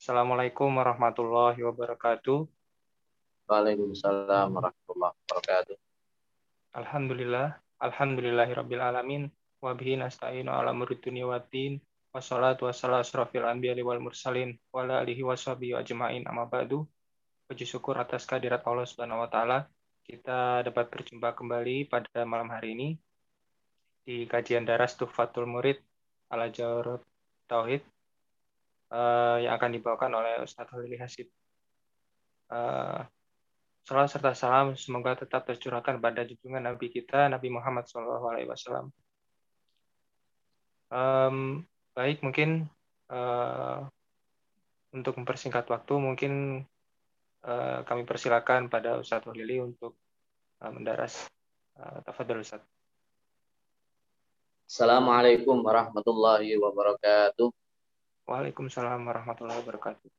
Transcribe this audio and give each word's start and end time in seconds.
Assalamualaikum 0.00 0.80
warahmatullahi 0.80 1.60
wabarakatuh. 1.60 2.48
Waalaikumsalam 3.52 4.48
warahmatullahi 4.48 5.12
wabarakatuh. 5.12 5.76
Alhamdulillah, 6.72 7.60
alhamdulillahirabbil 7.76 8.80
alamin 8.80 9.28
wa 9.60 9.76
bihi 9.76 10.00
nasta'inu 10.00 10.48
ala 10.48 10.72
dunya 10.72 11.28
waddin. 11.28 11.84
Wassalatu 12.16 12.64
wassalamu 12.64 13.04
asrofil 13.04 13.44
anbiya 13.44 13.76
wal 13.84 14.00
mursalin 14.00 14.56
wa 14.72 14.88
ala 14.88 15.04
alihi 15.04 15.20
washabihi 15.20 15.76
ajmain 15.76 16.24
amma 16.24 16.48
ba'du. 16.48 16.88
Puji 17.44 17.68
syukur 17.68 18.00
atas 18.00 18.24
kehadirat 18.24 18.64
Allah 18.64 18.88
Subhanahu 18.88 19.20
wa 19.20 19.28
taala. 19.28 19.68
Kita 20.00 20.64
dapat 20.64 20.88
berjumpa 20.88 21.36
kembali 21.36 21.92
pada 21.92 22.24
malam 22.24 22.48
hari 22.48 22.72
ini 22.72 22.88
di 24.08 24.24
kajian 24.24 24.64
daras 24.64 24.96
Tuhfatul 24.96 25.44
Murid 25.44 25.76
ala 26.32 26.48
Jawrut 26.48 27.04
Tauhid 27.44 27.84
uh, 28.90 29.38
yang 29.40 29.56
akan 29.56 29.70
dibawakan 29.74 30.10
oleh 30.18 30.42
Ustadz 30.42 30.70
Halili 30.74 30.98
Hasib. 30.98 31.30
Uh, 32.50 33.06
Salam 33.90 34.06
serta 34.06 34.38
salam 34.38 34.78
semoga 34.78 35.18
tetap 35.18 35.48
tercurahkan 35.48 35.98
pada 35.98 36.22
junjungan 36.22 36.62
Nabi 36.62 36.94
kita 36.94 37.26
Nabi 37.26 37.50
Muhammad 37.50 37.88
SAW. 37.88 38.92
Um, 40.90 41.66
baik, 41.94 42.22
mungkin 42.22 42.70
uh, 43.10 43.90
untuk 44.94 45.18
mempersingkat 45.18 45.66
waktu, 45.66 45.94
mungkin 45.98 46.62
uh, 47.42 47.82
kami 47.82 48.06
persilakan 48.06 48.70
pada 48.70 49.02
Ustadz 49.02 49.26
Halili 49.26 49.58
untuk 49.58 49.98
uh, 50.62 50.70
mendaras. 50.70 51.26
Uh, 51.74 51.98
Tafadhol 52.06 52.46
Ustadz. 52.46 52.70
Assalamualaikum 54.70 55.66
warahmatullahi 55.66 56.54
wabarakatuh. 56.62 57.59
Waalaikumsalam 58.28 59.06
warahmatullahi 59.08 59.60
wabarakatuh. 59.64 60.10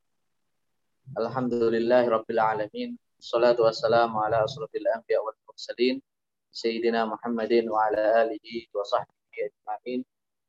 Alhamdulillahi 1.18 2.08
rabbil 2.10 2.42
alamin. 2.42 2.90
Salatu 3.22 3.68
wassalamu 3.68 4.18
ala 4.22 4.42
asrafil 4.48 4.88
anbiya 4.90 5.22
wal 5.22 5.38
mursalin. 5.46 6.02
Sayyidina 6.50 7.06
Muhammadin 7.06 7.70
wa 7.70 7.86
ala 7.86 8.26
alihi 8.26 8.72
wa 8.74 8.82
sahbihi 8.82 9.40
ajma'in. 9.50 10.02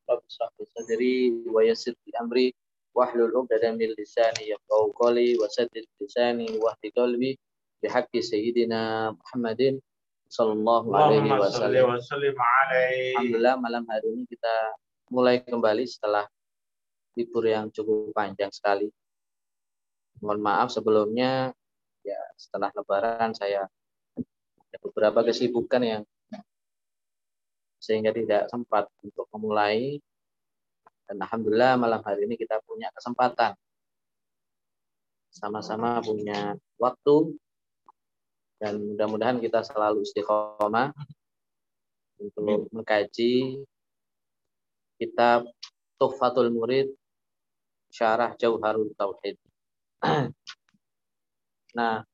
Rabbi 0.09 0.27
shrah 0.33 0.51
li 0.57 0.65
sadri 0.73 1.17
wa 1.45 1.61
yassir 1.61 1.93
li 2.07 2.13
amri 2.17 2.47
wahlul 2.97 3.33
'uqdatam 3.33 3.77
min 3.77 3.93
lisani 3.97 4.53
yafqahu 4.53 4.93
qawli 4.97 5.37
wa 5.41 5.49
saddid 5.49 5.89
lisani 6.01 6.49
wa 6.61 6.73
hdi 6.77 6.89
qalbi 6.93 7.31
bihaqqi 7.81 8.21
sayyidina 8.21 9.13
Muhammadin 9.17 9.81
sallallahu 10.33 10.93
alaihi 10.93 11.29
wasallam. 11.29 12.01
Alhamdulillah 12.01 13.55
malam 13.61 13.85
hari 13.89 14.09
ini 14.13 14.25
kita 14.25 14.55
mulai 15.13 15.45
kembali 15.45 15.85
setelah 15.85 16.25
libur 17.17 17.45
yang 17.45 17.69
cukup 17.69 18.13
panjang 18.17 18.51
sekali. 18.53 18.89
Mohon 20.23 20.41
maaf 20.41 20.69
sebelumnya, 20.71 21.51
ya 22.07 22.21
setelah 22.39 22.71
lebaran 22.73 23.35
saya 23.35 23.67
ada 24.73 24.79
beberapa 24.81 25.27
kesibukan 25.27 25.83
yang 25.83 26.03
sehingga 27.83 28.15
tidak 28.15 28.47
sempat 28.47 28.87
untuk 29.03 29.27
memulai. 29.35 29.99
Dan 31.11 31.19
Alhamdulillah 31.19 31.75
malam 31.77 32.01
hari 32.07 32.25
ini 32.31 32.39
kita 32.39 32.63
punya 32.63 32.89
kesempatan. 32.95 33.59
Sama-sama 35.35 35.99
punya 35.99 36.55
waktu 36.79 37.35
dan 38.63 38.79
mudah-mudahan 38.79 39.43
kita 39.43 39.67
selalu 39.67 40.07
istiqomah 40.07 40.95
untuk 42.23 42.71
mengkaji 42.71 43.59
kitab 45.03 45.51
Tuhfatul 45.99 46.55
Murid 46.55 46.95
Syarah 47.93 48.33
Jauharul 48.41 48.97
Tauhid. 48.97 49.37
Nah, 51.73 52.05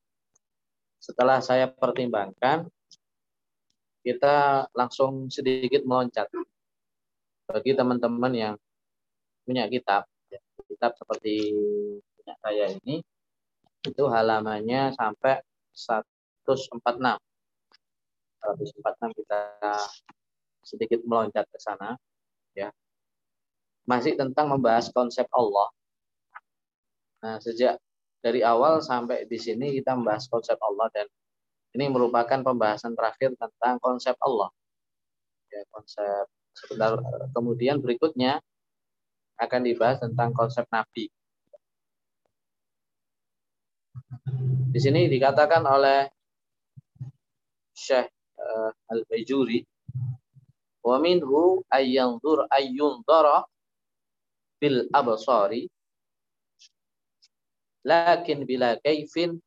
setelah 1.03 1.43
saya 1.43 1.67
pertimbangkan, 1.67 2.63
kita 3.99 4.63
langsung 4.71 5.27
sedikit 5.27 5.83
meloncat. 5.83 6.31
Bagi 7.43 7.75
teman-teman 7.75 8.31
yang 8.31 8.55
punya 9.43 9.67
kitab, 9.67 10.07
kitab 10.63 10.95
seperti 10.95 11.51
punya 12.15 12.39
saya 12.39 12.71
ini, 12.71 13.03
itu 13.83 14.03
halamannya 14.07 14.95
sampai 14.95 15.43
146. 15.75 16.79
146 18.39 19.19
kita 19.19 19.41
sedikit 20.63 21.03
meloncat 21.03 21.43
ke 21.51 21.59
sana, 21.59 21.99
ya 22.55 22.71
masih 23.89 24.13
tentang 24.13 24.53
membahas 24.53 24.93
konsep 24.93 25.25
Allah. 25.33 25.73
Nah, 27.19 27.37
sejak 27.43 27.79
dari 28.19 28.43
awal 28.43 28.83
sampai 28.83 29.27
di 29.27 29.39
sini 29.39 29.75
kita 29.75 29.95
membahas 29.95 30.27
konsep 30.27 30.55
Allah 30.59 30.87
dan 30.91 31.07
ini 31.75 31.85
merupakan 31.91 32.39
pembahasan 32.41 32.95
terakhir 32.95 33.35
tentang 33.35 33.77
konsep 33.79 34.15
Allah. 34.23 34.49
Ya, 35.49 35.61
konsep 35.71 36.25
sebentar 36.55 36.99
kemudian 37.31 37.79
berikutnya 37.79 38.41
akan 39.39 39.61
dibahas 39.63 40.03
tentang 40.03 40.35
konsep 40.35 40.67
nabi. 40.71 41.07
Di 44.69 44.79
sini 44.79 45.07
dikatakan 45.07 45.63
oleh 45.63 46.09
Syekh 47.73 48.11
uh, 48.35 48.71
Al-Bajuri 48.91 49.63
wa 50.83 50.97
minhu 50.99 51.63
ayyanzur 51.71 52.49
ayyundara 52.51 53.45
bil 54.59 54.89
absari 54.91 55.69
lakin 57.83 58.43
bila 58.43 58.75
kaifin 58.83 59.39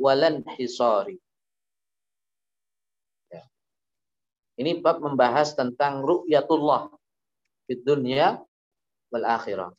walan 0.00 0.46
hisari. 0.56 1.18
Ya. 3.28 3.44
Ini 4.56 4.80
bab 4.80 5.02
membahas 5.02 5.52
tentang 5.52 6.06
ru'yatullah 6.06 6.88
di 7.68 7.74
dunia 7.80 8.40
wal 9.12 9.26
akhirah. 9.26 9.72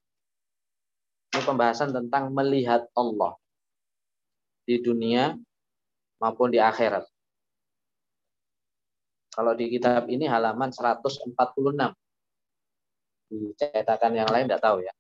Ini 1.29 1.41
pembahasan 1.45 1.93
tentang 1.93 2.33
melihat 2.33 2.89
Allah 2.97 3.37
di 4.65 4.81
dunia 4.81 5.37
maupun 6.21 6.53
di 6.53 6.61
akhirat. 6.61 7.05
Kalau 9.33 9.53
di 9.53 9.69
kitab 9.71 10.09
ini 10.09 10.25
halaman 10.25 10.73
146 10.73 11.37
di 13.29 13.53
cetakan 13.55 14.13
yang 14.17 14.29
lain 14.29 14.49
tidak 14.49 14.61
tahu 14.61 14.81
ya. 14.81 14.93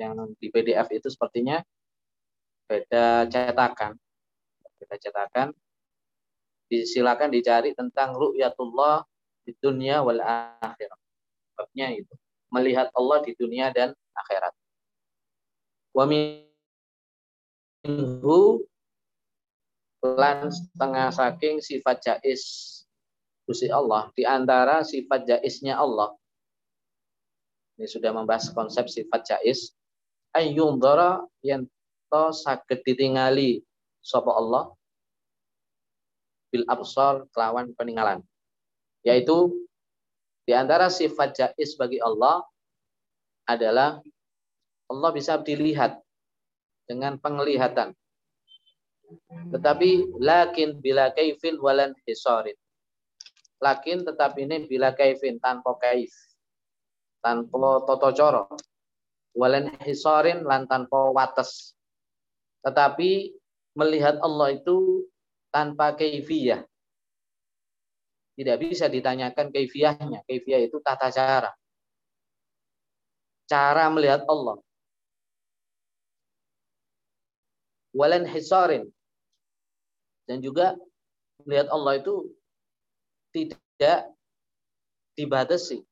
Yang 0.00 0.34
di 0.40 0.48
PDF 0.50 0.88
itu 0.90 1.08
sepertinya 1.12 1.62
beda 2.68 3.28
cetakan. 3.28 3.96
Beda 4.80 4.96
cetakan. 5.00 5.48
Silakan 6.68 7.30
dicari 7.30 7.70
tentang 7.76 8.16
ru'yatullah 8.18 9.06
di 9.46 9.54
dunia 9.60 10.02
wal 10.02 10.18
akhirat. 10.20 10.98
Babnya 11.54 11.94
itu. 11.94 12.10
Melihat 12.50 12.90
Allah 12.96 13.22
di 13.22 13.36
dunia 13.38 13.70
dan 13.70 13.94
akhirat. 14.16 14.50
Wa 15.94 16.08
minhu 16.08 16.42
lan 20.04 20.52
setengah 20.52 21.08
saking 21.16 21.64
sifat 21.64 22.04
jais 22.04 22.44
Gusti 23.48 23.72
Allah 23.72 24.12
di 24.12 24.24
antara 24.28 24.84
sifat 24.84 25.24
jaisnya 25.24 25.80
Allah 25.80 26.12
ini 27.80 27.88
sudah 27.88 28.12
membahas 28.12 28.52
konsep 28.52 28.84
sifat 28.86 29.24
jais 29.24 29.72
dara 30.80 31.24
yang 31.40 31.64
to 32.14 32.30
saged 32.30 32.86
ditingali 32.86 33.58
sapa 33.98 34.30
Allah 34.30 34.70
bil 36.54 36.62
absar 36.70 37.26
kelawan 37.34 37.74
peninggalan. 37.74 38.22
Yaitu 39.02 39.50
di 40.46 40.54
antara 40.54 40.86
sifat 40.86 41.34
jais 41.34 41.74
bagi 41.74 41.98
Allah 41.98 42.46
adalah 43.50 43.98
Allah 44.86 45.10
bisa 45.10 45.42
dilihat 45.42 45.98
dengan 46.86 47.18
penglihatan. 47.18 47.90
Tetapi 49.50 50.14
lakin 50.22 50.78
bila 50.78 51.10
kaifin 51.10 51.58
walan 51.58 51.90
hisarin. 52.06 52.54
Lakin 53.58 54.06
tetap 54.06 54.38
ini 54.38 54.70
bila 54.70 54.94
kaifin 54.94 55.42
tanpa 55.42 55.74
kaif 55.82 56.14
tanpa 57.24 57.80
toto 57.88 58.12
coro 58.12 58.44
walen 59.34 59.72
hisorin 59.82 60.46
lan 60.46 60.68
tanpa 60.70 61.10
wates 61.10 61.74
tetapi 62.64 63.36
melihat 63.76 64.16
Allah 64.24 64.56
itu 64.56 65.04
tanpa 65.52 65.94
keifiyah 65.94 66.64
tidak 68.34 68.56
bisa 68.66 68.90
ditanyakan 68.90 69.54
keifiyahnya 69.54 70.26
keifiyah 70.26 70.66
itu 70.66 70.82
tata 70.82 71.06
cara. 71.14 71.54
Cara 73.46 73.86
melihat 73.94 74.26
Allah. 74.26 74.58
Walen 77.94 78.26
hisorin 78.26 78.90
dan 80.26 80.42
juga 80.42 80.74
melihat 81.46 81.70
Allah 81.70 82.02
itu 82.02 82.26
tidak 83.30 84.10
dibatasi. 85.14 85.86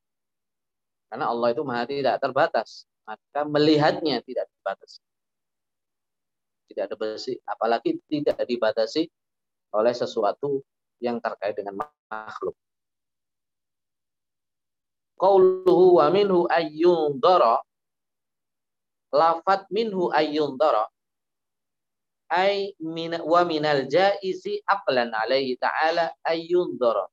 Karena 1.07 1.31
Allah 1.31 1.55
itu 1.55 1.63
maha 1.63 1.87
tidak 1.87 2.19
terbatas. 2.19 2.91
Maka 3.07 3.47
melihatnya 3.47 4.19
tidak 4.27 4.51
terbatas. 4.51 4.99
Tidak 6.73 6.91
ada 6.91 6.97
besi, 6.97 7.37
apalagi 7.45 8.01
tidak 8.09 8.41
dibatasi 8.49 9.07
oleh 9.77 9.95
sesuatu 9.95 10.65
yang 10.99 11.21
terkait 11.21 11.53
dengan 11.55 11.85
makhluk. 12.09 12.57
Qauluhu 15.21 16.03
wa 16.03 16.11
minhu 16.11 16.51
ayyun 16.51 17.21
dara 17.23 17.63
lafat 19.13 19.69
minhu 19.71 20.11
ayyun 20.11 20.57
dara 20.59 20.89
ay 22.33 22.73
min 22.81 23.13
wa 23.21 23.45
minal 23.45 23.85
jaizi 23.87 24.65
aqlan 24.65 25.13
alaihi 25.13 25.61
ta'ala 25.61 26.11
ayyun 26.25 26.75
dara 26.81 27.05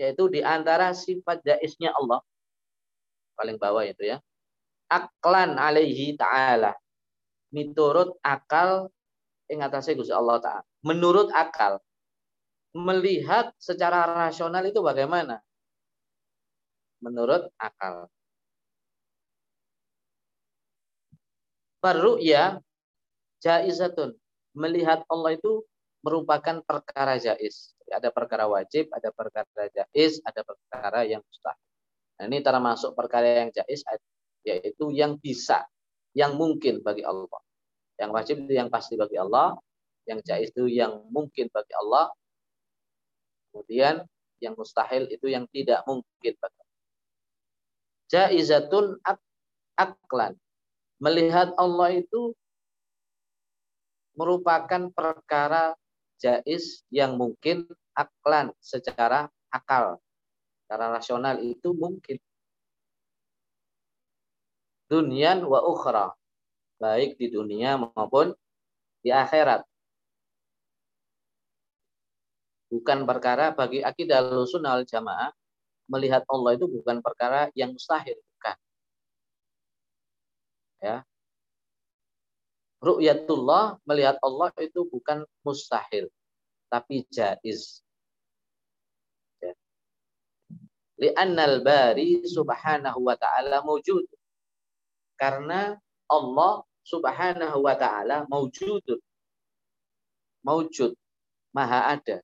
yaitu 0.00 0.24
di 0.32 0.40
antara 0.40 0.96
sifat 0.96 1.44
jaiznya 1.44 1.92
Allah 1.94 2.24
paling 3.36 3.60
bawah 3.60 3.84
itu 3.84 4.08
ya 4.08 4.18
aklan 4.88 5.60
alaihi 5.60 6.16
ta'ala 6.16 6.74
miturut 7.52 8.16
akal 8.24 8.88
ing 9.46 9.60
atase 9.60 9.92
Gusti 9.94 10.12
Allah 10.12 10.40
taala 10.40 10.62
menurut 10.82 11.28
akal 11.30 11.78
melihat 12.72 13.52
secara 13.60 14.08
rasional 14.08 14.64
itu 14.64 14.80
bagaimana 14.80 15.38
menurut 17.04 17.52
akal 17.60 18.08
ya 22.22 22.62
jaizatun. 23.42 24.14
Melihat 24.54 25.02
Allah 25.10 25.34
itu 25.34 25.66
merupakan 26.06 26.62
perkara 26.62 27.18
jaiz. 27.18 27.74
Ada 27.90 28.14
perkara 28.14 28.46
wajib, 28.46 28.88
ada 28.94 29.10
perkara 29.10 29.66
jaiz, 29.74 30.22
ada 30.22 30.46
perkara 30.46 31.02
yang 31.04 31.20
mustahil. 31.20 31.66
Nah, 32.16 32.24
ini 32.30 32.38
termasuk 32.40 32.94
perkara 32.94 33.42
yang 33.44 33.50
jaiz 33.50 33.82
yaitu 34.46 34.90
yang 34.94 35.18
bisa, 35.18 35.66
yang 36.12 36.36
mungkin 36.36 36.80
bagi 36.84 37.04
Allah. 37.04 37.40
Yang 38.00 38.10
wajib 38.12 38.36
itu 38.46 38.52
yang 38.56 38.68
pasti 38.68 38.94
bagi 38.96 39.16
Allah, 39.20 39.56
yang 40.08 40.18
jaiz 40.24 40.50
itu 40.52 40.66
yang 40.68 41.04
mungkin 41.08 41.48
bagi 41.52 41.72
Allah. 41.76 42.10
Kemudian 43.52 44.04
yang 44.40 44.56
mustahil 44.56 45.06
itu 45.12 45.28
yang 45.28 45.44
tidak 45.52 45.84
mungkin 45.84 46.32
bagi 46.36 46.58
Allah. 46.58 46.80
Jaizatun 48.12 49.00
ak 49.06 49.20
aklan. 49.76 50.36
Melihat 51.02 51.54
Allah 51.58 51.98
itu 51.98 52.36
merupakan 54.14 54.92
perkara 54.92 55.74
jais 56.20 56.84
yang 56.92 57.18
mungkin 57.18 57.66
aklan 57.96 58.54
secara 58.62 59.26
akal, 59.50 59.98
secara 60.64 60.94
rasional 60.94 61.40
itu 61.42 61.74
mungkin. 61.74 62.20
Dunian 64.92 65.40
wa 65.48 65.64
ukhra, 65.64 66.12
baik 66.76 67.16
di 67.16 67.32
dunia 67.32 67.80
maupun 67.80 68.36
di 69.00 69.08
akhirat. 69.08 69.64
Bukan 72.68 73.08
perkara 73.08 73.56
bagi 73.56 73.80
akidah 73.80 74.20
sunnah 74.44 74.84
jamaah 74.84 75.32
melihat 75.88 76.24
Allah 76.28 76.60
itu 76.60 76.68
bukan 76.68 77.00
perkara 77.00 77.48
yang 77.56 77.72
mustahil, 77.72 78.16
bukan. 78.20 78.56
Ya, 80.82 80.96
ru'yatullah 82.82 83.78
melihat 83.86 84.18
Allah 84.18 84.50
itu 84.58 84.82
bukan 84.90 85.22
mustahil 85.46 86.10
tapi 86.66 87.06
jaiz. 87.14 87.80
Ya. 89.38 89.54
Li'annal 90.98 91.62
bari 91.62 92.26
subhanahu 92.26 93.06
wa 93.06 93.14
ta'ala 93.14 93.62
mawjud. 93.62 94.02
Karena 95.22 95.78
Allah 96.10 96.66
subhanahu 96.82 97.62
wa 97.62 97.78
ta'ala 97.78 98.26
mawjud. 98.26 98.82
Mawjud. 100.42 100.98
Maha 101.54 101.94
ada. 101.94 102.18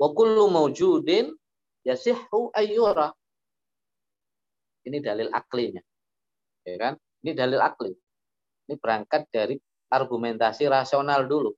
Wa 0.00 0.16
kullu 0.16 0.48
mawjudin 0.48 1.28
yasihhu 1.84 2.56
ayyura. 2.56 3.12
Ini 4.88 4.96
dalil 5.04 5.28
aklinya. 5.28 5.84
Ya 6.64 6.76
kan? 6.80 6.94
Ini 7.20 7.36
dalil 7.36 7.60
akli. 7.60 7.92
Ini 8.64 8.80
berangkat 8.80 9.28
dari 9.28 9.60
argumentasi 9.92 10.72
rasional 10.72 11.28
dulu. 11.28 11.52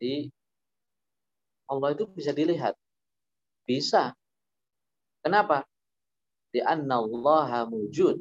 Jadi 0.00 0.32
Allah 1.68 1.92
itu 1.92 2.08
bisa 2.08 2.32
dilihat. 2.32 2.72
Bisa. 3.68 4.16
Kenapa? 5.28 5.68
Di 6.48 6.64
Allah 6.64 7.68
wujud. 7.68 8.16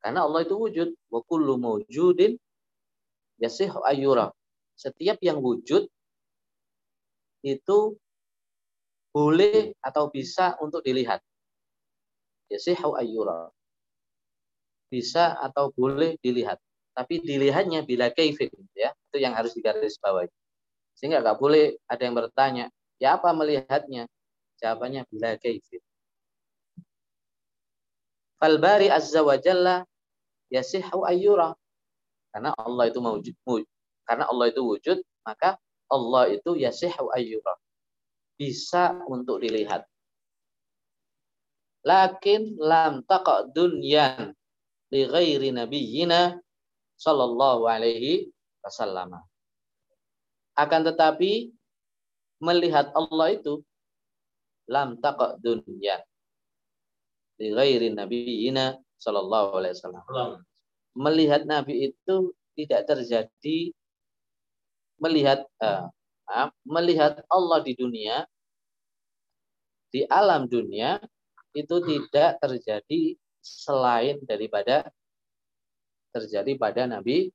Karena 0.00 0.24
Allah 0.24 0.40
itu 0.40 0.56
wujud. 0.56 0.88
Wa 1.12 1.20
kullu 1.20 1.60
mawjudin 1.60 2.40
yasih 3.36 3.68
ayura. 3.84 4.32
Setiap 4.72 5.20
yang 5.20 5.44
wujud 5.44 5.84
itu 7.44 7.78
boleh 9.12 9.76
atau 9.84 10.08
bisa 10.08 10.56
untuk 10.64 10.80
dilihat. 10.80 11.20
Yasihu 12.48 12.96
ayura 12.96 13.52
bisa 14.88 15.36
atau 15.44 15.68
boleh 15.76 16.16
dilihat. 16.24 16.56
Tapi 16.96 17.20
dilihatnya 17.20 17.84
bila 17.84 18.08
kaifin, 18.08 18.48
ya 18.72 18.96
itu 19.12 19.20
yang 19.20 19.36
harus 19.36 19.52
digarisbawahi. 19.52 20.32
Sehingga 20.96 21.20
nggak 21.20 21.36
boleh 21.36 21.76
ada 21.84 22.02
yang 22.02 22.16
bertanya, 22.16 22.66
ya 22.96 23.20
apa 23.20 23.30
melihatnya? 23.36 24.08
Jawabannya 24.58 25.06
bila 25.06 25.38
kaifin. 25.38 25.78
Falbari 28.38 28.86
azza 28.86 29.20
wa 29.26 29.34
jalla 29.34 29.82
yasihu 30.54 31.02
ayyura. 31.02 31.58
Karena 32.30 32.54
Allah 32.54 32.86
itu 32.86 33.02
mewujud, 33.02 33.66
karena 34.06 34.30
Allah 34.30 34.46
itu 34.46 34.62
wujud, 34.62 34.98
maka 35.26 35.58
Allah 35.90 36.30
itu 36.30 36.54
yasihu 36.54 37.10
ayyura. 37.12 37.58
Bisa 38.38 38.94
untuk 39.10 39.42
dilihat. 39.42 39.82
Lakin 41.82 42.54
lam 42.62 43.02
taqa 43.02 43.50
dunyan 43.50 44.30
li 44.94 45.02
ghairi 45.02 45.50
nabiyyina 45.50 46.38
sallallahu 46.94 47.66
alaihi 47.66 48.30
wasallam. 48.62 49.18
Akan 50.54 50.86
tetapi 50.86 51.50
melihat 52.38 52.94
Allah 52.94 53.34
itu 53.34 53.66
lam 54.70 54.94
taqa 55.02 55.38
dunya 55.42 55.98
li 57.38 57.54
ghairi 57.54 57.88
nabiyyina 57.94 58.78
sallallahu 58.98 59.58
alaihi 59.58 59.74
wasallam. 59.78 60.04
Melihat 60.98 61.46
nabi 61.46 61.90
itu 61.94 62.34
tidak 62.58 62.90
terjadi 62.90 63.70
melihat 64.98 65.46
uh, 65.62 65.86
melihat 66.66 67.22
Allah 67.30 67.62
di 67.62 67.72
dunia 67.78 68.26
di 69.88 70.04
alam 70.10 70.50
dunia 70.50 71.00
itu 71.56 71.76
tidak 71.80 72.42
terjadi 72.42 73.16
selain 73.40 74.20
daripada 74.28 74.90
terjadi 76.12 76.52
pada 76.60 76.84
Nabi 76.84 77.32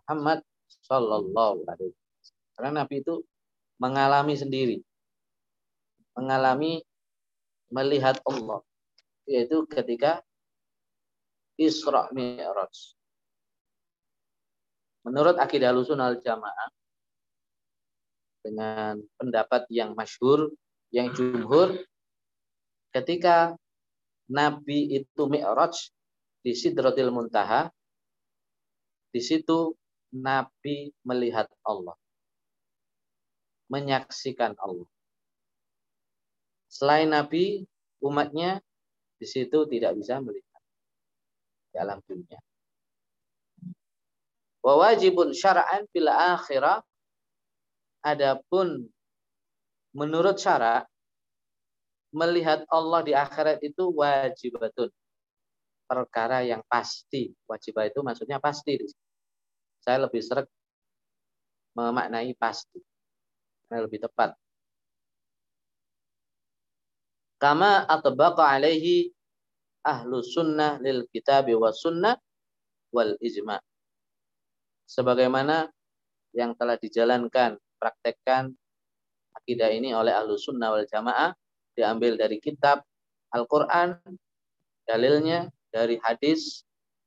Muhammad 0.00 0.40
Shallallahu 0.86 1.66
Alaihi 1.68 1.92
Wasallam. 1.92 2.48
Karena 2.56 2.70
Nabi 2.84 2.94
itu 3.04 3.14
mengalami 3.80 4.34
sendiri, 4.36 4.78
mengalami 6.16 6.84
melihat 7.72 8.20
Allah, 8.24 8.60
yaitu 9.30 9.62
ketika 9.70 10.18
Isra 11.54 12.10
Mi'raj. 12.10 12.98
Menurut 15.06 15.38
akidah 15.38 15.70
al 15.70 16.18
jamaah 16.18 16.68
dengan 18.42 18.98
pendapat 19.14 19.70
yang 19.70 19.94
masyhur, 19.94 20.50
yang 20.90 21.14
jumhur, 21.14 21.78
ketika 22.90 23.54
Nabi 24.26 24.98
itu 24.98 25.22
Mi'raj 25.30 25.94
di 26.46 26.54
Sidratil 26.56 27.12
Muntaha. 27.12 27.68
Di 29.10 29.18
situ 29.18 29.74
Nabi 30.14 30.94
melihat 31.02 31.50
Allah. 31.66 31.98
Menyaksikan 33.66 34.54
Allah. 34.58 34.86
Selain 36.70 37.10
Nabi, 37.10 37.66
umatnya 37.98 38.62
di 39.20 39.26
situ 39.28 39.68
tidak 39.68 39.92
bisa 40.00 40.16
melihat 40.24 40.62
dalam 41.76 42.00
dunia. 42.08 42.40
Wa 44.64 44.80
wajibun 44.80 45.36
syara'an 45.36 45.84
fil 45.92 46.08
akhirah 46.08 46.80
adapun 48.00 48.88
menurut 49.92 50.40
syarak 50.40 50.88
melihat 52.10 52.64
Allah 52.72 53.00
di 53.04 53.12
akhirat 53.12 53.60
itu 53.60 53.92
wajibatun. 53.92 54.90
Perkara 55.86 56.46
yang 56.46 56.62
pasti. 56.70 57.34
Wajibah 57.50 57.90
itu 57.90 58.00
maksudnya 58.02 58.38
pasti. 58.38 58.78
Saya 59.82 60.06
lebih 60.06 60.22
sering 60.22 60.46
memaknai 61.74 62.30
pasti. 62.38 62.78
Karena 63.66 63.86
lebih 63.86 64.02
tepat. 64.06 64.34
Kama 67.40 67.88
atbaqa 67.88 68.52
alaihi 68.52 69.16
ahlu 69.80 70.20
sunnah 70.20 70.76
lil 70.84 71.08
kitab 71.08 71.48
wa 71.56 71.72
sunnah 71.72 72.20
wal 72.92 73.16
ijma. 73.16 73.56
Sebagaimana 74.84 75.72
yang 76.36 76.52
telah 76.52 76.76
dijalankan, 76.76 77.56
praktekkan 77.80 78.52
akidah 79.32 79.72
ini 79.72 79.96
oleh 79.96 80.12
ahlu 80.12 80.36
sunnah 80.36 80.68
wal 80.68 80.84
jamaah 80.84 81.32
diambil 81.72 82.20
dari 82.20 82.36
kitab 82.44 82.84
Al-Quran, 83.32 83.96
dalilnya 84.84 85.48
dari 85.72 85.96
hadis 86.04 86.66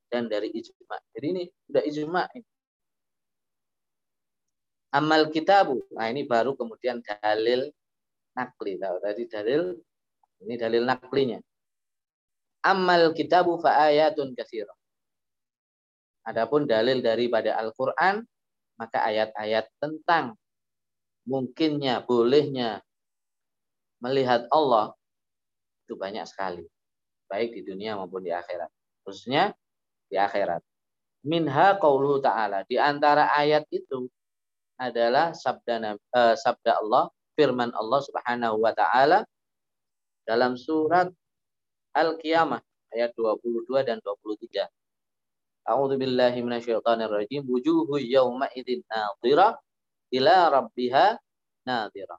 dan 0.10 0.32
dari 0.32 0.50
ijma. 0.50 0.98
Jadi 1.14 1.28
ini 1.30 1.44
sudah 1.70 1.84
ijma. 1.86 2.24
Amal 4.98 5.30
kitabu. 5.30 5.86
Nah 5.94 6.10
ini 6.10 6.26
baru 6.26 6.58
kemudian 6.58 7.06
dalil 7.06 7.70
nakli. 8.34 8.82
Tadi 8.82 9.24
dalil 9.30 9.78
ini 10.42 10.56
dalil 10.58 10.84
naklinya. 10.88 11.40
Amal 12.64 13.12
kitabu 13.14 13.60
fa 13.60 13.92
ayatun 13.92 14.34
katsirah. 14.34 14.74
Adapun 16.24 16.64
dalil 16.64 17.04
daripada 17.04 17.60
Al-Qur'an 17.60 18.24
maka 18.80 19.04
ayat-ayat 19.06 19.70
tentang 19.78 20.40
mungkinnya, 21.28 22.04
bolehnya 22.04 22.82
melihat 24.04 24.48
Allah 24.50 24.96
itu 25.88 25.96
banyak 25.96 26.26
sekali. 26.28 26.64
Baik 27.28 27.56
di 27.56 27.62
dunia 27.64 27.96
maupun 28.00 28.24
di 28.24 28.32
akhirat. 28.32 28.72
Khususnya 29.04 29.52
di 30.08 30.20
akhirat. 30.20 30.64
Minha 31.24 31.80
qauluhu 31.80 32.20
ta'ala. 32.20 32.68
Di 32.68 32.76
antara 32.76 33.32
ayat 33.32 33.64
itu 33.72 34.12
adalah 34.76 35.32
sabda, 35.32 35.96
uh, 36.12 36.36
sabda 36.36 36.84
Allah, 36.84 37.08
firman 37.40 37.72
Allah 37.72 38.00
subhanahu 38.04 38.60
wa 38.60 38.76
ta'ala 38.76 39.24
dalam 40.24 40.56
surat 40.56 41.12
Al-Qiyamah 41.94 42.62
ayat 42.96 43.14
22 43.14 43.70
dan 43.86 44.02
23. 44.02 44.66
A'udzu 45.64 45.96
billahi 45.96 46.40
minasyaitonir 46.44 47.12
rajim. 47.12 47.46
Wujuhu 47.48 48.02
yawma 48.02 48.52
idzin 48.52 48.84
nadhira 48.90 49.56
ila 50.12 50.36
rabbiha 50.52 51.16
nadhira. 51.64 52.18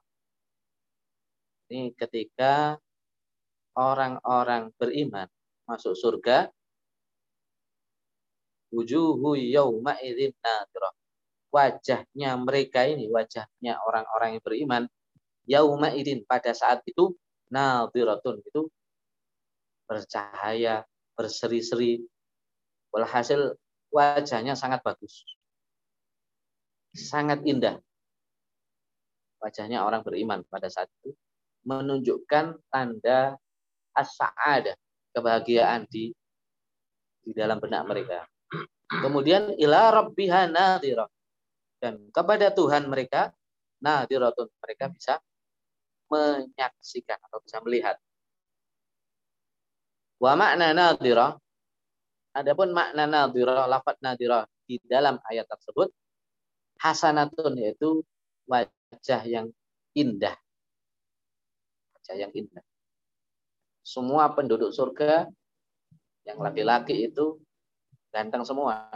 Ini 1.69 1.93
ketika 1.97 2.77
orang-orang 3.75 4.71
beriman 4.77 5.27
masuk 5.65 5.97
surga 5.97 6.49
wujuhu 8.73 9.37
yawma 9.37 9.97
idzin 10.01 10.33
nadhira. 10.41 10.89
Wajahnya 11.55 12.35
mereka 12.35 12.83
ini, 12.83 13.07
wajahnya 13.07 13.79
orang-orang 13.87 14.35
yang 14.35 14.43
beriman 14.43 14.83
yauma 15.47 15.93
idin 15.93 16.25
pada 16.25 16.51
saat 16.51 16.81
itu 16.83 17.13
nadhiratun 17.49 18.41
itu 18.41 18.67
bercahaya, 19.85 20.85
berseri-seri. 21.13 22.01
Walhasil 22.89 23.53
wajahnya 23.93 24.57
sangat 24.57 24.81
bagus. 24.81 25.23
Sangat 26.95 27.43
indah. 27.43 27.77
Wajahnya 29.43 29.83
orang 29.85 30.01
beriman 30.01 30.41
pada 30.47 30.71
saat 30.71 30.89
itu 31.01 31.13
menunjukkan 31.65 32.61
tanda 32.71 33.35
as-sa'adah, 33.93 34.77
kebahagiaan 35.13 35.85
di 35.89 36.13
di 37.25 37.31
dalam 37.33 37.57
benak 37.57 37.83
mereka. 37.89 38.21
Kemudian 38.85 39.57
ila 39.57 39.89
rabbiha 39.89 40.45
nadhirah. 40.49 41.09
Dan 41.81 42.09
kepada 42.13 42.53
Tuhan 42.53 42.85
mereka 42.87 43.33
nadhiratun 43.81 44.49
mereka 44.61 44.89
bisa 44.93 45.13
menyaksikan 46.15 47.19
atau 47.27 47.39
bisa 47.43 47.59
melihat. 47.63 47.95
Wa 50.15 50.33
makna 50.39 50.71
nadhira 50.71 51.35
adapun 52.31 52.71
makna 52.71 53.03
nadhira 53.03 53.67
lafaz 53.67 53.99
nadhira 53.99 54.47
di 54.63 54.79
dalam 54.87 55.19
ayat 55.27 55.45
tersebut 55.51 55.91
hasanatun 56.79 57.55
yaitu 57.59 58.03
wajah 58.47 59.21
yang 59.27 59.47
indah. 59.95 60.35
Wajah 61.95 62.15
yang 62.15 62.31
indah. 62.31 62.63
Semua 63.85 64.33
penduduk 64.33 64.73
surga 64.73 65.29
yang 66.25 66.41
laki-laki 66.41 67.05
itu 67.05 67.37
ganteng 68.09 68.41
semua. 68.41 68.89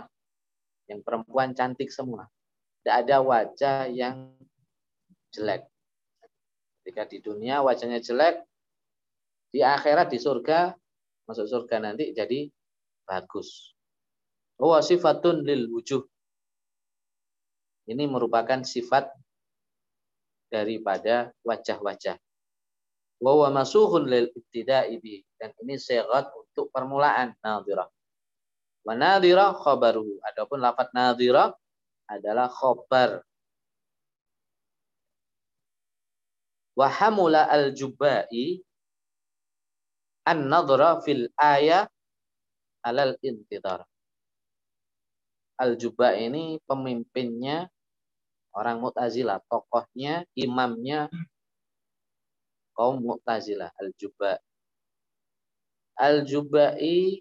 Yang 0.89 1.05
perempuan 1.05 1.53
cantik 1.53 1.93
semua. 1.93 2.25
Tidak 2.81 2.95
ada 3.05 3.21
wajah 3.21 3.85
yang 3.93 4.33
jelek. 5.29 5.69
Ketika 6.79 7.03
di 7.05 7.19
dunia 7.19 7.59
wajahnya 7.59 7.99
jelek, 7.99 8.41
di 9.49 9.65
akhirat 9.65 10.13
di 10.13 10.19
surga 10.21 10.73
masuk 11.29 11.45
surga 11.45 11.77
nanti 11.81 12.09
jadi 12.13 12.49
bagus. 13.05 13.73
Wa 14.57 14.81
sifatun 14.81 15.45
lil 15.45 15.69
wujuh. 15.69 16.01
Ini 17.89 18.05
merupakan 18.05 18.61
sifat 18.61 19.09
daripada 20.49 21.33
wajah-wajah. 21.41 22.17
Wa 23.21 23.49
masuhun 23.49 24.05
lil 24.09 24.29
ibtida'i. 24.33 24.97
Dan 25.39 25.49
ini 25.65 25.77
serat 25.77 26.29
untuk 26.33 26.69
permulaan 26.69 27.33
nadhirah. 27.41 27.87
Wa 28.85 28.93
nadhirah 28.93 29.57
khabaru. 29.57 30.21
Adapun 30.25 30.61
lafaz 30.61 30.89
nadhirah 30.93 31.49
adalah 32.09 32.49
khobar. 32.49 33.25
Wa 36.79 36.87
hamula 36.87 37.43
al-jubai 37.51 38.63
an-nadhra 40.23 41.03
fil 41.03 41.27
ayah 41.35 41.91
alal 42.87 43.19
intidar. 43.19 43.83
Al-Juba 45.59 46.15
ini 46.15 46.55
pemimpinnya 46.63 47.67
orang 48.55 48.79
Mu'tazilah, 48.79 49.43
tokohnya, 49.51 50.23
imamnya 50.39 51.11
kaum 52.71 53.03
Mu'tazilah, 53.03 53.75
Al-Juba. 53.75 54.39
Al-Jubai 55.99 57.19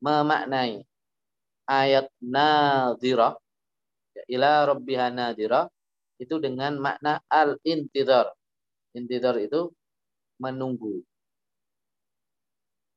memaknai 0.00 0.80
ayat 1.68 2.08
nadhirah 2.24 3.36
ila 4.32 4.64
rabbiha 4.72 5.12
nadhirah 5.12 5.68
itu 6.16 6.40
dengan 6.40 6.80
makna 6.80 7.20
al-intidar. 7.28 8.37
Intidar 8.96 9.36
itu 9.40 9.72
menunggu. 10.40 11.02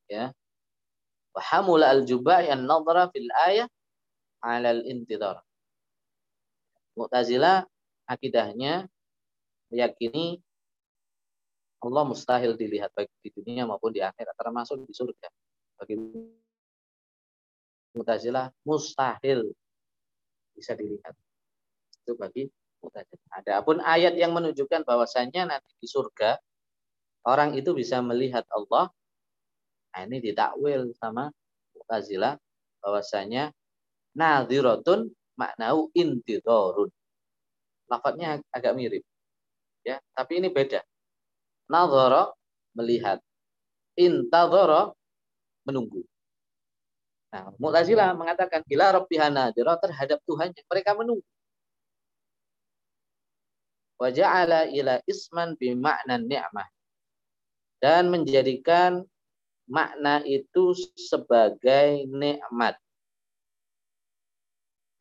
Ya. 0.07 0.36
Wa 1.31 1.41
hamula 1.41 1.91
al 1.91 2.03
jubai 2.03 2.51
an 2.51 2.67
nadhara 2.67 3.07
fil 3.12 3.31
ayah 3.48 3.67
ala 4.43 4.75
al 4.75 4.83
intidar 4.83 5.39
Mu'tazilah 6.91 7.63
akidahnya 8.03 8.83
meyakini 9.71 10.43
Allah 11.81 12.03
mustahil 12.03 12.60
dilihat 12.60 12.91
baik 12.93 13.10
di 13.24 13.31
dunia 13.31 13.63
maupun 13.63 13.95
di 13.95 14.03
akhirat 14.03 14.36
termasuk 14.38 14.86
di 14.86 14.93
surga. 14.93 15.27
Bagi 15.79 15.95
Mu'tazilah 17.95 18.51
mustahil 18.67 19.50
bisa 20.53 20.75
dilihat. 20.75 21.15
Itu 22.03 22.19
bagi 22.19 22.51
adapun 23.38 23.77
ayat 23.85 24.17
yang 24.17 24.33
menunjukkan 24.33 24.83
bahwasanya 24.83 25.45
nanti 25.45 25.71
di 25.77 25.85
surga 25.85 26.41
orang 27.29 27.53
itu 27.53 27.77
bisa 27.77 28.01
melihat 28.01 28.43
Allah 28.50 28.89
Nah, 29.91 30.07
ini 30.07 30.23
ditakwil 30.23 30.95
sama 30.95 31.27
Mu'tazilah 31.75 32.39
bahwasanya 32.79 33.51
nadhiratun 34.15 35.11
maknau 35.35 35.91
intidharun. 35.91 36.88
Lafadznya 37.91 38.39
agak 38.55 38.73
mirip. 38.79 39.03
Ya, 39.83 40.00
tapi 40.15 40.39
ini 40.39 40.47
beda. 40.47 40.79
Nadhara 41.67 42.31
melihat. 42.71 43.19
Intadhara 44.00 44.95
menunggu. 45.67 46.07
Nah, 47.35 47.51
Mu'tazilah 47.59 48.15
mengatakan 48.15 48.63
ila 48.71 48.95
rabbiha 48.95 49.27
nadhira 49.27 49.75
terhadap 49.75 50.23
Tuhan 50.23 50.55
yang 50.55 50.67
mereka 50.71 50.95
menunggu. 50.95 51.27
Wa 54.01 54.10
ja'ala 54.10 54.65
ila 54.74 54.98
isman 55.05 55.53
bi 55.62 55.77
makna 55.77 56.17
ni'mah. 56.17 56.65
Dan 57.77 58.10
menjadikan 58.10 59.05
makna 59.70 60.25
itu 60.25 60.74
sebagai 60.98 62.10
nikmat. 62.10 62.81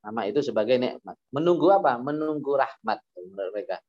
Nama 0.04 0.20
itu 0.28 0.44
sebagai 0.44 0.76
nikmat. 0.76 1.16
Menunggu 1.32 1.72
apa? 1.72 1.96
Menunggu 1.96 2.60
rahmat 2.60 3.00
mereka. 3.16 3.80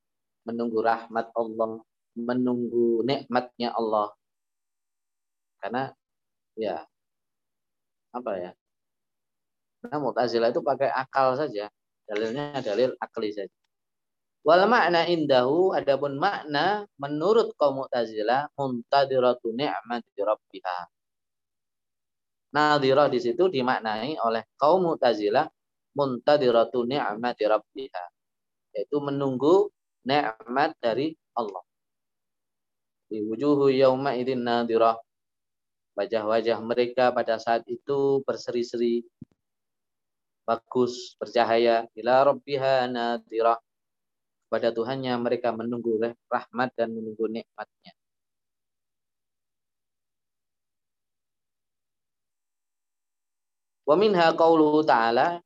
Menunggu 0.48 0.80
rahmat 0.80 1.28
Allah, 1.36 1.84
menunggu 2.16 3.04
nikmatnya 3.04 3.76
Allah. 3.76 4.16
Karena 5.60 5.92
ya 6.56 6.88
apa 8.16 8.32
ya? 8.40 8.52
Karena 9.84 9.98
Mu'tazilah 10.00 10.50
itu 10.56 10.64
pakai 10.64 10.88
akal 10.88 11.36
saja. 11.36 11.68
Dalilnya 12.08 12.60
dalil 12.64 12.96
akli 13.00 13.32
saja. 13.32 13.61
Wal 14.42 14.66
makna 14.66 15.06
indahu 15.06 15.78
adapun 15.78 16.18
makna 16.18 16.90
menurut 16.98 17.54
kaum 17.62 17.86
Mu'tazilah 17.86 18.50
muntadiratu 18.58 19.54
ni'mati 19.54 20.18
rabbiha. 20.18 20.78
Nadhirah 22.52 23.08
di 23.14 23.22
situ 23.22 23.54
dimaknai 23.54 24.18
oleh 24.18 24.50
kaum 24.58 24.82
Mu'tazilah 24.90 25.46
muntadiratu 25.94 26.90
ni'mati 26.90 27.46
rabbiha. 27.46 28.04
Yaitu 28.74 28.98
menunggu 28.98 29.70
nikmat 30.10 30.74
dari 30.82 31.14
Allah. 31.38 31.62
Di 33.14 33.22
wujuhu 33.22 33.70
yauma 33.70 34.18
idin 34.18 34.42
nadhirah. 34.42 34.98
Wajah-wajah 35.94 36.58
mereka 36.66 37.14
pada 37.14 37.38
saat 37.38 37.62
itu 37.70 38.26
berseri-seri 38.26 39.06
bagus, 40.50 41.14
bercahaya. 41.22 41.86
Ila 41.94 42.26
rabbiha 42.34 42.90
nadhirah. 42.90 43.62
Pada 44.52 44.68
Tuhannya 44.76 45.16
mereka 45.16 45.56
menunggu 45.56 45.96
rahmat 46.28 46.76
dan 46.76 46.92
menunggu 46.92 47.24
nikmatnya. 47.32 47.96
Wa 53.88 53.96
minha 53.96 54.28
qauluhu 54.36 54.84
ta'ala 54.84 55.40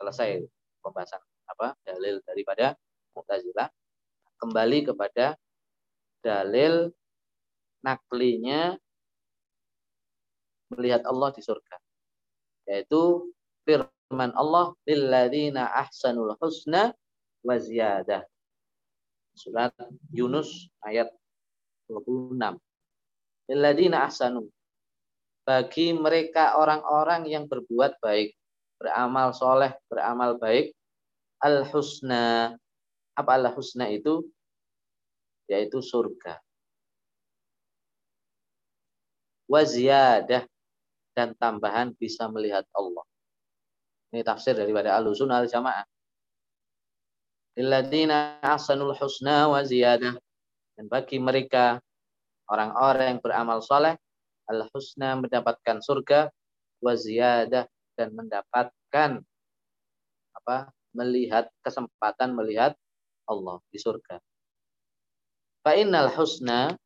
selesai 0.00 0.48
pembahasan 0.80 1.20
apa 1.52 1.76
dalil 1.84 2.24
daripada 2.24 2.72
Mu'tazilah 3.12 3.68
kembali 4.40 4.78
kepada 4.92 5.36
dalil 6.24 6.92
naklinya 7.84 8.76
melihat 10.72 11.06
Allah 11.06 11.30
di 11.32 11.40
surga 11.44 11.76
yaitu 12.66 13.30
firman 13.62 14.34
Allah 14.34 14.74
lilladzina 14.84 15.70
ahsanul 15.72 16.34
husna 16.42 16.92
wa 17.46 17.54
ziyadah 17.54 18.26
surat 19.38 19.70
Yunus 20.10 20.66
ayat 20.82 21.06
26 21.86 22.34
lilladzina 23.46 24.02
ahsanu 24.10 24.50
bagi 25.46 25.94
mereka 25.94 26.58
orang-orang 26.58 27.30
yang 27.30 27.46
berbuat 27.46 28.02
baik, 28.02 28.34
beramal 28.82 29.30
soleh, 29.30 29.78
beramal 29.86 30.34
baik, 30.42 30.74
al-husna. 31.38 32.58
Apa 33.14 33.38
al-husna 33.38 33.86
itu? 33.86 34.26
Yaitu 35.46 35.78
surga. 35.78 36.42
Waziyadah 39.46 40.42
dan 41.14 41.30
tambahan 41.38 41.94
bisa 41.94 42.26
melihat 42.26 42.66
Allah. 42.74 43.06
Ini 44.10 44.26
tafsir 44.26 44.58
daripada 44.58 44.98
al-sunnah 44.98 45.46
al-jamaah. 45.46 45.86
Lilladina 47.56 48.36
ahsanul 48.44 48.92
husna 48.92 49.48
wa 49.48 49.64
ziyadah. 49.64 50.12
Dan 50.76 50.92
bagi 50.92 51.16
mereka 51.16 51.80
orang-orang 52.52 53.16
yang 53.16 53.20
beramal 53.24 53.64
soleh 53.64 53.96
al-husna 54.44 55.16
mendapatkan 55.16 55.80
surga 55.80 56.28
wa 56.84 56.92
ziyadah 56.92 57.64
dan 57.96 58.08
mendapatkan 58.12 59.24
apa 60.36 60.56
melihat 60.92 61.48
kesempatan 61.64 62.36
melihat 62.36 62.76
Allah 63.24 63.58
di 63.72 63.80
surga. 63.80 64.20
Fa 65.64 65.72
husna 66.14 66.76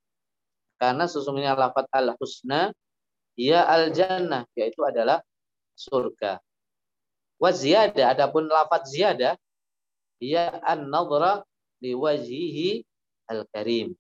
karena 0.81 1.05
sesungguhnya 1.11 1.59
lafaz 1.59 1.85
al-husna 1.93 2.73
ia 3.35 3.67
al-jannah 3.67 4.47
yaitu 4.55 4.81
adalah 4.87 5.19
surga. 5.75 6.39
Wa 7.43 7.51
ziyadah 7.51 8.15
adapun 8.15 8.47
lafaz 8.47 8.89
ziyadah 8.95 9.35
ia 10.21 10.61
an-nadhra 10.63 11.43
li 11.81 11.97
wajhihi 11.97 12.85
al-karim 13.27 13.97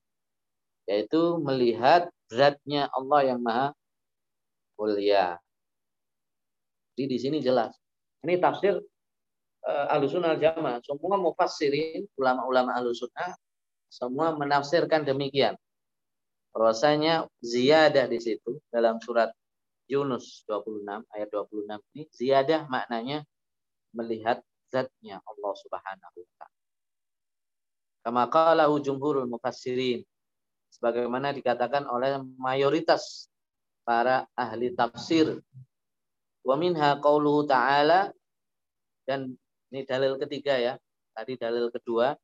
yaitu 0.84 1.40
melihat 1.40 2.12
zatnya 2.28 2.90
Allah 2.92 3.34
yang 3.34 3.40
maha 3.40 3.72
mulia. 4.74 5.38
Jadi 6.96 7.04
di 7.06 7.18
sini 7.20 7.38
jelas. 7.38 7.76
Ini 8.26 8.36
tafsir 8.42 8.76
uh, 9.64 9.86
Ahlussunnah 9.92 10.36
Jamaah. 10.36 10.82
Semua 10.84 11.16
mufassirin, 11.16 12.04
ulama-ulama 12.16 12.76
Ahlussunnah 12.76 13.38
semua 13.90 14.34
menafsirkan 14.34 15.06
demikian. 15.06 15.54
Bahwasanya 16.50 17.30
ziyadah 17.38 18.10
di 18.10 18.18
situ 18.18 18.58
dalam 18.74 18.98
surat 18.98 19.30
Yunus 19.86 20.46
26 20.46 20.86
ayat 21.14 21.28
26 21.30 21.66
ini 21.94 22.02
ziyadah 22.14 22.66
maknanya 22.70 23.26
melihat 23.94 24.42
zatnya 24.70 25.18
Allah 25.26 25.52
Subhanahu 25.58 26.16
wa 26.22 26.32
taala. 26.38 26.58
Kama 28.00 28.24
qala 28.32 28.64
jumhurul 28.80 29.28
mufassirin 29.28 30.00
sebagaimana 30.72 31.34
dikatakan 31.34 31.84
oleh 31.90 32.22
mayoritas 32.38 33.28
para 33.84 34.24
ahli 34.38 34.72
tafsir. 34.72 35.42
Wa 36.40 36.56
minha 36.56 36.96
qauluhu 36.96 37.44
ta'ala 37.44 38.08
dan 39.04 39.36
ini 39.68 39.84
dalil 39.84 40.16
ketiga 40.16 40.56
ya. 40.56 40.74
Tadi 41.12 41.36
dalil 41.36 41.68
kedua. 41.68 42.16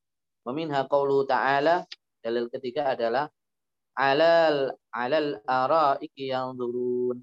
Wa 0.47 0.53
minha 0.57 0.87
qauluhu 0.89 1.29
ta'ala 1.29 1.85
dalil 2.25 2.49
ketiga 2.49 2.97
adalah 2.97 3.29
alal 3.93 4.73
alal 4.95 5.37
araiki 5.45 6.33
yang 6.33 6.57
turun. 6.57 7.21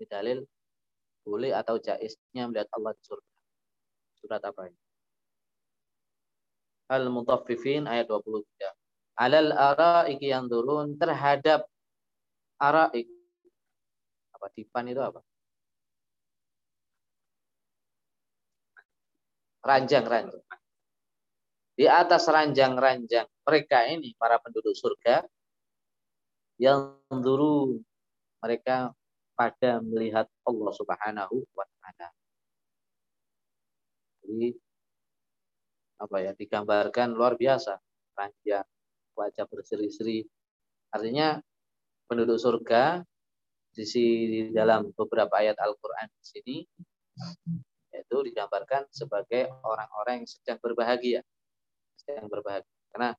Ini 0.00 0.04
dalil 0.08 0.38
boleh 1.24 1.52
atau 1.52 1.76
jaisnya 1.80 2.48
melihat 2.48 2.68
Allah 2.72 2.92
di 2.96 3.02
surga. 3.04 3.33
Surat 4.24 4.40
apa 4.40 4.72
ini? 4.72 4.80
Al-Mutaffifin 6.88 7.84
ayat 7.84 8.08
23 8.08 8.40
alal 9.20 9.52
araiki 9.52 10.32
yang 10.32 10.48
turun 10.48 10.96
terhadap 10.96 11.68
araik. 12.56 13.04
Apa 14.32 14.46
dipan 14.56 14.88
itu 14.88 15.04
apa? 15.04 15.20
Ranjang-ranjang. 19.64 20.44
Di 21.74 21.84
atas 21.84 22.24
ranjang-ranjang 22.32 23.28
mereka 23.44 23.84
ini 23.92 24.16
para 24.16 24.40
penduduk 24.40 24.72
surga 24.72 25.20
yang 26.56 26.96
turun 27.10 27.82
mereka 28.40 28.94
pada 29.34 29.82
melihat 29.82 30.30
Allah 30.46 30.72
Subhanahu 30.72 31.42
wa 31.52 31.66
taala. 31.82 32.23
Jadi 34.24 34.48
apa 36.00 36.16
ya 36.20 36.32
digambarkan 36.34 37.14
luar 37.14 37.38
biasa 37.38 37.78
ranjang 38.18 38.66
wajah 39.14 39.46
berseri-seri. 39.46 40.26
Artinya 40.90 41.38
penduduk 42.10 42.38
surga 42.38 43.02
di 43.74 44.50
dalam 44.54 44.94
beberapa 44.94 45.34
ayat 45.42 45.58
Al-Quran 45.58 46.06
di 46.06 46.24
sini 46.24 46.56
yaitu 47.94 48.16
digambarkan 48.26 48.90
sebagai 48.90 49.50
orang-orang 49.62 50.22
yang 50.22 50.28
sedang 50.28 50.58
berbahagia. 50.58 51.22
Sedang 51.94 52.26
berbahagia. 52.26 52.66
Karena 52.90 53.14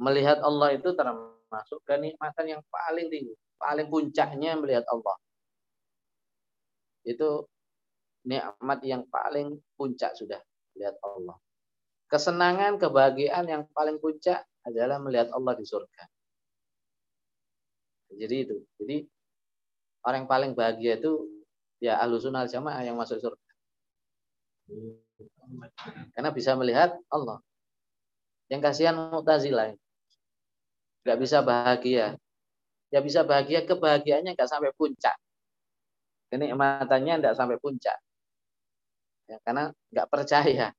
melihat 0.00 0.40
Allah 0.44 0.76
itu 0.76 0.92
termasuk 0.92 1.80
kenikmatan 1.88 2.56
yang 2.56 2.62
paling 2.68 3.08
tinggi. 3.08 3.32
Paling 3.56 3.88
puncaknya 3.88 4.52
melihat 4.60 4.84
Allah. 4.92 5.16
Itu 7.08 7.48
nikmat 8.22 8.80
yang 8.86 9.02
paling 9.10 9.58
puncak 9.74 10.14
sudah 10.14 10.38
melihat 10.74 10.96
Allah. 11.02 11.36
Kesenangan, 12.08 12.76
kebahagiaan 12.76 13.48
yang 13.48 13.62
paling 13.72 13.96
puncak 13.98 14.44
adalah 14.62 15.00
melihat 15.00 15.32
Allah 15.32 15.54
di 15.56 15.64
surga. 15.64 16.04
Jadi 18.12 18.36
itu. 18.44 18.56
Jadi 18.76 19.08
orang 20.04 20.24
yang 20.24 20.30
paling 20.30 20.52
bahagia 20.52 21.00
itu 21.00 21.24
ya 21.80 21.96
alusunal 21.98 22.44
jamaah 22.44 22.84
yang 22.84 23.00
masuk 23.00 23.16
surga. 23.18 23.50
Karena 26.12 26.30
bisa 26.30 26.52
melihat 26.54 26.94
Allah. 27.08 27.40
Yang 28.52 28.60
kasihan 28.68 28.94
Mu'tazilah. 28.94 29.72
Gak 31.02 31.18
bisa 31.18 31.40
bahagia. 31.40 32.20
Ya 32.92 33.00
bisa 33.00 33.24
bahagia, 33.24 33.64
kebahagiaannya 33.64 34.36
nggak 34.36 34.50
sampai 34.52 34.68
puncak. 34.76 35.16
Kenikmatannya 36.28 37.24
nggak 37.24 37.32
sampai 37.40 37.56
puncak. 37.56 37.96
Ya, 39.32 39.40
karena 39.48 39.72
nggak 39.88 40.08
percaya 40.12 40.76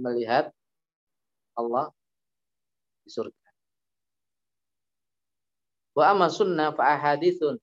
melihat 0.00 0.48
Allah 1.52 1.92
di 3.04 3.12
surga. 3.12 3.48
Wa 5.92 6.16
amma 6.16 6.32
sunnah 6.32 6.72
fa 6.72 6.96
ahadithun. 6.96 7.60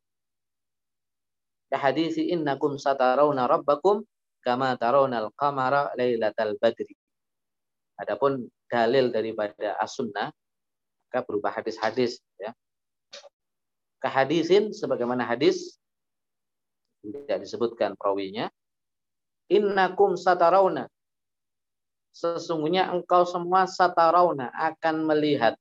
Ya 1.74 1.82
hadisi 1.82 2.30
innakum 2.30 2.78
satarawna 2.78 3.50
rabbakum 3.50 4.06
kama 4.46 4.78
tarawna 4.78 5.26
al-qamara 5.26 5.90
lailatal 5.98 6.54
badri. 6.62 6.94
Adapun 7.98 8.46
dalil 8.70 9.10
daripada 9.10 9.74
as-sunnah 9.82 10.30
maka 11.10 11.26
berupa 11.26 11.50
hadis-hadis 11.50 12.22
ya. 12.38 12.54
Kehadisin 13.98 14.70
sebagaimana 14.70 15.26
hadis 15.26 15.82
tidak 17.02 17.42
disebutkan 17.42 17.98
perawinya. 17.98 18.54
Innakum 19.48 20.20
satarawna 20.20 20.92
sesungguhnya 22.18 22.90
engkau 22.90 23.24
semua 23.30 23.70
satarauna 23.70 24.50
akan 24.52 25.06
melihat 25.06 25.54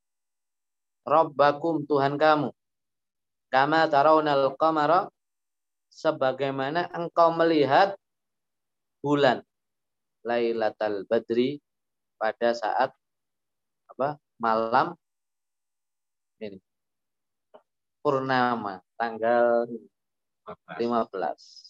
Rabbakum 1.06 1.86
Tuhan 1.86 2.18
kamu. 2.18 2.50
Kama 3.46 3.86
taraunal 3.86 4.58
qamara 4.58 5.06
sebagaimana 5.86 6.90
engkau 6.90 7.30
melihat 7.30 7.94
bulan 8.98 9.46
Lailatul 10.26 11.06
Badri 11.06 11.62
pada 12.18 12.50
saat 12.58 12.90
apa 13.86 14.18
malam 14.42 14.98
ini 16.42 16.58
purnama 18.02 18.82
tanggal 18.98 19.70
15. 20.74 21.65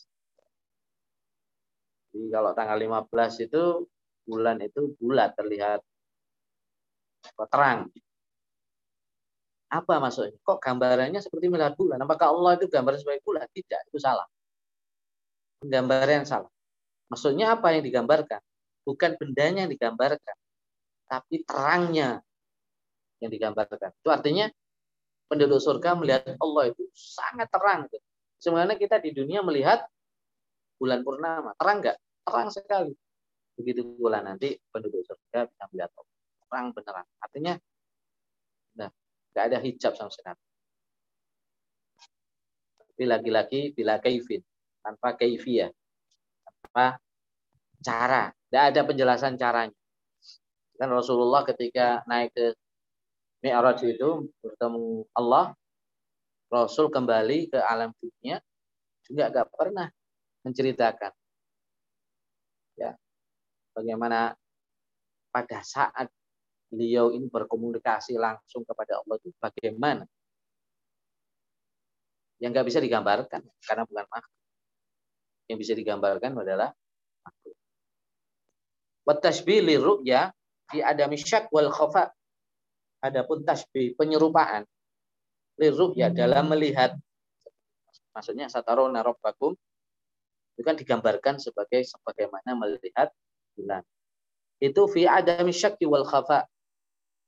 Jadi 2.16 2.32
kalau 2.32 2.50
tanggal 2.56 2.80
15 2.80 3.44
itu 3.44 3.84
bulan 4.24 4.56
itu 4.64 4.96
bulat 4.96 5.36
terlihat 5.36 5.84
terang. 7.52 7.92
Apa 9.68 10.00
maksudnya? 10.00 10.32
Kok 10.40 10.56
gambarannya 10.64 11.20
seperti 11.20 11.52
melihat 11.52 11.76
bulan? 11.76 12.00
Apakah 12.00 12.32
Allah 12.32 12.56
itu 12.56 12.72
gambar 12.72 12.96
sebagai 12.96 13.20
bulan? 13.20 13.44
Tidak, 13.52 13.92
itu 13.92 14.00
salah. 14.00 14.24
Penggambaran 15.60 16.24
yang 16.24 16.28
salah. 16.28 16.48
Maksudnya 17.12 17.52
apa 17.52 17.76
yang 17.76 17.84
digambarkan? 17.84 18.40
Bukan 18.88 19.20
bendanya 19.20 19.68
yang 19.68 19.72
digambarkan, 19.76 20.36
tapi 21.04 21.44
terangnya 21.44 22.24
yang 23.20 23.28
digambarkan. 23.28 23.92
Itu 23.92 24.08
artinya 24.08 24.48
penduduk 25.28 25.60
surga 25.60 25.92
melihat 26.00 26.32
Allah 26.40 26.72
itu 26.72 26.88
sangat 26.96 27.52
terang. 27.52 27.84
Sebenarnya 28.40 28.80
kita 28.80 29.02
di 29.04 29.12
dunia 29.12 29.44
melihat 29.44 29.84
bulan 30.78 31.02
purnama. 31.02 31.52
Terang 31.58 31.82
nggak? 31.82 31.98
Terang 32.26 32.50
sekali. 32.50 32.92
Begitu 33.54 33.86
pula 33.94 34.18
nanti 34.18 34.58
penduduk 34.74 35.06
surga 35.06 35.46
bisa 35.46 35.64
melihat 35.70 35.90
Allah. 35.94 36.16
Terang 36.42 36.66
beneran. 36.74 37.06
Artinya 37.22 37.54
nah, 38.74 38.90
nggak 39.30 39.44
ada 39.46 39.58
hijab 39.62 39.92
sama 39.94 40.10
sekali. 40.10 40.42
Tapi 42.82 43.04
lagi-lagi 43.06 43.60
bila 43.70 44.02
kaifin. 44.02 44.42
Tanpa 44.82 45.14
kaifiyah. 45.14 45.70
Tanpa 46.42 46.98
cara. 47.78 48.34
Tidak 48.34 48.62
ada 48.74 48.80
penjelasan 48.82 49.38
caranya. 49.38 49.78
Kan 50.76 50.90
Rasulullah 50.92 51.46
ketika 51.46 52.02
naik 52.04 52.34
ke 52.34 52.52
Mi'raj 53.40 53.80
itu 53.86 54.28
bertemu 54.42 55.06
Allah, 55.14 55.54
Rasul 56.50 56.90
kembali 56.90 57.54
ke 57.54 57.58
alam 57.62 57.94
dunia 57.96 58.42
juga 59.06 59.30
nggak 59.30 59.48
pernah 59.54 59.88
menceritakan 60.42 61.12
bagaimana 63.76 64.32
pada 65.28 65.60
saat 65.60 66.08
beliau 66.72 67.12
ini 67.12 67.28
berkomunikasi 67.28 68.16
langsung 68.16 68.64
kepada 68.64 69.04
Allah 69.04 69.20
itu 69.20 69.28
bagaimana? 69.36 70.04
Yang 72.40 72.50
nggak 72.56 72.66
bisa 72.72 72.80
digambarkan 72.80 73.40
karena 73.60 73.82
bukan 73.84 74.06
makhluk. 74.08 74.34
Yang 75.52 75.58
bisa 75.60 75.72
digambarkan 75.76 76.32
adalah 76.40 76.72
makhluk. 77.20 77.56
Watashbih 79.04 79.60
ya 80.08 80.32
fi 80.72 80.80
adami 80.80 81.20
syak 81.20 81.52
wal 81.52 81.70
khafa 81.70 82.10
adapun 83.04 83.46
tasbih 83.46 83.94
penyerupaan 83.94 84.66
ya 85.96 86.10
dalam 86.12 86.52
melihat 86.52 86.92
maksudnya 88.12 88.50
satarona 88.50 89.00
rabbakum 89.00 89.56
itu 90.56 90.62
kan 90.64 90.76
digambarkan 90.76 91.36
sebagai 91.36 91.84
sebagaimana 91.84 92.56
melihat 92.56 93.12
bulan. 93.56 93.82
Itu 94.60 94.88
fi 94.88 95.08
adami 95.08 95.52
syakki 95.52 95.88
wal 95.88 96.04
khafa. 96.04 96.44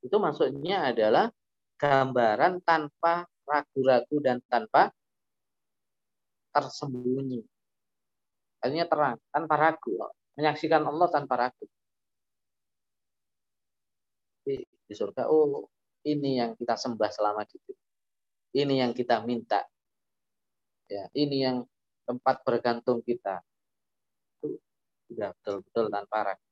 Itu 0.04 0.20
maksudnya 0.22 0.92
adalah 0.92 1.32
gambaran 1.80 2.62
tanpa 2.62 3.26
ragu-ragu 3.48 4.16
dan 4.20 4.38
tanpa 4.46 4.92
tersembunyi. 6.52 7.40
Artinya 8.58 8.86
terang, 8.90 9.16
tanpa 9.30 9.54
ragu. 9.56 9.92
Menyaksikan 10.34 10.82
Allah 10.86 11.08
tanpa 11.10 11.34
ragu. 11.48 11.66
Di, 14.42 14.62
di 14.62 14.94
surga, 14.94 15.28
oh 15.30 15.68
ini 16.06 16.40
yang 16.40 16.54
kita 16.58 16.74
sembah 16.74 17.10
selama 17.10 17.42
hidup. 17.46 17.76
Ini 18.54 18.74
yang 18.86 18.92
kita 18.96 19.22
minta. 19.22 19.62
Ya, 20.88 21.04
ini 21.12 21.44
yang 21.44 21.68
tempat 22.08 22.40
bergantung 22.42 23.04
kita. 23.04 23.44
Sudah 25.08 25.32
betul-betul 25.40 25.86
tanpa 25.88 26.18
ragu. 26.32 26.46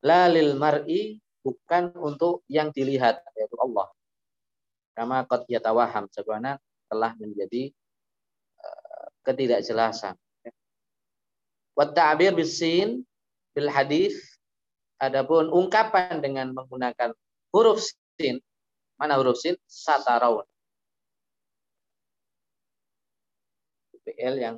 Lalil 0.00 0.56
mar'i 0.56 1.20
bukan 1.44 1.92
untuk 2.00 2.42
yang 2.48 2.72
dilihat 2.72 3.20
yaitu 3.36 3.56
Allah. 3.60 3.88
Kama 4.96 5.28
qad 5.28 5.44
yatawaham 5.46 6.08
sebagaimana 6.08 6.56
telah 6.88 7.12
menjadi 7.20 7.68
uh, 8.64 9.06
ketidakjelasan. 9.28 10.16
Wa 11.76 11.84
ta'bir 11.92 12.32
bisin 12.32 13.04
bil 13.52 13.68
hadis 13.68 14.16
adapun 14.96 15.52
ungkapan 15.52 16.24
dengan 16.24 16.56
menggunakan 16.56 17.12
huruf 17.52 17.84
sin 18.16 18.40
mana 18.96 19.20
huruf 19.20 19.36
sin 19.36 19.60
sataraun 19.68 20.48
PL 24.06 24.34
yang 24.38 24.56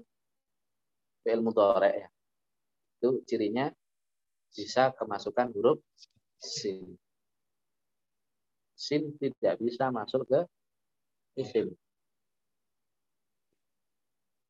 PL 1.25 1.41
mudhari 1.41 2.05
ya. 2.05 2.09
Itu 2.99 3.23
cirinya 3.31 3.71
bisa 4.51 4.91
kemasukan 4.99 5.55
huruf 5.55 5.79
sin. 6.43 6.99
Sin 8.75 9.15
tidak 9.23 9.63
bisa 9.63 9.95
masuk 9.95 10.27
ke 10.27 10.41
isim. 11.39 11.71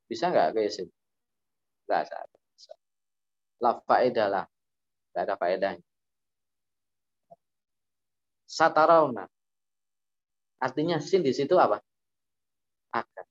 Bisa 0.08 0.32
nggak 0.32 0.56
ke 0.56 0.60
isim? 0.64 0.88
Nggak 1.84 2.08
bisa. 2.56 2.72
La 3.60 3.76
faedah 3.84 4.28
lah. 4.32 4.44
Nggak 5.12 5.22
ada 5.28 5.34
faedahnya. 5.36 5.84
Satarauna. 8.48 9.28
Artinya 10.56 10.96
sin 11.04 11.20
di 11.20 11.36
situ 11.36 11.52
apa? 11.60 11.84
Akan. 12.96 13.26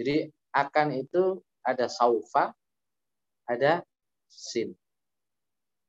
Jadi 0.00 0.32
akan 0.56 0.88
itu 0.96 1.44
ada 1.60 1.92
saufa, 1.92 2.56
ada 3.44 3.84
sin. 4.28 4.74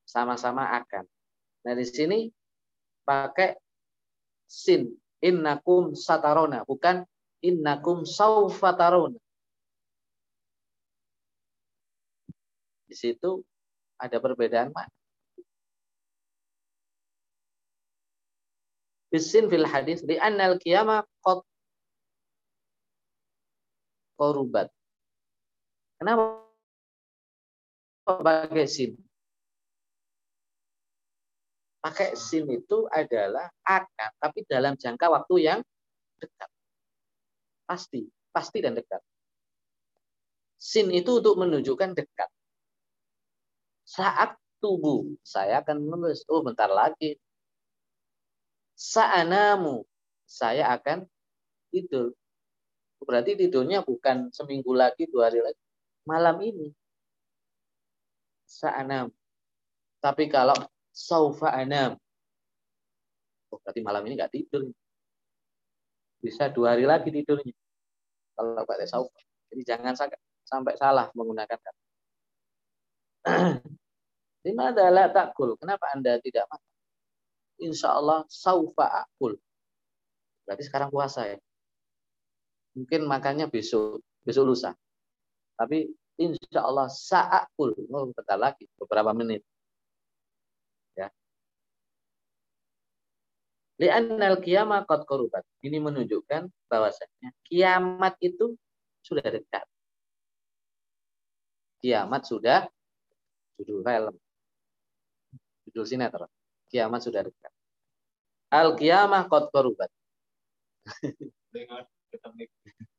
Sama-sama 0.07 0.71
akan. 0.79 1.05
Nah 1.67 1.73
di 1.75 1.85
sini 1.85 2.31
pakai 3.03 3.57
sin. 4.47 4.93
Innakum 5.17 5.97
satarona. 5.97 6.61
Bukan 6.63 7.03
innakum 7.41 8.05
saufa 8.05 8.77
tarona. 8.77 9.19
Di 12.87 12.95
situ 12.95 13.43
ada 13.99 14.21
perbedaan 14.21 14.71
mana? 14.71 14.93
Bisin 19.07 19.47
fil 19.47 19.67
hadis 19.67 20.03
di 20.03 20.19
annal 20.19 20.59
qiyamah 20.59 21.03
qad 21.23 21.39
korubat. 24.19 24.67
Kenapa 25.97 26.46
pakai 28.07 28.63
sin? 28.63 28.95
Pakai 31.83 32.15
sin 32.15 32.47
itu 32.47 32.87
adalah 32.87 33.51
akan, 33.67 34.11
tapi 34.23 34.47
dalam 34.47 34.79
jangka 34.79 35.11
waktu 35.11 35.35
yang 35.43 35.59
dekat. 36.17 36.49
Pasti, 37.67 38.07
pasti 38.31 38.63
dan 38.63 38.79
dekat. 38.79 39.03
Sin 40.57 40.89
itu 40.89 41.19
untuk 41.19 41.35
menunjukkan 41.37 41.93
dekat. 41.93 42.29
Saat 43.83 44.35
tubuh, 44.57 45.05
saya 45.21 45.61
akan 45.61 45.85
menulis, 45.85 46.25
oh 46.27 46.41
bentar 46.41 46.67
lagi. 46.67 47.15
Sa'anamu, 48.73 49.85
saya 50.25 50.73
akan 50.75 51.05
tidur. 51.71 52.11
Berarti 52.99 53.37
tidurnya 53.37 53.85
bukan 53.85 54.33
seminggu 54.33 54.73
lagi, 54.73 55.05
dua 55.07 55.29
hari 55.29 55.39
lagi. 55.45 55.61
Malam 56.03 56.41
ini. 56.41 56.67
Sa'anam. 58.47 59.11
Tapi 59.99 60.31
kalau 60.31 60.55
saufa 60.95 61.51
anam. 61.51 61.99
Oh, 63.51 63.59
berarti 63.59 63.83
malam 63.83 64.01
ini 64.07 64.15
nggak 64.15 64.31
tidur. 64.31 64.71
Bisa 66.23 66.47
dua 66.49 66.73
hari 66.73 66.87
lagi 66.87 67.11
tidurnya. 67.11 67.51
Kalau 68.33 68.63
pakai 68.63 68.87
saufa. 68.87 69.19
Jadi 69.51 69.61
jangan 69.67 69.93
sampai 70.47 70.73
salah 70.79 71.11
menggunakan 71.11 71.59
kata. 71.59 71.81
Lima 74.47 74.71
adalah 74.71 75.11
takul. 75.11 75.59
Kenapa 75.59 75.91
Anda 75.91 76.23
tidak 76.23 76.47
makan? 76.47 76.71
Insya 77.67 77.99
Allah 77.99 78.23
saufa 78.31 79.03
akul. 79.03 79.35
Berarti 80.47 80.63
sekarang 80.63 80.87
puasa 80.87 81.27
ya 81.27 81.37
mungkin 82.77 83.09
makannya 83.09 83.49
besok, 83.49 84.05
besok 84.21 84.53
lusa. 84.53 84.77
Tapi 85.57 85.89
insya 86.17 86.65
Allah 86.65 86.89
saat 86.89 87.47
oh, 87.57 87.71
bentar 88.11 88.37
lagi, 88.37 88.65
beberapa 88.77 89.13
menit. 89.13 89.45
Ya. 90.97 91.13
Li'annal 93.77 94.41
kiamat 94.41 94.89
qad 94.89 95.05
korubat. 95.05 95.45
Ini 95.61 95.77
menunjukkan 95.77 96.49
bahwasanya 96.65 97.29
kiamat 97.45 98.17
itu 98.19 98.57
sudah 99.05 99.23
dekat. 99.23 99.63
Kiamat 101.77 102.25
sudah 102.25 102.65
judul 103.61 103.85
film. 103.85 104.15
Judul 105.69 105.85
sinetron. 105.85 106.29
Kiamat 106.67 107.05
sudah 107.05 107.21
dekat. 107.21 107.53
Al 108.49 108.73
kiamah 108.79 109.27
kot 109.29 109.51
korubat. 109.51 109.91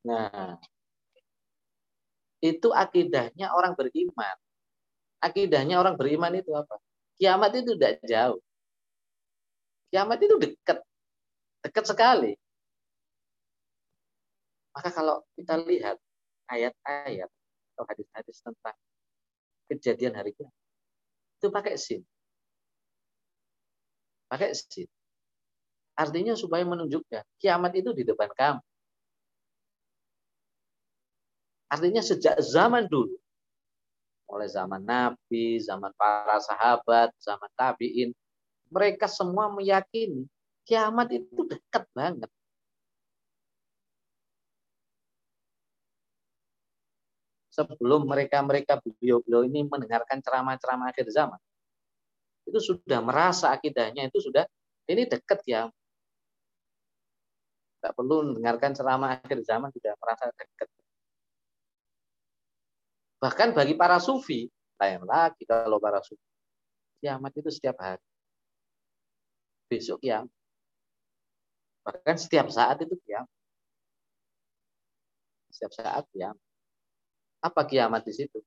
nah, 0.04 0.60
itu 2.38 2.68
akidahnya 2.70 3.50
orang 3.50 3.74
beriman. 3.74 4.36
Akidahnya 5.18 5.82
orang 5.82 5.98
beriman 5.98 6.30
itu 6.38 6.54
apa? 6.54 6.78
Kiamat 7.18 7.50
itu 7.58 7.74
tidak 7.74 7.98
jauh. 8.06 8.38
Kiamat 9.90 10.18
itu 10.22 10.34
dekat. 10.38 10.78
Dekat 11.66 11.84
sekali. 11.90 12.32
Maka 14.70 14.94
kalau 14.94 15.26
kita 15.34 15.58
lihat 15.58 15.98
ayat-ayat 16.46 17.26
atau 17.74 17.84
hadis-hadis 17.90 18.38
tentang 18.38 18.76
kejadian 19.66 20.14
hari 20.14 20.30
kiamat, 20.38 20.54
itu 21.42 21.48
pakai 21.50 21.74
sin. 21.74 22.00
Pakai 24.30 24.54
sin. 24.54 24.86
Artinya 25.98 26.38
supaya 26.38 26.62
menunjukkan 26.62 27.26
kiamat 27.42 27.74
itu 27.74 27.90
di 27.90 28.06
depan 28.06 28.30
kamu. 28.38 28.62
Artinya 31.68 32.00
sejak 32.00 32.40
zaman 32.40 32.88
dulu, 32.88 33.12
mulai 34.28 34.48
zaman 34.48 34.80
Nabi, 34.84 35.60
zaman 35.60 35.92
para 35.96 36.40
sahabat, 36.40 37.12
zaman 37.20 37.50
tabiin, 37.56 38.12
mereka 38.72 39.08
semua 39.08 39.52
meyakini 39.52 40.24
kiamat 40.64 41.12
itu 41.12 41.44
dekat 41.48 41.84
banget. 41.96 42.28
sebelum 47.58 48.06
mereka-mereka 48.06 48.78
beliau-beliau 48.78 49.42
ini 49.42 49.66
mendengarkan 49.66 50.22
ceramah-ceramah 50.22 50.94
akhir 50.94 51.10
zaman. 51.10 51.40
Itu 52.46 52.62
sudah 52.62 53.02
merasa 53.02 53.50
akidahnya 53.50 54.06
itu 54.06 54.22
sudah 54.22 54.46
ini 54.86 55.10
dekat 55.10 55.42
ya. 55.42 55.66
Tidak 57.78 57.92
perlu 57.98 58.30
mendengarkan 58.30 58.78
ceramah 58.78 59.18
akhir 59.18 59.42
zaman 59.42 59.74
sudah 59.74 59.92
merasa 59.98 60.30
dekat. 60.30 60.68
Bahkan 63.18 63.50
bagi 63.50 63.74
para 63.74 63.98
sufi, 63.98 64.46
lain 64.78 65.02
lagi 65.02 65.42
kalau 65.42 65.82
para 65.82 65.98
sufi. 66.02 66.22
Kiamat 67.02 67.34
itu 67.34 67.50
setiap 67.50 67.78
hari. 67.82 68.02
Besok 69.66 70.02
ya. 70.02 70.22
Bahkan 71.82 72.16
setiap 72.18 72.46
saat 72.50 72.78
itu 72.82 72.94
kiamat. 73.06 73.30
Setiap 75.50 75.72
saat 75.74 76.04
kiamat. 76.14 76.42
Apa 77.42 77.62
kiamat 77.66 78.02
di 78.06 78.14
situ? 78.14 78.38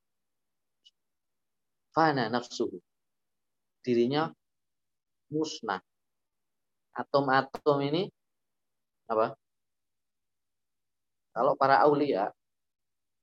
Fana 1.91 2.31
nafsu. 2.31 2.71
Dirinya 3.83 4.31
musnah. 5.31 5.83
Atom-atom 6.91 7.79
ini 7.87 8.11
apa? 9.07 9.35
Kalau 11.31 11.55
para 11.55 11.79
aulia 11.87 12.27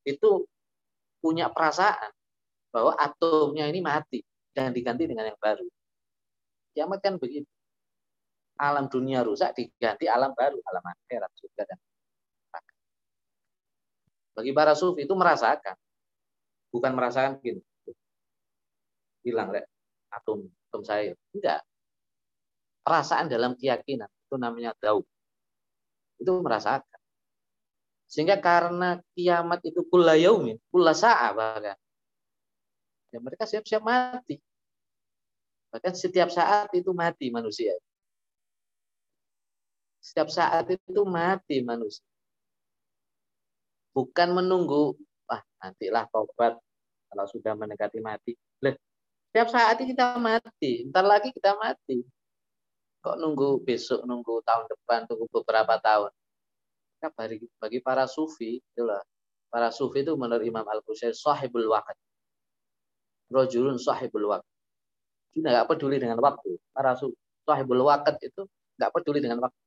itu 0.09 0.49
punya 1.19 1.51
perasaan 1.51 2.11
bahwa 2.71 2.95
atomnya 2.95 3.67
ini 3.67 3.81
mati 3.83 4.21
dan 4.55 4.71
diganti 4.75 5.09
dengan 5.09 5.31
yang 5.31 5.41
baru. 5.41 5.67
Kiamat 6.75 7.01
kan 7.03 7.15
begitu. 7.19 7.49
Alam 8.59 8.91
dunia 8.91 9.23
rusak 9.23 9.55
diganti 9.55 10.11
alam 10.11 10.35
baru, 10.35 10.59
alam 10.67 10.83
akhirat 10.83 11.31
juga 11.39 11.63
dan 11.63 11.79
bagi 14.39 14.55
para 14.55 14.79
sufi 14.79 15.03
itu 15.03 15.15
merasakan. 15.19 15.75
Bukan 16.71 16.95
merasakan 16.95 17.43
gini. 17.43 17.59
Hilang 19.27 19.51
rek 19.51 19.67
atom 20.15 20.47
atom 20.71 20.83
saya. 20.87 21.11
Enggak. 21.35 21.67
Perasaan 22.87 23.27
dalam 23.27 23.59
keyakinan 23.59 24.07
itu 24.07 24.37
namanya 24.39 24.79
daud. 24.79 25.03
Itu 26.23 26.39
merasakan. 26.39 26.98
Sehingga 28.09 28.41
karena 28.41 28.99
kiamat 29.13 29.61
itu 29.69 29.85
kula 29.85 30.17
yaumin, 30.17 30.57
kula 30.73 30.97
sa'a 30.97 31.29
bahkan. 31.37 31.77
Ya 33.13 33.19
mereka 33.21 33.45
siap-siap 33.45 33.85
mati. 33.85 34.41
Bahkan 35.69 35.93
setiap 35.93 36.33
saat 36.33 36.73
itu 36.73 36.91
mati 36.97 37.29
manusia. 37.29 37.77
Setiap 40.01 40.33
saat 40.33 40.65
itu 40.73 41.05
mati 41.05 41.61
manusia 41.61 42.01
bukan 43.99 44.29
menunggu 44.31 44.95
wah 45.27 45.43
nantilah 45.59 46.07
tobat 46.15 46.55
kalau 47.11 47.27
sudah 47.27 47.59
mendekati 47.59 47.99
mati. 47.99 48.39
Leh, 48.63 48.79
setiap 49.31 49.51
saat 49.51 49.83
kita 49.83 50.15
mati, 50.23 50.87
ntar 50.87 51.03
lagi 51.03 51.35
kita 51.35 51.59
mati. 51.59 52.07
Kok 53.03 53.17
nunggu 53.19 53.63
besok, 53.67 54.07
nunggu 54.07 54.39
tahun 54.47 54.71
depan, 54.71 55.11
tunggu 55.11 55.27
beberapa 55.31 55.75
tahun. 55.83 56.15
Nah, 56.99 57.11
bagi, 57.15 57.47
bagi 57.63 57.79
para 57.79 58.11
sufi, 58.11 58.59
itulah 58.59 58.99
para 59.47 59.71
sufi 59.71 60.03
itu 60.03 60.19
menurut 60.19 60.43
Imam 60.43 60.67
Al-Qusair 60.67 61.15
sahibul 61.15 61.71
waqt. 61.71 61.95
Rojulun 63.31 63.79
sahibul 63.79 64.27
waqt. 64.35 64.47
Dia 65.37 65.63
nggak 65.63 65.69
peduli 65.71 66.03
dengan 66.03 66.19
waktu. 66.19 66.59
Para 66.75 66.99
sufi, 66.99 67.15
sahibul 67.47 67.87
waqt 67.87 68.19
itu 68.27 68.43
nggak 68.79 68.91
peduli 68.91 69.23
dengan 69.23 69.47
waktu. 69.47 69.61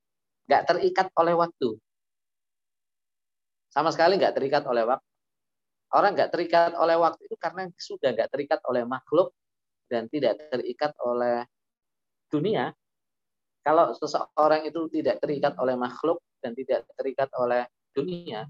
Nggak 0.52 0.64
terikat 0.68 1.08
oleh 1.16 1.34
waktu. 1.40 1.70
Sama 3.72 3.90
sekali 3.96 4.20
nggak 4.20 4.36
terikat 4.36 4.68
oleh 4.68 4.84
waktu. 4.84 5.08
Orang 5.92 6.12
nggak 6.16 6.32
terikat 6.36 6.72
oleh 6.76 6.96
waktu 7.00 7.28
itu 7.28 7.36
karena 7.40 7.68
sudah 7.76 8.12
nggak 8.12 8.32
terikat 8.32 8.60
oleh 8.68 8.84
makhluk 8.84 9.32
dan 9.88 10.08
tidak 10.12 10.40
terikat 10.52 10.92
oleh 11.00 11.48
dunia. 12.32 12.76
Kalau 13.62 13.94
seseorang 13.94 14.66
itu 14.66 14.90
tidak 14.90 15.22
terikat 15.22 15.54
oleh 15.62 15.78
makhluk 15.78 16.18
dan 16.42 16.58
tidak 16.58 16.82
terikat 16.98 17.30
oleh 17.38 17.70
dunia, 17.94 18.50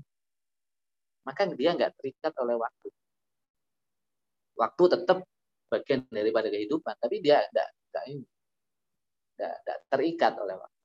maka 1.27 1.51
dia 1.51 1.75
nggak 1.75 1.99
terikat 1.99 2.33
oleh 2.39 2.55
waktu. 2.55 2.87
Waktu 4.55 4.83
tetap 4.95 5.17
bagian 5.67 6.07
daripada 6.07 6.47
kehidupan, 6.47 6.95
tapi 6.95 7.19
dia 7.19 7.43
tidak 7.51 7.67
tidak 7.91 8.03
ini, 8.07 8.25
tidak, 9.35 9.53
tidak 9.63 9.79
terikat 9.91 10.33
oleh 10.39 10.55
waktu. 10.55 10.79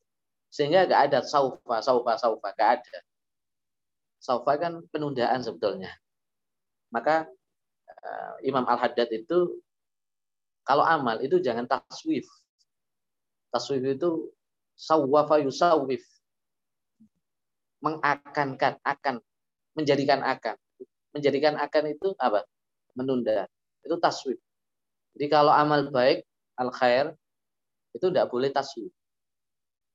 Sehingga 0.50 0.80
nggak 0.90 1.02
ada 1.10 1.18
saufa, 1.22 1.76
saufa, 1.82 2.12
saufa, 2.18 2.48
nggak 2.54 2.70
ada. 2.82 2.98
Saufa 4.18 4.52
kan 4.58 4.82
penundaan 4.90 5.38
sebetulnya. 5.44 5.92
Maka 6.90 7.30
uh, 7.86 8.34
Imam 8.42 8.66
Al-Haddad 8.66 9.06
itu 9.12 9.60
kalau 10.66 10.82
amal 10.82 11.22
itu 11.22 11.38
jangan 11.38 11.70
taswif. 11.70 12.26
Taswif 13.56 13.80
itu 13.80 14.28
sawwafa 14.76 15.40
yusawwif. 15.40 16.04
Mengakankan, 17.80 18.76
akan. 18.84 19.24
Menjadikan 19.72 20.20
akan. 20.20 20.56
Menjadikan 21.16 21.56
akan 21.56 21.84
itu 21.88 22.12
apa? 22.20 22.44
Menunda. 22.92 23.48
Itu 23.80 23.96
taswif. 23.96 24.36
Jadi 25.16 25.26
kalau 25.32 25.56
amal 25.56 25.88
baik, 25.88 26.28
al-khair, 26.60 27.16
itu 27.96 28.12
tidak 28.12 28.28
boleh 28.28 28.52
taswif. 28.52 28.92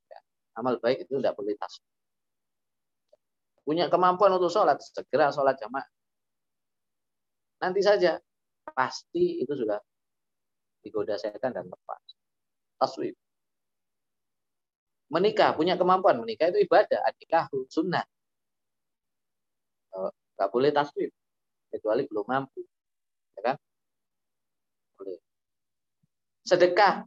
Ya, 0.10 0.20
amal 0.58 0.82
baik 0.82 1.06
itu 1.06 1.22
tidak 1.22 1.38
boleh 1.38 1.54
taswif 1.54 1.86
punya 3.62 3.88
kemampuan 3.88 4.34
untuk 4.36 4.50
sholat, 4.50 4.82
segera 4.82 5.30
sholat 5.30 5.56
jamaah. 5.56 5.86
Nanti 7.62 7.82
saja, 7.86 8.18
pasti 8.74 9.42
itu 9.42 9.54
sudah 9.54 9.78
digoda 10.82 11.16
setan 11.16 11.54
dan 11.54 11.70
lepas. 11.70 12.02
Taswib. 12.82 13.14
Menikah, 15.12 15.52
punya 15.60 15.76
kemampuan. 15.76 16.24
Menikah 16.24 16.56
itu 16.56 16.64
ibadah. 16.64 17.04
Adikah 17.04 17.52
sunnah. 17.68 18.08
Gak 20.40 20.50
boleh 20.50 20.72
taswib. 20.72 21.12
Kecuali 21.68 22.08
belum 22.08 22.26
mampu. 22.26 22.64
Ya 23.36 23.42
kan? 23.52 23.56
Boleh. 24.96 25.20
Sedekah. 26.48 27.04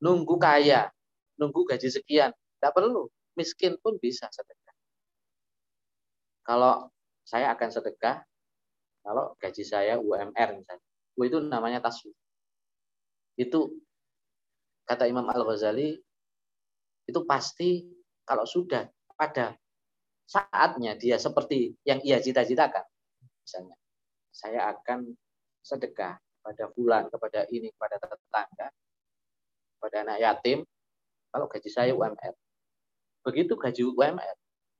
Nunggu 0.00 0.40
kaya. 0.40 0.88
Nunggu 1.36 1.68
gaji 1.68 1.92
sekian. 1.92 2.32
Gak 2.64 2.72
perlu. 2.72 3.12
Miskin 3.36 3.76
pun 3.78 4.00
bisa 4.00 4.32
sedekah. 4.32 4.76
Kalau 6.42 6.90
saya 7.22 7.54
akan 7.54 7.68
sedekah, 7.70 8.24
kalau 9.06 9.36
gaji 9.38 9.62
saya 9.62 9.94
UMR 10.00 10.58
misalnya, 10.58 10.84
itu 11.22 11.38
namanya 11.38 11.78
tasbih. 11.78 12.14
Itu 13.38 13.78
kata 14.84 15.06
Imam 15.06 15.24
Al 15.30 15.46
Ghazali 15.46 15.96
itu 17.12 17.20
pasti 17.28 17.84
kalau 18.24 18.48
sudah 18.48 18.88
pada 19.12 19.52
saatnya 20.24 20.96
dia 20.96 21.20
seperti 21.20 21.76
yang 21.84 22.00
ia 22.00 22.16
cita-citakan, 22.16 22.88
misalnya 23.44 23.76
saya 24.32 24.72
akan 24.72 25.12
sedekah 25.60 26.16
pada 26.40 26.64
bulan, 26.72 27.12
kepada 27.12 27.44
ini, 27.52 27.68
kepada 27.76 28.00
tetangga, 28.00 28.68
pada 29.76 29.96
anak 30.08 30.18
yatim, 30.24 30.64
kalau 31.28 31.46
gaji 31.46 31.68
saya 31.68 31.92
UMR. 31.92 32.34
Begitu 33.22 33.52
gaji 33.54 33.82
UMR, 33.92 34.36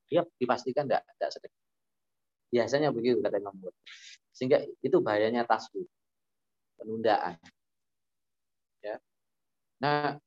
dia 0.09 0.25
dipastikan 0.41 0.89
tidak 0.89 1.05
tidak 1.21 1.31
sedekah. 1.37 1.63
Biasanya 2.53 2.89
begitu 2.93 3.21
kata 3.21 3.41
Imam. 3.41 3.57
Sehingga 4.33 4.65
itu 4.85 4.97
bahayanya 5.01 5.45
tasbih. 5.49 5.89
Penundaan. 6.77 7.39
Ya. 8.83 8.99
Nah, 9.79 10.19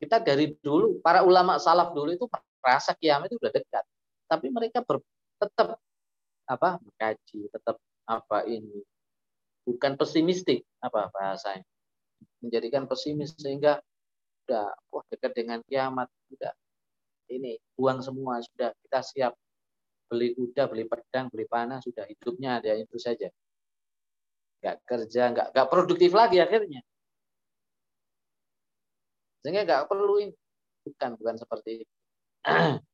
kita 0.00 0.16
dari 0.16 0.56
dulu, 0.64 0.98
para 1.04 1.20
ulama 1.20 1.60
salaf 1.60 1.92
dulu 1.92 2.16
itu 2.16 2.24
merasa 2.64 2.96
kiamat 2.96 3.28
itu 3.28 3.36
sudah 3.36 3.52
dekat. 3.52 3.84
Tapi 4.24 4.46
mereka 4.48 4.80
ber, 4.80 5.04
tetap 5.36 5.76
apa 6.48 6.80
mengkaji, 6.80 7.52
tetap 7.52 7.76
apa 8.08 8.48
ini. 8.48 8.80
Bukan 9.68 10.00
pesimistik 10.00 10.64
apa 10.80 11.12
bahasanya. 11.12 11.62
Menjadikan 12.40 12.88
pesimis 12.88 13.36
sehingga 13.36 13.84
sudah 14.42 14.72
wah 14.88 15.04
dekat 15.12 15.36
dengan 15.36 15.60
kiamat, 15.68 16.08
sudah 16.32 16.52
ini 17.30 17.60
buang 17.76 18.02
semua 18.02 18.42
sudah 18.42 18.74
kita 18.82 19.00
siap 19.04 19.32
beli 20.10 20.34
kuda, 20.34 20.66
beli 20.66 20.88
pedang, 20.90 21.30
beli 21.30 21.46
panah, 21.46 21.78
sudah 21.78 22.02
hidupnya 22.08 22.58
ada 22.58 22.74
itu 22.74 22.98
saja. 22.98 23.30
Nggak 24.58 24.76
kerja, 24.82 25.22
nggak, 25.30 25.46
nggak 25.54 25.68
produktif 25.70 26.10
lagi 26.10 26.42
akhirnya. 26.42 26.82
Sehingga 29.42 29.64
nggak 29.64 29.88
perlu. 29.88 30.32
Bukan, 30.84 31.10
bukan 31.20 31.36
seperti 31.36 31.84
itu. 31.84 31.92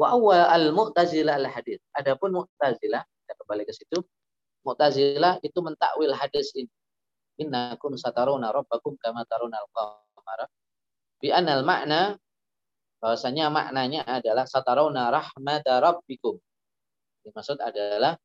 Wa 0.00 0.10
awal 0.18 0.42
al-mu'tazilah 0.50 1.38
al-hadis. 1.38 1.78
Adapun 1.94 2.34
mu'tazilah, 2.34 3.02
kita 3.04 3.32
kembali 3.38 3.62
ke 3.62 3.72
situ. 3.72 4.02
Mu'tazilah 4.66 5.38
itu 5.44 5.58
mentakwil 5.62 6.10
hadis 6.16 6.50
ini. 6.58 6.72
Innakum 7.38 7.94
sataruna 7.98 8.50
rabbakum 8.50 8.94
kama 8.98 9.26
taruna 9.26 9.58
al-qamara 9.58 10.46
Bi 11.18 11.34
anal 11.34 11.66
makna 11.66 12.18
bahwasanya 13.02 13.50
maknanya 13.52 14.02
adalah 14.08 14.48
satarawna 14.48 15.12
rahmata 15.12 15.78
rabbikum. 15.80 16.40
Maksud 17.24 17.60
adalah 17.60 18.16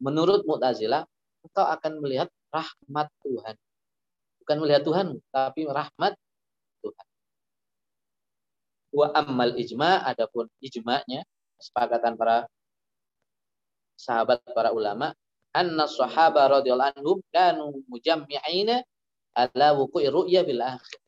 menurut 0.00 0.44
Mu'tazilah 0.48 1.04
engkau 1.44 1.66
akan 1.66 1.92
melihat 2.00 2.28
rahmat 2.52 3.08
Tuhan. 3.24 3.56
Bukan 4.44 4.56
melihat 4.60 4.82
Tuhan, 4.82 5.06
tapi 5.30 5.66
rahmat 5.68 6.12
Tuhan. 6.82 7.06
Wa 8.90 9.06
ammal 9.14 9.54
ijma, 9.54 10.02
adapun 10.02 10.50
ijma'nya, 10.58 11.22
kesepakatan 11.60 12.18
para 12.18 12.50
sahabat 13.94 14.42
para 14.50 14.72
ulama, 14.74 15.14
anna 15.52 15.86
sahaba 15.86 16.48
radhiyallahu 16.48 16.92
anhum 16.98 17.18
kanu 17.30 17.84
mujammi'ina 17.86 18.82
ala 19.36 19.76
wuqu'i 19.78 20.10
ru'ya 20.10 20.42
bil 20.42 20.64
akhir. 20.64 21.00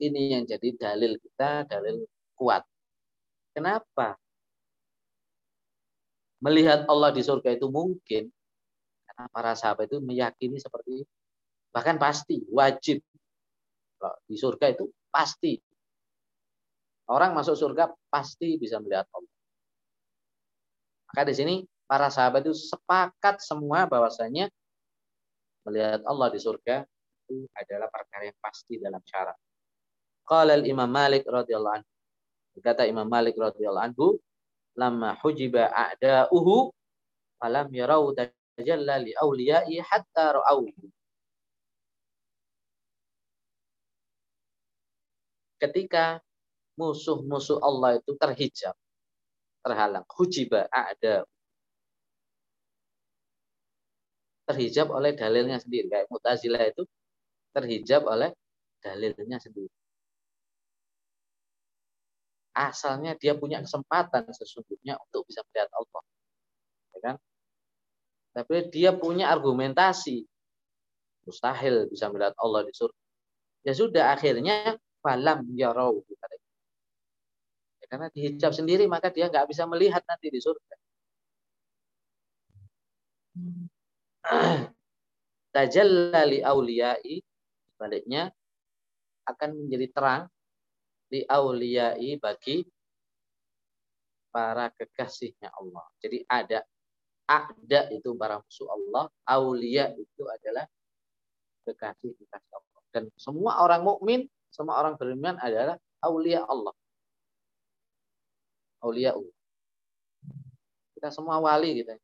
Ini 0.00 0.38
yang 0.38 0.44
jadi 0.48 0.68
dalil 0.76 1.20
kita, 1.20 1.68
dalil 1.68 2.04
kuat. 2.38 2.64
Kenapa? 3.52 4.16
Melihat 6.40 6.88
Allah 6.88 7.12
di 7.12 7.20
surga 7.20 7.52
itu 7.52 7.68
mungkin 7.68 8.32
para 9.28 9.52
sahabat 9.52 9.92
itu 9.92 10.00
meyakini 10.00 10.56
seperti 10.56 11.04
itu. 11.04 11.12
Bahkan 11.70 12.00
pasti, 12.00 12.40
wajib. 12.50 13.04
di 14.24 14.32
surga 14.32 14.72
itu 14.72 14.88
pasti. 15.12 15.60
Orang 17.12 17.36
masuk 17.36 17.52
surga 17.52 17.92
pasti 18.08 18.56
bisa 18.56 18.80
melihat 18.80 19.04
Allah. 19.12 19.34
Maka 21.12 21.22
di 21.28 21.34
sini 21.36 21.54
para 21.84 22.08
sahabat 22.08 22.48
itu 22.48 22.56
sepakat 22.56 23.44
semua 23.44 23.84
bahwasanya 23.84 24.48
melihat 25.68 26.00
Allah 26.08 26.32
di 26.32 26.40
surga 26.40 26.86
itu 27.28 27.44
adalah 27.52 27.92
perkara 27.92 28.30
yang 28.30 28.38
pasti 28.40 28.78
dalam 28.78 29.02
syarat. 29.04 29.36
Qala 30.24 30.54
al-Imam 30.54 30.86
Malik 30.86 31.26
radhiyallahu 31.26 31.76
anhu. 31.82 31.90
Kata 32.62 32.86
Imam 32.86 33.10
Malik 33.10 33.34
radhiyallahu 33.34 33.86
anhu, 33.90 34.06
"Lamma 34.78 35.18
hujiba 35.18 35.66
a'da'uhu 35.70 36.70
falam 37.42 37.66
yarau 37.74 38.14
tajalla 38.60 39.00
li 39.00 39.12
awliya'i 39.16 39.80
hatta 39.80 40.36
ra'awhu." 40.36 40.84
Ketika 45.60 46.20
musuh-musuh 46.80 47.60
Allah 47.60 48.00
itu 48.00 48.12
terhijab, 48.16 48.76
terhalang, 49.64 50.04
hujiba 50.16 50.68
a'da 50.72 51.24
terhijab 54.48 54.88
oleh 54.90 55.12
dalilnya 55.14 55.62
sendiri. 55.62 55.86
Kayak 55.92 56.06
Mu'tazilah 56.10 56.64
itu 56.74 56.82
terhijab 57.54 58.02
oleh 58.08 58.34
dalilnya 58.82 59.38
sendiri 59.38 59.70
asalnya 62.54 63.14
dia 63.16 63.32
punya 63.38 63.62
kesempatan 63.62 64.26
sesungguhnya 64.34 64.98
untuk 64.98 65.22
bisa 65.28 65.40
melihat 65.50 65.70
Allah. 65.72 66.02
Ya 66.94 66.98
kan? 67.06 67.16
Tapi 68.30 68.70
dia 68.70 68.94
punya 68.94 69.30
argumentasi. 69.30 70.22
Mustahil 71.26 71.90
bisa 71.90 72.08
melihat 72.08 72.34
Allah 72.38 72.62
di 72.64 72.72
surga. 72.72 73.02
Ya 73.66 73.72
sudah 73.76 74.04
akhirnya 74.14 74.78
falam. 75.02 75.44
Ya, 75.52 75.74
karena 77.90 78.06
dihijab 78.14 78.54
sendiri 78.54 78.86
maka 78.86 79.10
dia 79.10 79.26
nggak 79.26 79.50
bisa 79.50 79.66
melihat 79.66 80.00
nanti 80.06 80.30
di 80.30 80.38
surga. 80.38 80.74
Tajalla 85.54 86.22
li 86.30 86.38
auliyai 86.38 87.18
sebaliknya 87.74 88.30
akan 89.26 89.66
menjadi 89.66 89.86
terang 89.90 90.22
li 91.10 91.26
auliyai 91.26 92.14
bagi 92.22 92.62
para 94.30 94.70
kekasihnya 94.70 95.50
Allah. 95.50 95.82
Jadi 95.98 96.22
ada 96.30 96.62
ada 97.30 97.80
itu 97.94 98.10
para 98.18 98.42
musuh 98.42 98.66
Allah, 98.66 99.06
aulia 99.22 99.94
itu 99.94 100.22
adalah 100.26 100.66
kekasih 101.62 102.10
kekasih 102.18 102.52
Allah. 102.58 102.80
Dan 102.90 103.04
semua 103.14 103.62
orang 103.62 103.86
mukmin, 103.86 104.26
semua 104.50 104.82
orang 104.82 104.98
beriman 104.98 105.38
adalah 105.38 105.78
aulia 106.02 106.42
Allah. 106.42 106.74
Aulia 108.82 109.14
Allah. 109.14 109.36
Kita 110.98 111.08
semua 111.14 111.38
wali 111.38 111.86
kita. 111.86 111.94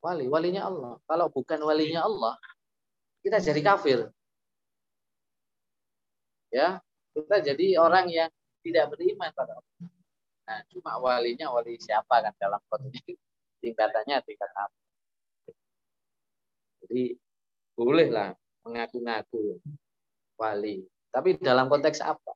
Wali, 0.00 0.24
walinya 0.32 0.64
Allah. 0.64 0.96
Kalau 1.04 1.28
bukan 1.28 1.60
walinya 1.60 2.08
Allah, 2.08 2.40
kita 3.20 3.36
jadi 3.36 3.60
kafir. 3.60 4.08
Ya, 6.48 6.80
kita 7.12 7.44
jadi 7.44 7.76
orang 7.76 8.08
yang 8.08 8.32
tidak 8.64 8.96
beriman 8.96 9.28
pada 9.36 9.60
Allah. 9.60 9.76
Nah, 10.48 10.60
cuma 10.72 10.96
walinya 10.98 11.52
wali 11.52 11.76
siapa 11.76 12.24
kan 12.24 12.32
dalam 12.40 12.58
konteks 12.66 13.29
tingkatannya 13.60 14.20
tingkat 14.24 14.50
apa. 14.56 14.78
Jadi 16.84 17.14
bolehlah 17.76 18.34
mengaku-ngaku 18.64 19.60
wali. 20.40 20.84
Tapi 21.12 21.36
dalam 21.40 21.68
konteks 21.68 22.00
apa? 22.00 22.32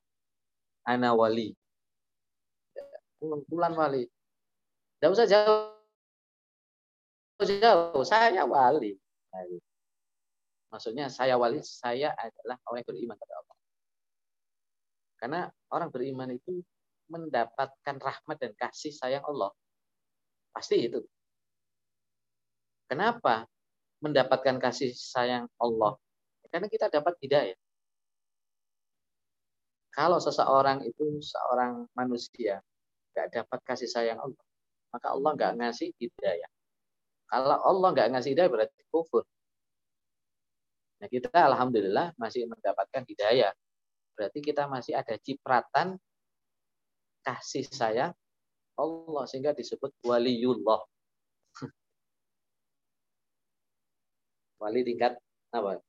Ana 0.85 1.17
wali. 1.17 1.53
Pulang 3.49 3.73
wali. 3.73 4.05
Tidak 5.01 5.09
usah 5.11 5.25
jauh. 5.25 5.73
Jauh, 7.41 8.03
saya 8.05 8.45
wali. 8.47 8.95
Maksudnya 10.71 11.07
saya 11.11 11.35
wali, 11.35 11.59
saya 11.63 12.11
adalah 12.15 12.59
orang 12.67 12.83
yang 12.83 12.89
beriman 12.89 13.15
pada 13.15 13.33
Allah. 13.39 13.57
Karena 15.15 15.41
orang 15.71 15.89
beriman 15.89 16.29
itu 16.35 16.61
mendapatkan 17.07 17.95
rahmat 18.01 18.37
dan 18.39 18.51
kasih 18.57 18.91
sayang 18.91 19.23
Allah. 19.25 19.53
Pasti 20.55 20.87
itu. 20.87 21.03
Kenapa 22.87 23.43
mendapatkan 23.99 24.55
kasih 24.55 24.95
sayang 24.95 25.51
Allah? 25.59 25.99
Karena 26.47 26.71
kita 26.71 26.87
dapat 26.87 27.19
hidayah. 27.19 27.59
Kalau 29.91 30.19
seseorang 30.23 30.87
itu 30.87 31.19
seorang 31.19 31.87
manusia 31.91 32.63
nggak 33.11 33.27
dapat 33.31 33.59
kasih 33.67 33.87
sayang 33.91 34.19
Allah, 34.19 34.43
maka 34.91 35.07
Allah 35.11 35.31
nggak 35.35 35.53
ngasih 35.59 35.91
hidayah. 35.99 36.51
Kalau 37.27 37.59
Allah 37.59 37.89
nggak 37.91 38.09
ngasih 38.15 38.31
hidayah 38.35 38.51
berarti 38.51 38.79
kufur. 38.91 39.23
Nah 40.99 41.07
kita 41.11 41.31
alhamdulillah 41.31 42.15
masih 42.15 42.47
mendapatkan 42.47 43.03
hidayah 43.03 43.51
berarti 44.15 44.39
kita 44.39 44.71
masih 44.71 44.95
ada 44.95 45.19
cipratan 45.19 45.99
kasih 47.21 47.67
sayang 47.67 48.15
Allah 48.75 49.23
sehingga 49.27 49.55
disebut 49.55 49.91
waliullah. 50.03 50.83
Wali 54.61 54.81
tingkat 54.83 55.15
apa? 55.55 55.79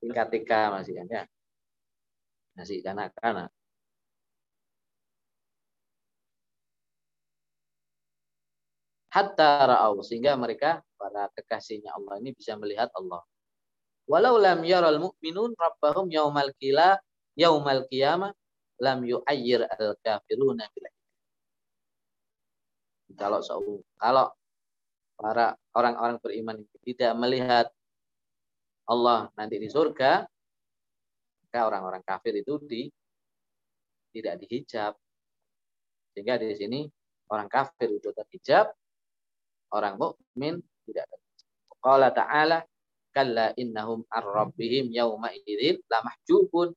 Tingkat 0.00 0.26
tiga 0.32 0.72
masih 0.72 0.94
kan 0.96 1.08
ya. 1.08 1.24
Masih 2.56 2.80
kanak-kanak. 2.80 3.52
Hatta 9.12 9.64
ra'au 9.64 10.04
sehingga 10.04 10.36
mereka 10.36 10.84
para 11.00 11.32
kekasihnya 11.32 11.88
Allah 11.96 12.20
ini 12.20 12.36
bisa 12.36 12.52
melihat 12.60 12.92
Allah. 12.92 13.24
Walau 14.04 14.36
lam 14.36 14.60
yaral 14.60 15.00
mu'minun 15.00 15.56
rabbahum 15.56 16.12
yaumal 16.12 16.52
qila 16.60 17.00
yaumal 17.32 17.88
qiyamah 17.88 18.36
lam 18.80 19.04
yu'ayyir 19.04 19.64
al-kafiruna 19.66 20.64
bil 20.72 20.86
kalau 23.16 23.40
kalau 23.96 24.26
para 25.16 25.56
orang-orang 25.72 26.20
beriman 26.20 26.56
tidak 26.84 27.12
melihat 27.16 27.66
Allah 28.86 29.32
nanti 29.34 29.56
di 29.58 29.66
surga, 29.66 30.22
maka 31.42 31.60
orang-orang 31.66 32.04
kafir 32.04 32.36
itu 32.38 32.60
di 32.62 32.86
tidak 34.14 34.38
dihijab. 34.44 34.92
Sehingga 36.12 36.38
di 36.38 36.54
sini 36.54 36.80
orang 37.32 37.48
kafir 37.50 37.90
itu 37.90 38.12
terhijab, 38.12 38.70
orang 39.74 39.98
mukmin 39.98 40.60
tidak 40.86 41.08
terhijab. 41.10 41.48
Qala 41.82 42.08
ta'ala 42.12 42.58
kalla 43.10 43.56
innahum 43.56 44.04
ar-rabbihim 44.12 44.92
yawma 44.92 45.32
idzin 45.34 45.80
la 45.88 46.04
mahjubun. 46.04 46.70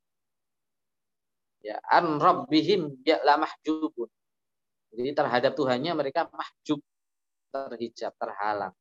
Ya, 1.59 1.75
an 1.91 2.19
rabbihim 2.19 3.03
ya 3.03 3.19
la 3.23 3.35
mahjubun. 3.35 4.07
Jadi 4.95 5.11
terhadap 5.11 5.53
Tuhannya 5.53 5.91
mereka 5.91 6.31
mahjub, 6.31 6.79
terhijab, 7.51 8.15
terhalang. 8.15 8.73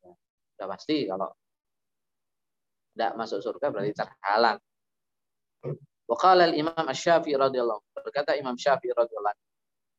Ya, 0.00 0.12
sudah 0.54 0.66
pasti 0.70 0.96
kalau 1.10 1.34
tidak 2.94 3.12
masuk 3.18 3.42
surga 3.42 3.66
berarti 3.74 3.92
terhalang. 3.92 4.58
Waqala 6.04 6.46
al-Imam 6.52 6.84
Asy-Syafi'i 6.86 7.34
radhiyallahu 7.34 7.80
berkata 7.96 8.36
Imam 8.36 8.54
Syafi'i 8.54 8.92
radhiyallahu 8.92 9.40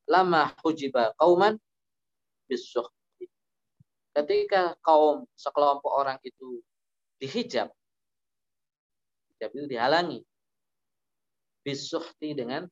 lama 0.05 0.53
hujiba 0.61 1.17
qauman 1.17 1.57
bisuh 2.45 2.85
ketika 4.13 4.77
kaum 4.85 5.25
sekelompok 5.33 5.89
orang 5.89 6.21
itu 6.21 6.61
dihijab 7.17 7.73
hijab 9.33 9.49
itu 9.49 9.65
dihalangi 9.65 10.21
bisuhti 11.65 12.37
dengan 12.37 12.69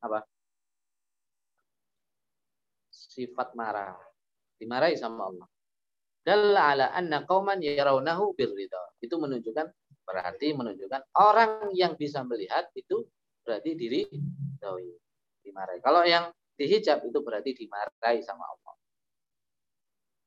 apa 0.00 0.24
sifat 2.88 3.52
marah 3.52 3.92
dimarahi 4.56 4.96
sama 4.96 5.28
Allah 5.28 5.46
dalla 6.24 6.62
ala 6.72 6.86
anna 6.96 7.28
qauman 7.28 7.60
yarawnahu 7.60 8.32
birridha 8.32 8.80
itu 9.04 9.12
menunjukkan 9.20 9.68
berarti 10.08 10.56
menunjukkan 10.56 11.12
orang 11.20 11.76
yang 11.76 11.92
bisa 12.00 12.24
melihat 12.24 12.72
itu 12.72 13.04
berarti 13.44 13.76
diri 13.76 14.08
dimarahi 15.44 15.84
kalau 15.84 16.08
yang 16.08 16.32
dihijab 16.56 17.04
itu 17.04 17.18
berarti 17.20 17.52
dimarahi 17.52 18.24
sama 18.24 18.48
Allah 18.48 18.62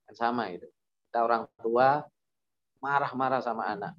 Kan 0.06 0.14
sama 0.14 0.54
itu. 0.54 0.70
Kita 1.10 1.26
orang 1.26 1.50
tua 1.58 2.06
marah-marah 2.80 3.42
sama 3.42 3.74
anak. 3.74 3.94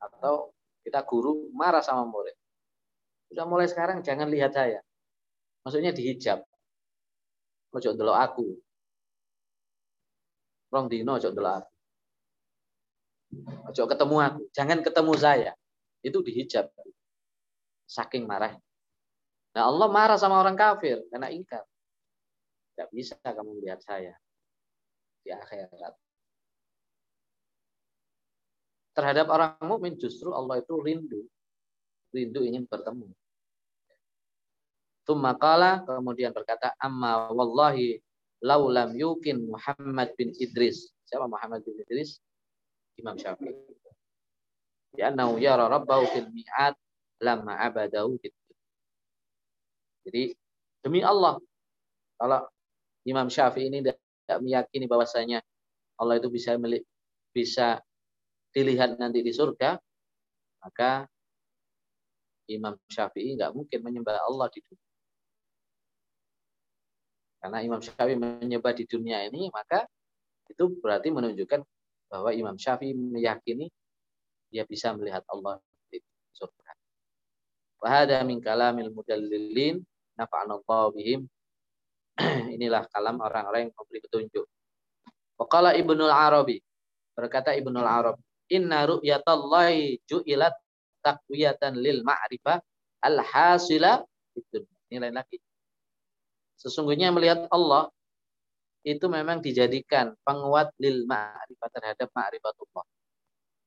Atau 0.00 0.56
kita 0.80 1.04
guru 1.04 1.52
marah 1.52 1.84
sama 1.84 2.08
murid. 2.08 2.34
Sudah 3.30 3.46
mulai 3.46 3.70
sekarang 3.70 4.02
jangan 4.02 4.26
lihat 4.26 4.50
saya. 4.50 4.82
Maksudnya 5.62 5.94
dihijab. 5.94 6.42
Ojo 7.70 7.90
delok 7.94 8.18
aku. 8.18 8.46
Rong 10.74 10.86
dino 10.90 11.14
ojo 11.14 11.30
delok 11.30 11.54
aku. 11.62 11.72
Ojo 13.70 13.82
ketemu 13.86 14.16
aku. 14.18 14.42
Jangan 14.50 14.78
ketemu 14.82 15.12
saya. 15.14 15.52
Itu 16.02 16.26
dihijab. 16.26 16.74
Saking 17.86 18.26
marah. 18.26 18.58
Nah 19.54 19.62
Allah 19.62 19.86
marah 19.86 20.18
sama 20.18 20.42
orang 20.42 20.58
kafir 20.58 21.06
karena 21.06 21.30
ingkar. 21.30 21.62
Tidak 22.74 22.90
bisa 22.90 23.14
kamu 23.22 23.62
melihat 23.62 23.78
saya 23.78 24.18
di 25.22 25.30
akhirat. 25.30 25.94
Terhadap 28.90 29.26
orang 29.30 29.54
mukmin 29.62 29.94
justru 29.94 30.34
Allah 30.34 30.58
itu 30.58 30.74
rindu. 30.82 31.22
Rindu 32.10 32.42
ingin 32.42 32.66
bertemu. 32.66 33.06
Tumma 35.04 35.34
qala 35.34 35.82
kemudian 35.84 36.30
berkata 36.30 36.76
amma 36.78 37.32
wallahi 37.32 37.98
laulam 38.44 38.96
yukin 38.96 39.48
Muhammad 39.48 40.12
bin 40.16 40.32
Idris. 40.36 40.92
Siapa 41.08 41.28
Muhammad 41.28 41.64
bin 41.64 41.76
Idris? 41.80 42.20
Imam 42.96 43.16
Syafi'i. 43.16 43.52
Ya 44.98 45.12
nau 45.14 45.38
yara 45.38 45.70
rabbahu 45.70 46.04
fil 46.10 46.28
mi'at 46.34 46.74
lama 47.22 47.54
abadahu 47.56 48.18
Jadi 50.04 50.34
demi 50.82 51.04
Allah 51.04 51.36
kalau 52.16 52.48
Imam 53.04 53.28
Syafi'i 53.28 53.68
ini 53.72 53.84
tidak 53.84 54.38
meyakini 54.40 54.84
bahwasanya 54.84 55.40
Allah 56.00 56.16
itu 56.20 56.28
bisa 56.32 56.56
milik, 56.56 56.84
bisa 57.32 57.80
dilihat 58.52 58.96
nanti 58.96 59.20
di 59.24 59.32
surga, 59.32 59.76
maka 60.64 61.08
Imam 62.50 62.76
Syafi'i 62.90 63.36
nggak 63.38 63.52
mungkin 63.56 63.80
menyembah 63.80 64.20
Allah 64.26 64.48
di 64.52 64.60
dunia. 64.64 64.89
Karena 67.40 67.64
Imam 67.64 67.80
Syafi'i 67.80 68.20
menyembah 68.20 68.76
di 68.76 68.84
dunia 68.84 69.24
ini, 69.24 69.48
maka 69.48 69.88
itu 70.46 70.68
berarti 70.76 71.08
menunjukkan 71.08 71.60
bahwa 72.12 72.30
Imam 72.36 72.60
Syafi'i 72.60 72.92
meyakini 72.92 73.72
dia 74.52 74.68
bisa 74.68 74.92
melihat 74.92 75.24
Allah 75.30 75.56
di 75.88 76.02
surga. 76.36 76.70
Wahada 77.80 78.20
min 78.28 78.44
kalamil 78.44 78.92
mudallilin 78.92 79.80
nafa'anallahu 80.20 80.92
bihim 80.92 81.24
Inilah 82.54 82.84
kalam 82.92 83.16
orang-orang 83.24 83.68
yang 83.68 83.72
memberi 83.72 84.00
petunjuk. 84.04 84.44
Waqala 85.40 85.72
Ibnul 85.72 86.12
Arabi. 86.12 86.60
Berkata 87.16 87.56
Ibnul 87.56 87.88
Arabi. 87.88 88.20
Inna 88.52 88.84
ru'yatallahi 88.84 90.04
ju'ilat 90.04 90.52
takwiyatan 91.00 91.78
lil 91.80 92.04
ma'rifah 92.04 92.60
al-hasila 93.00 94.04
itu. 94.36 94.66
Ini 94.90 95.00
lain 95.00 95.16
lagi. 95.16 95.38
Sesungguhnya 96.60 97.08
melihat 97.08 97.48
Allah 97.48 97.88
itu 98.84 99.08
memang 99.08 99.40
dijadikan 99.40 100.12
penguat 100.24 100.72
lil 100.76 101.08
ma'rifah 101.08 101.68
terhadap 101.72 102.08
ma'rifatullah. 102.12 102.84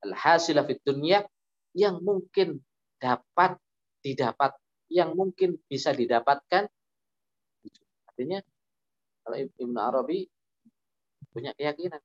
Al-hasila 0.06 0.62
fit 0.62 0.78
dunya 0.86 1.26
yang 1.74 1.98
mungkin 2.02 2.62
dapat 3.02 3.58
didapat 3.98 4.54
yang 4.90 5.16
mungkin 5.18 5.58
bisa 5.66 5.90
didapatkan 5.90 6.70
Artinya 8.14 8.38
kalau 9.26 9.42
Ibnu 9.42 9.74
Arabi 9.74 10.22
punya 11.34 11.50
keyakinan 11.58 11.98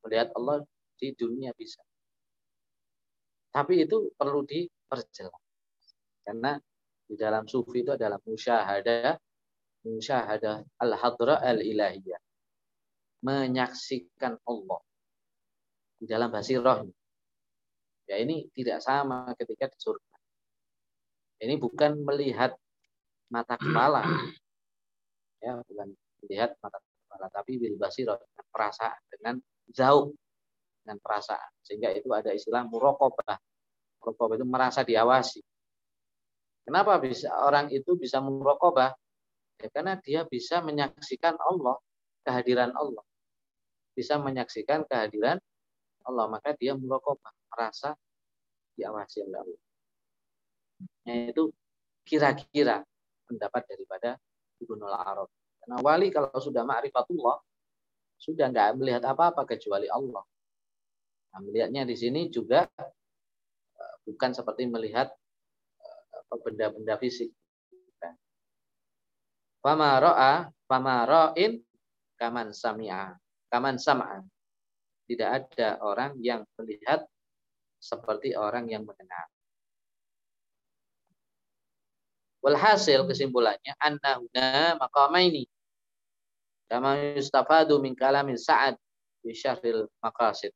melihat 0.00 0.32
Allah 0.32 0.64
di 0.96 1.12
dunia 1.12 1.52
bisa. 1.52 1.84
Tapi 3.52 3.84
itu 3.84 4.08
perlu 4.16 4.40
diperjelas. 4.48 5.44
Karena 6.24 6.56
di 7.04 7.20
dalam 7.20 7.44
sufi 7.44 7.84
itu 7.84 7.92
adalah 7.92 8.16
musyahadah 8.24 9.12
musyahadah 9.84 10.64
al-hadra 10.80 11.40
al-ilahiyah. 11.40 12.20
Menyaksikan 13.20 14.40
Allah 14.48 14.80
di 16.00 16.08
dalam 16.08 16.32
basirah. 16.32 16.80
Ya 18.08 18.16
ini 18.16 18.48
tidak 18.56 18.80
sama 18.80 19.36
ketika 19.36 19.68
di 19.68 19.78
surga. 19.78 20.16
Ini 21.40 21.54
bukan 21.60 22.00
melihat 22.04 22.56
mata 23.28 23.54
kepala, 23.60 24.02
ya 25.44 25.56
bukan 25.60 25.88
melihat 26.24 26.56
mata 26.60 26.80
kepala 26.80 27.26
tapi 27.32 27.56
bil 27.56 27.76
basirah 27.80 28.16
dengan 28.20 28.44
perasaan 28.52 29.00
dengan 29.08 29.34
jauh 29.70 30.12
dengan 30.82 30.96
perasaan 31.00 31.50
sehingga 31.64 31.92
itu 31.96 32.08
ada 32.12 32.30
istilah 32.34 32.64
murokobah 32.68 33.38
murokobah 34.00 34.34
itu 34.36 34.46
merasa 34.46 34.80
diawasi 34.84 35.40
kenapa 36.64 37.00
bisa 37.00 37.32
orang 37.40 37.72
itu 37.72 37.96
bisa 37.96 38.20
murokobah 38.20 38.94
ya 39.60 39.68
karena 39.70 39.94
dia 40.00 40.24
bisa 40.24 40.64
menyaksikan 40.64 41.36
Allah 41.36 41.76
kehadiran 42.24 42.72
Allah 42.72 43.04
bisa 43.92 44.16
menyaksikan 44.16 44.88
kehadiran 44.88 45.36
Allah 46.08 46.24
maka 46.26 46.56
dia 46.56 46.72
murokobah 46.72 47.32
merasa 47.52 47.92
diawasi 48.74 49.28
oleh 49.28 49.38
Allah 49.44 49.60
itu 51.10 51.52
kira-kira 52.04 52.82
pendapat 53.30 53.62
daripada 53.70 54.18
Ibnul 54.60 54.90
Arab. 54.90 55.28
Karena 55.62 55.76
wali 55.80 56.08
kalau 56.12 56.34
sudah 56.36 56.66
ma'rifatullah, 56.66 57.38
sudah 58.20 58.50
nggak 58.52 58.76
melihat 58.76 59.02
apa-apa 59.06 59.46
kecuali 59.48 59.88
Allah. 59.88 60.24
Nah, 61.30 61.40
melihatnya 61.46 61.86
di 61.86 61.96
sini 61.96 62.26
juga 62.28 62.66
eh, 63.80 63.94
bukan 64.04 64.34
seperti 64.34 64.66
melihat 64.68 65.08
eh, 65.80 66.38
benda-benda 66.42 66.98
fisik. 67.00 67.30
Fama 69.60 70.00
ro'a, 70.00 70.48
fama 70.64 71.04
ro'in, 71.04 71.60
kaman 72.16 72.56
sami'a. 72.56 73.12
Kaman 73.52 73.76
sam'a. 73.76 74.24
Tidak 75.04 75.28
ada 75.28 75.76
orang 75.84 76.16
yang 76.24 76.48
melihat 76.56 77.04
seperti 77.76 78.32
orang 78.32 78.72
yang 78.72 78.88
mendengar. 78.88 79.28
Walhasil 82.40 83.04
kesimpulannya 83.04 83.76
annahuna 83.76 84.80
maqamaini. 84.80 85.44
Kama 86.72 87.16
yustafadu 87.18 87.76
min 87.84 87.92
kalamin 87.92 88.40
Sa'ad 88.40 88.80
di 89.20 89.36
syahril 89.36 89.84
maqasid. 90.00 90.54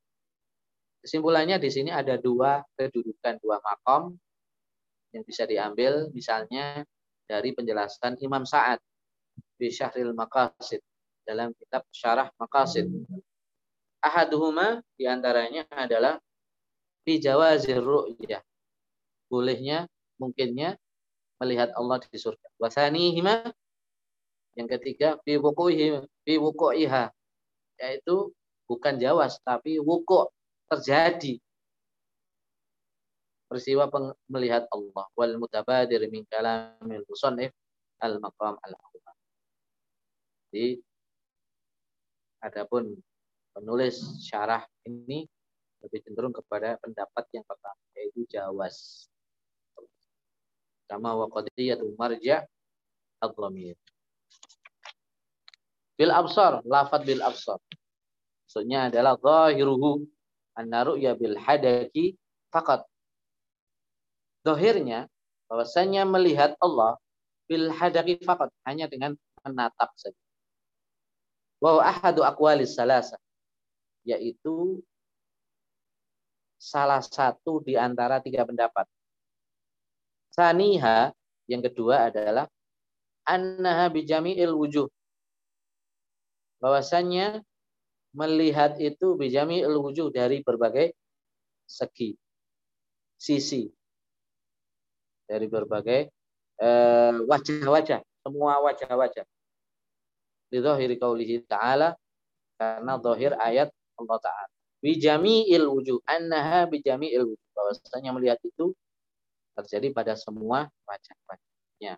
Kesimpulannya 1.04 1.60
di 1.60 1.68
sini 1.68 1.92
ada 1.92 2.16
dua 2.16 2.64
kedudukan, 2.80 3.36
dua 3.44 3.60
makom 3.60 4.16
yang 5.12 5.20
bisa 5.28 5.44
diambil 5.44 6.08
misalnya 6.16 6.88
dari 7.28 7.52
penjelasan 7.52 8.16
Imam 8.24 8.48
Sa'ad 8.48 8.80
di 9.58 9.70
Syahril 9.70 10.12
Maqasid 10.12 10.82
dalam 11.24 11.54
kitab 11.56 11.86
Syarah 11.90 12.28
Maqasid. 12.36 12.90
Ahaduhuma 14.04 14.84
di 15.00 15.08
antaranya 15.08 15.64
adalah 15.72 16.20
fi 17.06 17.16
jawazir 17.16 17.80
ru'yah. 17.80 18.44
Bolehnya, 19.32 19.88
mungkinnya 20.20 20.76
melihat 21.40 21.72
Allah 21.74 21.98
di 22.04 22.18
surga. 22.20 22.48
Wasanihima 22.60 23.48
yang 24.54 24.68
ketiga 24.70 25.18
fi 25.26 25.34
wuku'ihi 25.38 26.06
fi 26.22 26.34
wuku'iha 26.38 27.10
yaitu 27.82 28.30
bukan 28.70 28.94
jawas 29.02 29.42
tapi 29.42 29.82
wukuk 29.82 30.30
terjadi 30.70 31.42
peristiwa 33.50 33.90
melihat 34.30 34.64
Allah 34.70 35.04
wal 35.18 35.34
mutabadir 35.42 36.06
min 36.06 36.22
kalamil 36.30 37.02
musannif 37.10 37.50
al 37.98 38.22
maqam 38.22 38.54
al. 38.62 38.72
Jadi 40.54 40.78
adapun 42.38 42.94
penulis 43.50 44.22
syarah 44.22 44.62
ini 44.86 45.26
lebih 45.82 45.98
cenderung 46.06 46.30
kepada 46.30 46.78
pendapat 46.78 47.26
yang 47.34 47.42
pertama 47.42 47.82
yaitu 47.98 48.22
jawas. 48.30 49.10
Kama 50.86 51.10
wa 51.10 51.26
qadiyatul 51.26 51.98
marja' 51.98 52.46
ad-dhamir. 53.18 53.74
Bil 55.98 56.14
absar, 56.14 56.62
lafad 56.62 57.02
bil 57.02 57.26
absar. 57.26 57.58
Maksudnya 58.46 58.94
adalah 58.94 59.18
zahiruhu 59.18 60.06
anna 60.54 60.86
ya 61.02 61.18
bil 61.18 61.34
hadaki 61.34 62.14
fakat. 62.54 62.86
Zahirnya 64.46 65.10
bahwasanya 65.50 66.06
melihat 66.06 66.54
Allah 66.62 66.94
bil 67.50 67.74
hadaki 67.74 68.22
fakat 68.22 68.54
hanya 68.62 68.86
dengan 68.86 69.18
menatap 69.42 69.90
saja. 69.98 70.23
Wa 71.64 71.80
ahadu 71.80 72.20
aqwalis 72.20 72.76
salasa 72.76 73.16
yaitu 74.04 74.84
salah 76.60 77.00
satu 77.00 77.64
di 77.64 77.72
antara 77.72 78.20
tiga 78.20 78.44
pendapat. 78.44 78.84
Saniha 80.28 81.16
yang 81.48 81.64
kedua 81.64 82.12
adalah 82.12 82.44
annaha 83.24 83.88
bijami'il 83.88 84.52
wujuh. 84.52 84.92
Bahwasanya 86.60 87.40
melihat 88.12 88.76
itu 88.76 89.16
bijami 89.16 89.64
wujud 89.64 90.12
dari 90.12 90.44
berbagai 90.44 90.92
segi 91.64 92.12
sisi 93.16 93.72
dari 95.24 95.48
berbagai 95.48 96.12
eh, 96.60 97.14
wajah-wajah 97.24 98.04
semua 98.20 98.60
wajah-wajah 98.68 99.24
di 100.48 100.58
zahiri 100.60 100.96
qaulihi 101.00 101.44
ta'ala 101.48 101.96
karena 102.58 102.94
zahir 103.00 103.32
ayat 103.36 103.68
Allah 104.00 104.18
ta'ala 104.20 104.52
bijami'il 104.84 105.66
wujud 105.66 106.00
annaha 106.04 106.68
bijami'il 106.68 107.24
wujud 107.24 107.50
bahwasanya 107.56 108.10
melihat 108.12 108.40
itu 108.44 108.72
terjadi 109.54 109.94
pada 109.94 110.18
semua 110.18 110.68
wajah-wajahnya 110.86 111.96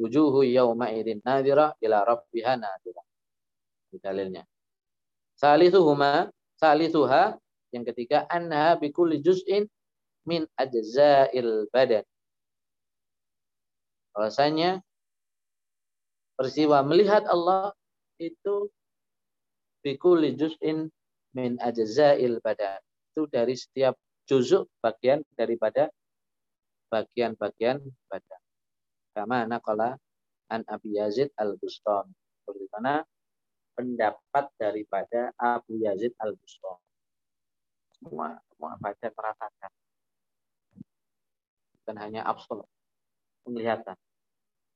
wujuhu 0.00 0.46
yawma 0.46 0.92
idin 0.92 1.20
nadira 1.24 1.74
ila 1.80 2.04
rabbiha 2.04 2.56
nadira 2.56 3.02
dalilnya. 3.98 4.46
Salisuhuma, 5.34 6.30
salisuha 6.54 7.34
yang 7.74 7.82
ketiga 7.82 8.30
anha 8.30 8.78
bikulli 8.78 9.18
juz'in 9.18 9.66
min 10.28 10.46
ajza'il 10.54 11.66
badan. 11.74 12.06
Bahwasanya 14.14 14.84
peristiwa 16.40 16.80
melihat 16.80 17.28
Allah 17.28 17.76
itu 18.16 18.72
bikulli 19.84 20.32
juz'in 20.40 20.88
min 21.36 21.60
ajza'il 21.60 22.40
badan. 22.40 22.80
Itu 23.12 23.28
dari 23.28 23.52
setiap 23.52 24.00
juzuk 24.24 24.64
bagian 24.80 25.20
daripada 25.36 25.92
bagian-bagian 26.88 27.84
badan. 28.08 28.42
Kama 29.12 29.44
naqala 29.44 30.00
an 30.48 30.64
Abi 30.64 30.96
Yazid 30.96 31.28
al-Bustami. 31.36 32.16
Bagaimana 32.48 33.04
pendapat 33.76 34.48
daripada 34.56 35.36
Abu 35.36 35.76
Yazid 35.76 36.16
al 36.24 36.34
bustami 36.40 36.88
Semua, 38.00 38.32
semua 38.48 38.72
baca 38.80 39.06
merasakan. 39.12 39.72
Bukan 41.76 41.96
hanya 42.00 42.24
absolut 42.24 42.64
penglihatan, 43.44 43.96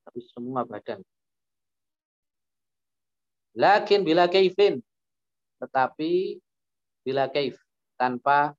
tapi 0.04 0.20
semua 0.28 0.68
badan. 0.68 1.00
Lakin 3.55 4.02
bila 4.02 4.26
kaifin, 4.26 4.82
tetapi 5.62 6.42
bila 7.07 7.30
kaif 7.30 7.55
tanpa 7.94 8.59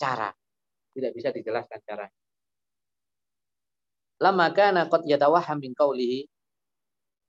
cara, 0.00 0.32
tidak 0.96 1.12
bisa 1.12 1.28
dijelaskan 1.32 1.80
caranya. 1.84 2.20
Lama 4.22 4.46
kana 4.54 4.88
qad 4.88 5.04
yatawahham 5.04 5.58
min 5.60 5.76
qawlihi. 5.76 6.30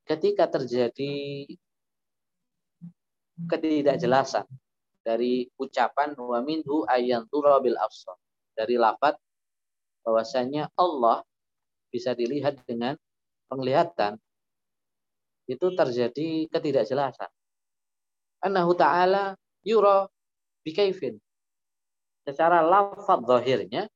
Ketika 0.03 0.51
terjadi 0.51 1.47
ketidakjelasan 3.49 4.45
dari 5.03 5.49
ucapan 5.59 6.15
wa 6.15 6.39
minhu 6.39 6.87
ayyan 6.87 7.27
bil 7.27 7.77
absar. 7.79 8.15
Dari 8.53 8.77
lafaz 8.77 9.17
bahwasanya 10.05 10.69
Allah 10.77 11.25
bisa 11.89 12.13
dilihat 12.13 12.61
dengan 12.69 12.93
penglihatan 13.49 14.21
itu 15.47 15.67
terjadi 15.75 16.47
ketidakjelasan. 16.47 17.29
Annahu 18.43 18.75
ta'ala 18.75 19.35
yura 19.63 20.07
bikaifin. 20.63 21.19
Secara 22.23 22.63
lafaz 22.63 23.19
zahirnya 23.27 23.87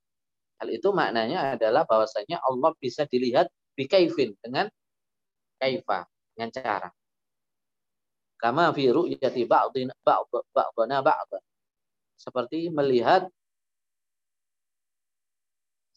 hal 0.59 0.67
itu 0.73 0.89
maknanya 0.91 1.55
adalah 1.55 1.87
bahwasanya 1.87 2.43
Allah 2.43 2.75
bisa 2.81 3.07
dilihat 3.07 3.47
bikaifin 3.77 4.35
dengan 4.43 4.67
kaifa 5.61 6.09
dengan 6.35 6.49
cara. 6.51 6.89
Kama 8.37 8.69
fi 8.75 8.91
ru'yati 8.91 9.47
ba'dina 9.47 9.95
ba'dana 10.03 11.01
ba'd. 11.01 11.41
Seperti 12.17 12.69
melihat 12.69 13.29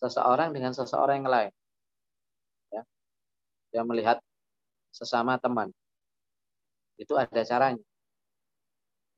seseorang 0.01 0.53
dengan 0.57 0.73
seseorang 0.73 1.25
yang 1.25 1.29
lain. 1.29 1.53
Ya. 2.73 2.83
Dia 3.73 3.83
melihat 3.85 4.25
sesama 4.91 5.39
teman. 5.41 5.71
Itu 7.01 7.17
ada 7.17 7.43
caranya. 7.43 7.83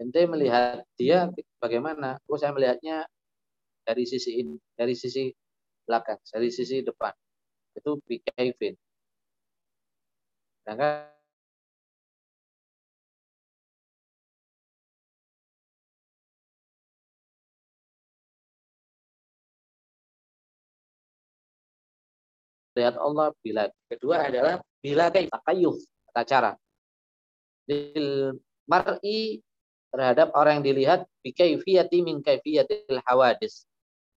Ente 0.01 0.25
melihat 0.27 0.83
dia 0.97 1.29
bagaimana? 1.63 2.19
Oh 2.27 2.39
saya 2.39 2.55
melihatnya 2.55 3.07
dari 3.87 4.07
sisi 4.07 4.39
ini, 4.41 4.57
dari 4.79 4.95
sisi 4.95 5.31
belakang, 5.87 6.19
dari 6.31 6.49
sisi 6.51 6.83
depan. 6.83 7.13
Itu 7.75 7.99
bikaifin. 8.07 8.75
Sedangkan 10.63 11.11
lihat 22.73 22.97
Allah 22.97 23.31
bila 23.45 23.69
kedua 23.89 24.27
adalah 24.29 24.57
bila 24.83 25.15
kaif 25.15 25.31
takayuf 25.31 25.79
tata 26.11 26.23
cara. 26.27 26.53
Lil 27.71 28.35
mar'i 28.67 29.39
terhadap 29.95 30.35
orang 30.35 30.61
yang 30.61 30.75
dilihat 30.75 31.01
bikaifiyati 31.23 32.03
min 32.03 32.19
kaifiyatil 32.19 32.99
hawadis. 33.07 33.65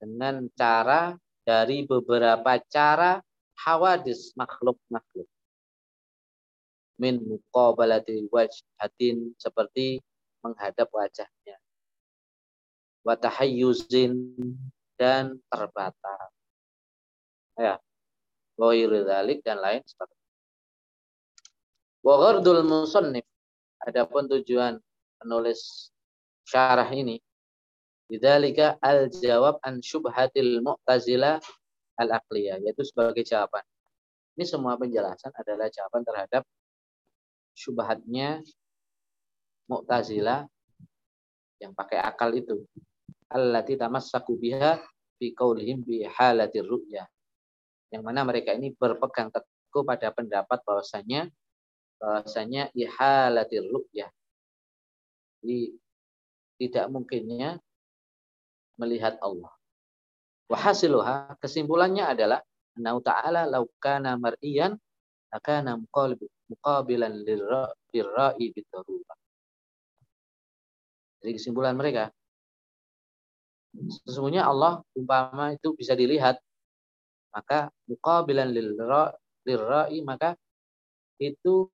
Dengan 0.01 0.49
cara 0.57 1.13
dari 1.45 1.85
beberapa 1.85 2.57
cara 2.67 3.21
hawadis 3.61 4.33
makhluk-makhluk. 4.33 5.29
Min 6.97 7.21
muqabalati 7.21 8.25
wajhatin 8.33 9.37
seperti 9.37 10.01
menghadap 10.41 10.89
wajahnya. 10.89 11.61
Wa 13.05 13.13
dan 14.95 15.37
terbatas. 15.51 16.31
Ya 17.55 17.77
dalik 18.57 19.43
dan 19.43 19.59
lain 19.59 19.83
sebagainya. 19.83 20.24
Wa 22.05 22.21
ghardul 22.21 22.61
musannif. 22.61 23.25
Adapun 23.81 24.29
tujuan 24.29 24.77
penulis 25.17 25.89
syarah 26.45 26.89
ini 26.93 27.17
Bidzalika 28.05 28.77
al-jawab 28.85 29.57
an 29.65 29.81
syubhatil 29.81 30.61
mu'tazila 30.61 31.41
al-aqliyah. 31.97 32.61
Yaitu 32.61 32.85
sebagai 32.85 33.25
jawaban. 33.25 33.65
Ini 34.37 34.45
semua 34.45 34.77
penjelasan 34.77 35.33
adalah 35.33 35.65
jawaban 35.73 36.05
terhadap 36.05 36.43
syubhatnya 37.57 38.45
mu'tazila 39.65 40.45
yang 41.57 41.73
pakai 41.73 41.97
akal 41.97 42.29
itu. 42.37 42.61
Allati 43.33 43.73
tamassaku 43.73 44.37
biha 44.37 44.77
fi 45.17 45.33
qaulihim 45.33 45.81
bi 45.81 46.05
halatir 46.05 46.69
ru'yah. 46.69 47.09
Yang 47.89 48.03
mana 48.05 48.21
mereka 48.21 48.53
ini 48.53 48.69
berpegang 48.69 49.33
teguh 49.33 49.81
pada 49.81 50.13
pendapat 50.13 50.61
bahwasanya 50.61 51.33
bahwasanya 51.99 52.69
ihalatir 52.75 53.65
ru'yah. 53.65 54.09
Jadi 55.41 55.59
tidak 56.61 56.85
mungkinnya 56.91 57.59
melihat 58.79 59.19
Allah. 59.23 59.51
Wahasiluha 60.51 61.39
kesimpulannya 61.41 62.05
adalah 62.05 62.39
Anau 62.75 62.99
ta'ala 62.99 63.47
laukana 63.47 64.19
mar'iyan 64.19 64.75
akana 65.31 65.79
muqabilan 65.79 67.23
lirra'i 67.23 68.45
bidarurah. 68.51 69.17
Jadi 71.23 71.31
kesimpulan 71.39 71.79
mereka 71.79 72.11
sesungguhnya 74.07 74.47
Allah 74.47 74.83
umpama 74.95 75.51
itu 75.55 75.75
bisa 75.75 75.95
dilihat 75.95 76.39
maka 77.31 77.71
muqabilan 77.91 78.51
lirra'i 79.43 79.99
maka 80.03 80.39
itu 81.19 81.69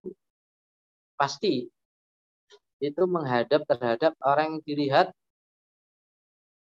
pasti 1.17 1.69
itu 2.81 3.03
menghadap 3.05 3.61
terhadap 3.69 4.17
orang 4.25 4.57
yang 4.57 4.61
dilihat 4.65 5.07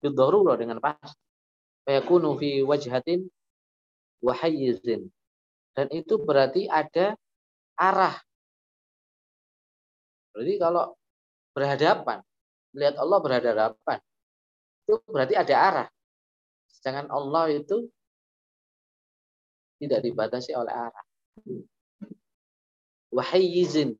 bidarurah 0.06 0.60
dengan 0.62 0.78
pasti. 0.78 1.18
Fayakunu 1.84 2.38
fi 2.38 2.62
wajhatin 2.62 3.28
wahayizin. 4.22 5.10
Dan 5.74 5.90
itu 5.90 6.22
berarti 6.22 6.70
ada 6.70 7.18
arah. 7.76 8.22
Berarti 10.32 10.56
kalau 10.62 10.94
berhadapan, 11.58 12.22
melihat 12.72 12.96
Allah 13.02 13.20
berhadapan, 13.20 14.00
itu 14.86 14.94
berarti 15.10 15.34
ada 15.34 15.56
arah. 15.58 15.88
Sedangkan 16.70 17.10
Allah 17.10 17.50
itu 17.50 17.90
tidak 19.82 20.00
dibatasi 20.06 20.54
oleh 20.54 20.74
arah. 20.74 21.06
Wahayizin. 23.14 23.94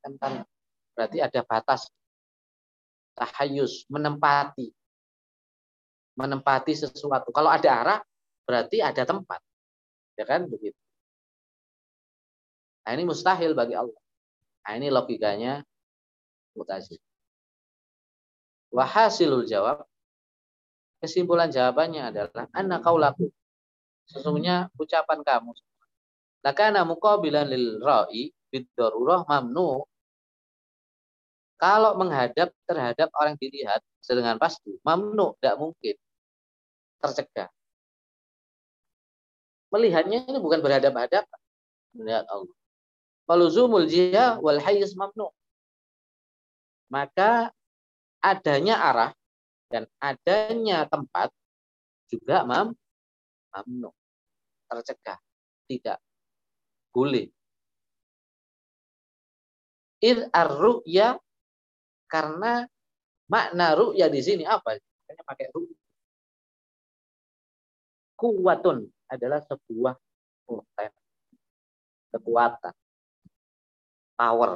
Kan, 0.00 0.48
berarti 0.96 1.20
ada 1.20 1.40
batas. 1.44 1.92
Tahayus, 3.12 3.84
menempati. 3.92 4.72
Menempati 6.16 6.72
sesuatu. 6.72 7.28
Kalau 7.30 7.52
ada 7.52 7.68
arah, 7.68 8.00
berarti 8.48 8.80
ada 8.80 9.04
tempat. 9.04 9.40
Ya 10.16 10.24
kan 10.24 10.48
begitu. 10.48 10.76
Nah, 12.84 12.96
ini 12.96 13.04
mustahil 13.04 13.52
bagi 13.52 13.76
Allah. 13.76 14.00
Nah, 14.64 14.72
ini 14.80 14.88
logikanya 14.88 15.60
mutazil. 16.56 16.98
Wahasilul 18.72 19.44
jawab 19.44 19.84
kesimpulan 21.00 21.48
jawabannya 21.48 22.12
adalah 22.12 22.46
anna 22.52 22.78
kaulaku. 22.78 23.32
Sesungguhnya 24.10 24.68
ucapan 24.76 25.22
kamu 25.22 25.54
lakana 26.44 26.84
muqabilan 26.86 27.46
lil 27.48 27.80
ra'i 27.80 28.32
biddarurah 28.50 29.24
mamnu 29.28 29.84
kalau 31.60 31.92
menghadap 32.00 32.50
terhadap 32.64 33.08
orang 33.20 33.36
dilihat 33.36 33.84
sedangkan 34.00 34.40
pasti 34.40 34.80
mamnu 34.80 35.36
tidak 35.38 35.56
mungkin 35.60 35.96
tercegah 37.00 37.52
melihatnya 39.70 40.26
ini 40.26 40.38
bukan 40.42 40.60
berhadapan-hadapan. 40.60 41.40
Melihat 41.94 42.26
Allah. 42.26 42.56
Faluzumul 43.26 43.86
jiha 43.86 44.42
wal 44.42 44.58
hayyiz 44.58 44.98
mamnu. 44.98 45.30
Maka 46.90 47.54
adanya 48.18 48.82
arah 48.82 49.10
dan 49.70 49.86
adanya 50.02 50.84
tempat 50.90 51.30
juga 52.10 52.42
mam 52.42 52.74
mamnu. 53.54 53.90
Tercegah. 54.66 55.18
Tidak 55.70 55.98
boleh. 56.90 57.30
Ir 60.00 60.26
ar-ru'ya 60.32 61.20
karena 62.08 62.64
makna 63.30 63.76
ru'ya 63.76 64.08
di 64.10 64.20
sini 64.24 64.44
apa? 64.48 64.74
Makanya 64.74 65.22
pakai 65.28 65.46
ru'ya. 65.54 65.78
Kuwatun 68.16 68.84
adalah 69.08 69.40
sebuah 69.44 69.96
kekuatan, 72.10 72.74
power, 74.18 74.50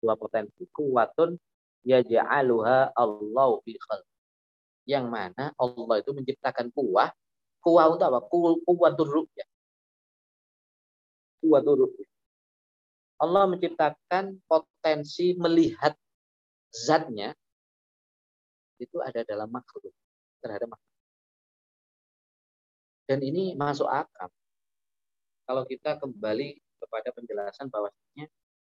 sebuah 0.00 0.16
potensi, 0.18 0.64
kuatun 0.72 1.38
yaj'aluha 1.86 2.96
Allah 2.96 3.50
fi 3.62 3.76
Yang 4.84 5.06
mana 5.06 5.44
Allah 5.54 5.96
itu 6.00 6.10
menciptakan 6.12 6.72
kuah, 6.74 7.12
kuah 7.62 7.86
untuk 7.92 8.06
apa? 8.10 8.20
Kuwatur 8.64 9.08
ru'yah. 9.08 9.48
Kuwatur 11.44 11.84
ru'yah. 11.84 12.08
Allah 13.20 13.44
menciptakan 13.52 14.40
potensi 14.48 15.36
melihat 15.36 15.92
zatnya 16.72 17.36
itu 18.80 18.96
ada 19.04 19.20
dalam 19.28 19.52
makhluk 19.52 19.92
terhadap 20.40 20.72
makhluk. 20.72 20.94
Dan 23.04 23.20
ini 23.20 23.52
masuk 23.52 23.84
akal. 23.84 24.32
Kalau 25.44 25.62
kita 25.68 26.00
kembali 26.00 26.56
kepada 26.80 27.12
penjelasan 27.12 27.68
bahwasanya 27.68 28.32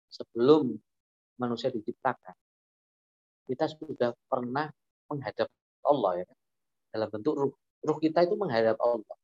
sebelum 0.09 0.81
manusia 1.37 1.69
diciptakan, 1.69 2.33
kita 3.45 3.69
sudah 3.69 4.17
pernah 4.25 4.73
menghadap 5.13 5.53
Allah 5.85 6.25
ya 6.25 6.27
dalam 6.97 7.13
bentuk 7.13 7.37
ruh. 7.37 7.55
Ruh 7.85 7.99
kita 8.01 8.25
itu 8.25 8.33
menghadap 8.41 8.81
Allah. 8.81 9.17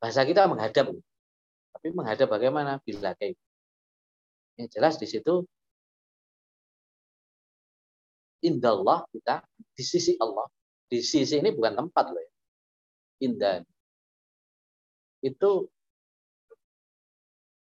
Bahasa 0.00 0.24
kita 0.24 0.48
menghadap, 0.48 0.96
tapi 1.72 1.94
menghadap 1.94 2.28
bagaimana? 2.30 2.78
Bila 2.82 3.14
kayak 3.16 3.38
yang 4.58 4.68
jelas 4.68 5.00
di 5.00 5.08
situ 5.08 5.46
indallah 8.44 9.04
kita 9.14 9.44
di 9.76 9.84
sisi 9.84 10.16
Allah. 10.20 10.48
Di 10.90 10.98
sisi 11.00 11.38
ini 11.38 11.54
bukan 11.54 11.78
tempat 11.78 12.10
loh 12.10 12.18
ya 12.18 12.30
indah. 13.20 13.62
Itu 15.20 15.68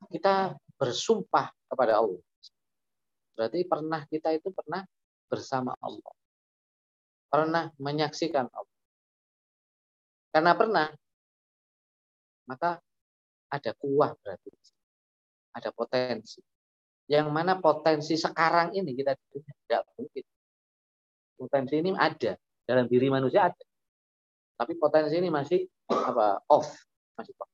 kita 0.09 0.55
bersumpah 0.79 1.51
kepada 1.67 1.99
Allah. 1.99 2.23
Berarti 3.35 3.59
pernah 3.67 4.01
kita 4.07 4.33
itu 4.33 4.49
pernah 4.49 4.81
bersama 5.27 5.75
Allah. 5.83 6.15
Pernah 7.31 7.71
menyaksikan 7.79 8.47
Allah. 8.47 8.77
Karena 10.31 10.51
pernah, 10.55 10.87
maka 12.47 12.79
ada 13.51 13.71
kuah 13.75 14.15
berarti. 14.23 14.49
Ada 15.51 15.69
potensi. 15.75 16.39
Yang 17.11 17.27
mana 17.27 17.59
potensi 17.59 18.15
sekarang 18.15 18.71
ini 18.71 18.95
kita 18.95 19.11
tidak 19.19 19.83
mungkin. 19.99 20.23
Potensi 21.35 21.75
ini 21.75 21.91
ada. 21.91 22.39
Dalam 22.63 22.87
diri 22.87 23.11
manusia 23.11 23.51
ada. 23.51 23.65
Tapi 24.55 24.77
potensi 24.79 25.17
ini 25.19 25.27
masih 25.27 25.65
apa 25.91 26.39
off, 26.47 26.69
masih 27.19 27.33
off. 27.41 27.51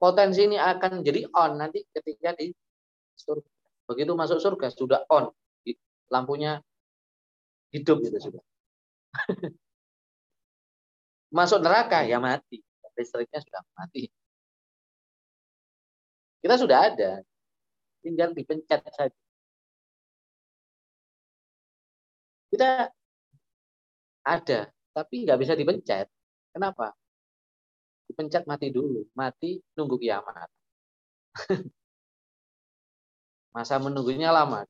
Potensi 0.00 0.46
ini 0.46 0.56
akan 0.56 1.00
jadi 1.00 1.26
on 1.32 1.60
nanti 1.60 1.82
ketika 1.90 2.36
di 2.36 2.52
surga. 3.16 3.50
Begitu 3.90 4.12
masuk 4.14 4.38
surga 4.38 4.68
sudah 4.70 5.02
on, 5.10 5.32
lampunya 6.12 6.62
hidup 7.72 8.04
gitu 8.04 8.18
sudah. 8.20 8.42
masuk 11.36 11.58
neraka 11.62 12.04
ya 12.04 12.20
mati, 12.20 12.60
listriknya 12.98 13.40
sudah 13.40 13.62
mati. 13.74 14.12
Kita 16.40 16.56
sudah 16.56 16.78
ada, 16.88 17.20
tinggal 18.00 18.32
dipencet 18.32 18.80
saja. 18.96 19.20
Kita 22.50 22.88
ada, 24.24 24.60
tapi 24.96 25.14
nggak 25.28 25.38
bisa 25.38 25.52
dipencet. 25.54 26.08
Kenapa? 26.50 26.96
Dipencet 28.08 28.48
mati 28.48 28.72
dulu, 28.72 29.06
mati 29.14 29.60
nunggu 29.76 29.96
kiamat. 30.00 30.50
Masa 33.54 33.76
menunggunya 33.78 34.32
lama. 34.32 34.64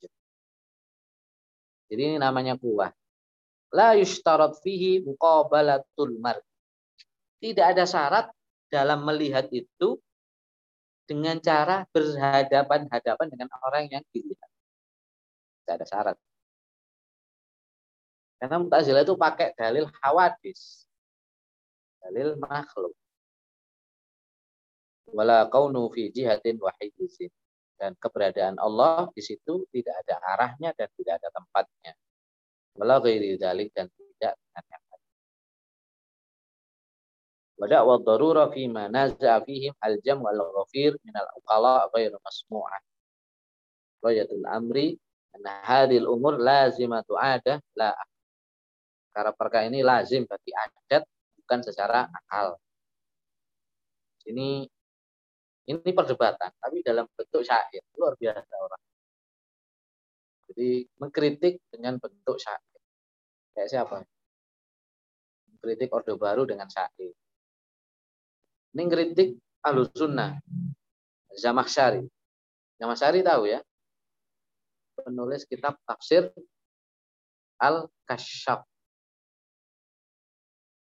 Jadi 1.90 2.02
ini 2.14 2.16
namanya 2.20 2.58
kuah. 2.58 2.92
La 3.70 3.94
yushtarat 3.94 4.58
fihi 4.60 5.06
muqabalatul 5.06 6.18
mar. 6.18 6.42
Tidak 7.40 7.64
ada 7.64 7.86
syarat 7.86 8.26
dalam 8.68 9.06
melihat 9.06 9.48
itu 9.54 9.96
dengan 11.10 11.42
cara 11.42 11.82
berhadapan-hadapan 11.90 13.26
dengan 13.26 13.50
orang 13.66 13.90
yang 13.90 14.04
dilihat. 14.14 14.46
Tidak 15.66 15.74
ada 15.74 15.86
syarat. 15.90 16.16
Karena 18.38 18.62
Mu'tazilah 18.62 19.02
itu 19.02 19.18
pakai 19.18 19.50
dalil 19.58 19.90
hawadis. 19.98 20.86
Dalil 21.98 22.38
makhluk. 22.38 22.94
Wala 25.10 25.50
kaunu 25.50 25.90
fi 25.90 26.14
jihatin 26.14 26.62
wahidizin. 26.62 27.34
Dan 27.74 27.98
keberadaan 27.98 28.62
Allah 28.62 29.10
di 29.10 29.24
situ 29.24 29.66
tidak 29.74 30.04
ada 30.06 30.14
arahnya 30.36 30.70
dan 30.78 30.86
tidak 30.94 31.18
ada 31.18 31.28
tempatnya. 31.34 31.92
Wala 32.78 33.02
ghairi 33.02 33.34
dalik 33.34 33.74
dan 33.74 33.90
tidak 33.90 34.38
dengan 34.38 34.64
yang 34.70 34.84
umur 46.08 46.40
lazimatu 46.40 47.20
ada 47.20 47.60
la 47.76 47.92
karena 49.12 49.32
perkara 49.36 49.68
ini 49.68 49.84
lazim 49.84 50.24
bagi 50.24 50.56
adat 50.56 51.04
bukan 51.42 51.60
secara 51.60 52.08
akal. 52.08 52.56
Ini 54.24 54.64
ini 55.70 55.90
perdebatan, 55.92 56.50
tapi 56.56 56.80
dalam 56.80 57.04
bentuk 57.12 57.42
syair 57.44 57.84
luar 57.94 58.16
biasa 58.16 58.54
orang. 58.56 58.82
Jadi 60.50 60.82
mengkritik 60.98 61.62
dengan 61.70 62.00
bentuk 62.00 62.40
syair. 62.40 62.80
Kayak 63.54 63.68
siapa? 63.68 63.96
Mengkritik 65.50 65.90
Orde 65.92 66.14
Baru 66.16 66.42
dengan 66.48 66.66
syair. 66.66 67.14
Ini 68.70 68.82
ngeritik 68.86 69.34
Ahlus 69.66 69.90
Sunnah. 69.92 70.38
Zamakhsyari. 71.34 72.06
Zamakhsyari 72.78 73.20
tahu 73.26 73.50
ya? 73.50 73.60
Penulis 74.94 75.42
kitab 75.42 75.74
tafsir 75.82 76.30
Al-Kasyaf. 77.58 78.62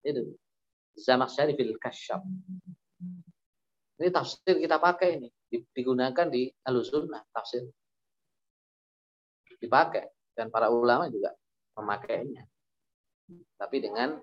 Itu. 0.02 0.34
Zamakhsyari 0.98 1.54
fil 1.54 1.78
Kasyaf. 1.78 2.26
Ini 4.02 4.10
tafsir 4.10 4.58
kita 4.58 4.82
pakai 4.82 5.22
ini. 5.22 5.30
Digunakan 5.50 6.28
di 6.28 6.50
Ahlus 6.66 6.90
Sunnah 6.90 7.22
tafsir. 7.30 7.64
Dipakai. 9.62 10.10
Dan 10.36 10.50
para 10.52 10.68
ulama 10.74 11.08
juga 11.08 11.32
memakainya. 11.78 12.44
Tapi 13.56 13.78
dengan 13.78 14.20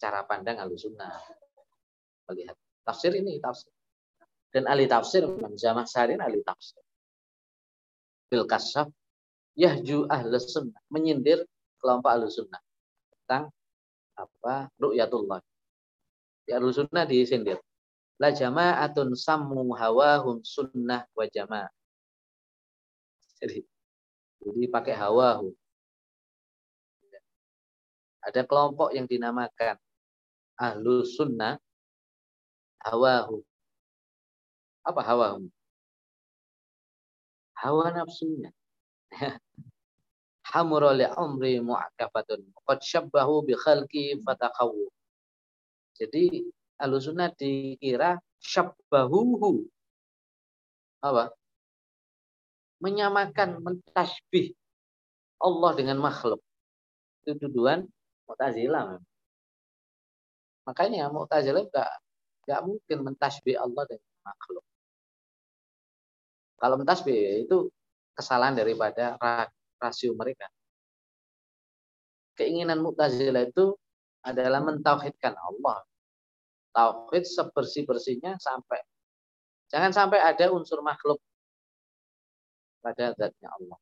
cara 0.00 0.24
pandang 0.24 0.58
Ahlus 0.64 0.84
Sunnah 0.84 1.45
melihat. 2.30 2.56
Tafsir 2.86 3.12
ini 3.14 3.38
tafsir. 3.42 3.70
Dan 4.54 4.70
ahli 4.70 4.86
tafsir 4.86 5.26
menjamah 5.26 5.84
sarin 5.84 6.22
ahli 6.22 6.40
tafsir. 6.46 6.80
Bil 8.30 8.46
kasaf 8.46 8.90
yahju 9.58 10.06
ahli 10.06 10.36
sunnah. 10.38 10.80
Menyindir 10.90 11.44
kelompok 11.82 12.10
ahli 12.10 12.26
sunnah. 12.30 12.62
Tentang 13.10 13.50
apa? 14.16 14.70
Ru'yatullah. 14.78 15.42
Ya 16.46 16.62
ahli 16.62 16.70
sunnah 16.70 17.04
disindir. 17.04 17.58
La 18.16 18.32
jama'atun 18.32 19.12
sammu 19.12 19.76
hawahum 19.76 20.40
sunnah 20.40 21.04
wa 21.12 21.26
jama' 21.28 21.68
jadi 23.40 23.60
jadi 24.40 24.66
pakai 24.72 24.94
hawahu 24.96 25.52
ada 28.24 28.42
kelompok 28.42 28.90
yang 28.96 29.06
dinamakan 29.06 29.76
ahlu 30.56 31.04
sunnah 31.04 31.60
hawahu. 32.86 33.42
Apa 34.86 35.02
hawahu? 35.02 35.50
Hawa 37.58 37.90
nafsunya. 37.90 38.54
Hamura 40.54 40.94
li 40.94 41.02
amri 41.02 41.58
mu'akafatun. 41.58 42.46
Qad 42.62 42.78
syabbahu 42.78 43.42
bi 43.42 43.58
khalqi 43.58 44.22
fatakawu. 44.22 44.86
Jadi 45.98 46.46
alusuna 46.78 47.34
dikira 47.34 48.22
syabbahuhu. 48.38 49.66
Apa? 51.02 51.34
Menyamakan, 52.78 53.58
mentasbih 53.64 54.54
Allah 55.42 55.72
dengan 55.74 55.98
makhluk. 55.98 56.44
Itu 57.24 57.34
tuduhan 57.40 57.88
Mu'tazilah. 58.28 59.00
Makanya 60.68 61.08
Mu'tazilah 61.10 61.64
enggak 61.66 61.90
Gak 62.46 62.62
mungkin 62.62 62.98
mentasbih 63.02 63.58
Allah 63.58 63.84
dengan 63.90 64.14
makhluk. 64.22 64.64
Kalau 66.56 66.76
mentasbih 66.80 67.44
itu 67.44 67.68
kesalahan 68.16 68.56
daripada 68.56 69.18
rasio 69.76 70.16
mereka. 70.16 70.48
Keinginan 72.38 72.80
Mu'tazilah 72.80 73.48
itu 73.48 73.76
adalah 74.24 74.64
mentauhidkan 74.64 75.36
Allah. 75.36 75.84
Tauhid 76.72 77.24
sebersih-bersihnya 77.24 78.36
sampai 78.36 78.80
jangan 79.72 79.92
sampai 79.96 80.20
ada 80.20 80.52
unsur 80.52 80.84
makhluk 80.84 81.16
pada 82.84 83.16
zatnya 83.16 83.48
Allah. 83.48 83.78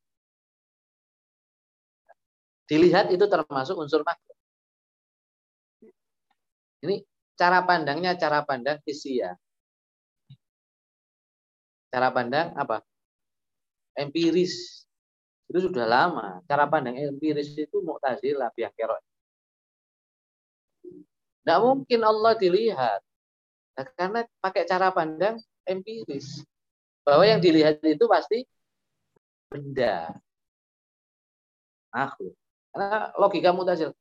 Dilihat 2.65 3.11
itu 3.13 3.25
termasuk 3.27 3.75
unsur 3.77 4.01
makhluk. 4.01 4.37
Ini 6.81 7.03
cara 7.35 7.59
pandangnya 7.63 8.15
cara 8.15 8.41
pandang 8.47 8.79
ya. 8.87 9.35
Cara 11.91 12.09
pandang 12.11 12.51
apa? 12.55 12.83
Empiris. 13.95 14.83
Itu 15.47 15.69
sudah 15.71 15.85
lama. 15.87 16.43
Cara 16.49 16.67
pandang 16.67 16.99
empiris 16.99 17.55
itu 17.55 17.79
Mu'tazilah 17.79 18.51
pihak 18.51 18.75
kerok. 18.75 18.99
Tidak 21.45 21.59
mungkin 21.61 22.01
Allah 22.01 22.33
dilihat. 22.35 22.99
Nah, 23.77 23.85
karena 23.93 24.19
pakai 24.41 24.65
cara 24.65 24.89
pandang 24.91 25.39
empiris. 25.63 26.41
Bahwa 27.05 27.23
yang 27.23 27.39
dilihat 27.39 27.79
itu 27.85 28.03
pasti 28.09 28.43
benda. 29.47 30.11
Makhluk. 31.93 32.33
Karena 32.73 33.13
logika 33.15 33.55
mutazil. 33.55 33.93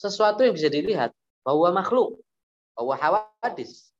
Sesuatu 0.00 0.42
yang 0.42 0.56
bisa 0.56 0.72
dilihat 0.72 1.14
bahwa 1.46 1.70
makhluk 1.70 2.18
bahwa 2.78 2.94
hawadis. 2.94 3.90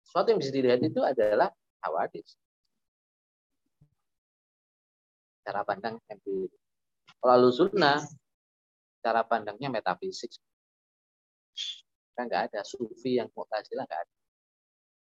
Sesuatu 0.00 0.32
yang 0.32 0.40
bisa 0.40 0.48
dilihat 0.48 0.80
itu 0.80 1.04
adalah 1.04 1.52
hawadis. 1.84 2.40
Cara 5.44 5.60
pandang 5.68 6.00
empirik. 6.08 6.48
Kalau 7.20 7.52
sunnah, 7.52 8.00
cara 9.04 9.20
pandangnya 9.28 9.68
metafisik. 9.68 10.32
Kan 12.16 12.32
nggak 12.32 12.48
ada 12.48 12.64
sufi 12.64 13.20
yang 13.20 13.28
mu'tazilah 13.36 13.84
nggak 13.84 14.00
ada. 14.08 14.14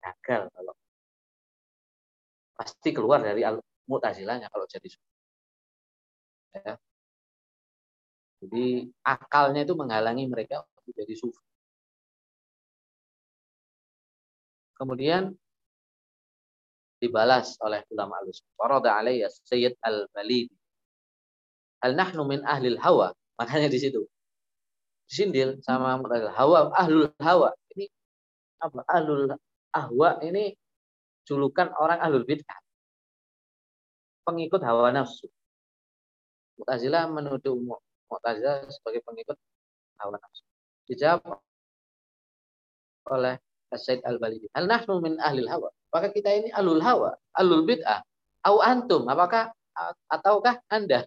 Gagal 0.03 0.43
kalau 0.53 0.75
pasti 2.53 2.91
keluar 2.93 3.25
dari 3.25 3.41
mu'tazilahnya 3.89 4.53
kalau 4.53 4.69
jadi 4.69 4.89
sufi. 4.93 5.13
Ya. 6.53 6.77
Jadi 8.45 8.93
akalnya 9.01 9.65
itu 9.65 9.73
menghalangi 9.73 10.29
mereka 10.29 10.61
untuk 10.69 10.93
jadi 10.93 11.15
sufi. 11.17 11.52
Kemudian 14.83 15.31
dibalas 16.99 17.55
oleh 17.63 17.87
ulama 17.95 18.19
alus. 18.19 18.43
Warada 18.59 18.99
alaiya 18.99 19.31
Sayyid 19.31 19.79
al-Balidi. 19.79 20.59
Hal 21.87 21.95
nahnu 21.95 22.27
min 22.27 22.43
ahlil 22.43 22.75
hawa. 22.83 23.15
Makanya 23.39 23.71
di 23.71 23.79
situ. 23.79 24.03
Disindir 25.07 25.63
sama 25.63 26.03
hawa, 26.35 26.75
ahlul 26.75 27.15
hawa. 27.23 27.55
Ini 27.79 27.87
apa? 28.59 28.83
Ahlul 28.91 29.31
ahwa 29.71 30.19
ini 30.19 30.59
julukan 31.31 31.71
orang 31.79 32.03
ahlul 32.03 32.27
bid'ah. 32.27 32.59
Pengikut 34.27 34.67
hawa 34.67 34.91
nafsu. 34.91 35.31
Mu'tazilah 36.59 37.07
menuduh 37.07 37.55
Mu'tazilah 38.11 38.67
sebagai 38.67 39.07
pengikut 39.07 39.39
hawa 40.03 40.19
nafsu. 40.19 40.43
Dijawab 40.91 41.39
oleh 43.07 43.39
Said 43.79 44.01
Al-Balidi. 44.05 44.49
Hal 44.53 44.69
nahnu 44.69 45.01
min 45.01 45.17
ahlil 45.21 45.49
hawa. 45.49 45.69
Apakah 45.93 46.11
kita 46.13 46.31
ini 46.33 46.49
alul 46.53 46.81
hawa, 46.81 47.17
alul 47.37 47.65
bid'ah, 47.69 48.01
au 48.49 48.61
antum? 48.61 49.05
Apakah 49.09 49.53
ataukah 50.09 50.61
Anda? 50.69 51.05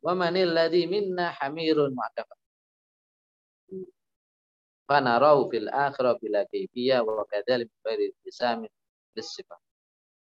Wa 0.00 0.16
manil 0.16 0.54
ladzi 0.54 0.88
minna 0.88 1.34
hamirun 1.38 1.92
mu'tafa. 1.92 2.34
Fanarau 4.90 5.46
fil 5.46 5.70
akhirah 5.70 6.18
bila 6.18 6.42
kayfiyah 6.50 7.06
wa 7.06 7.22
kadzalik 7.28 7.70
bi 7.84 8.10
bisamin 8.26 8.70
bisifat. 9.14 9.60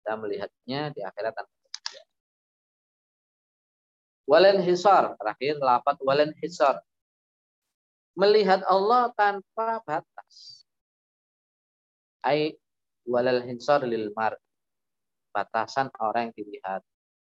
Kita 0.02 0.18
melihatnya 0.18 0.92
di 0.92 1.00
akhirat 1.00 1.32
tanpa 1.32 1.62
Walen 4.22 4.62
hisar 4.62 5.18
terakhir 5.18 5.58
lapat 5.58 5.98
walen 6.06 6.30
hisar 6.38 6.78
melihat 8.12 8.60
Allah 8.68 9.08
tanpa 9.16 9.80
batas. 9.84 10.64
Ai 12.22 12.56
walal 13.08 13.42
hinsar 13.44 13.82
lil 13.84 14.12
mar. 14.12 14.36
Batasan 15.32 15.88
orang 15.96 16.30
yang 16.30 16.36
dilihat. 16.36 16.82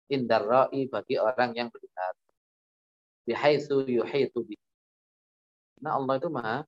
Indar 0.08 0.40
ra'i 0.48 0.88
bagi 0.88 1.20
orang 1.20 1.52
yang 1.52 1.68
melihat. 1.68 2.14
Bihaitsu 3.28 3.84
yuhitu 3.84 4.40
bi. 4.48 4.56
Nah 5.84 6.00
Allah 6.00 6.16
itu 6.16 6.28
maha 6.32 6.64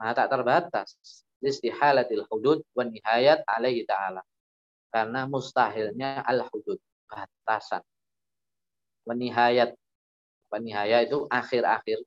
maha 0.00 0.12
tak 0.16 0.28
terbatas. 0.32 0.96
Istihalatil 1.38 2.24
hudud 2.32 2.64
wa 2.72 2.82
nihayat 2.88 3.44
alaihi 3.44 3.84
ta'ala. 3.84 4.24
Karena 4.88 5.28
mustahilnya 5.28 6.24
al-hudud. 6.24 6.80
Batasan. 7.04 7.84
Wa 9.04 9.12
nihayat. 9.12 9.76
Wa 10.48 10.56
nihayat 10.56 11.12
itu 11.12 11.28
akhir-akhir 11.28 12.00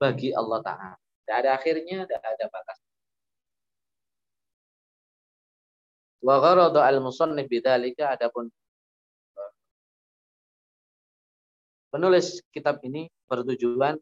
bagi 0.00 0.32
Allah 0.32 0.58
Ta'ala. 0.64 0.96
Tidak 0.96 1.36
ada 1.36 1.50
akhirnya, 1.54 2.08
tidak 2.08 2.24
ada 2.24 2.46
batas. 2.48 2.78
Wa 6.24 6.36
gharadu 6.40 6.80
al-musannif 6.80 7.48
bidzalika 7.48 8.12
adapun 8.12 8.52
penulis 11.88 12.44
kitab 12.52 12.76
ini 12.84 13.08
bertujuan 13.24 13.96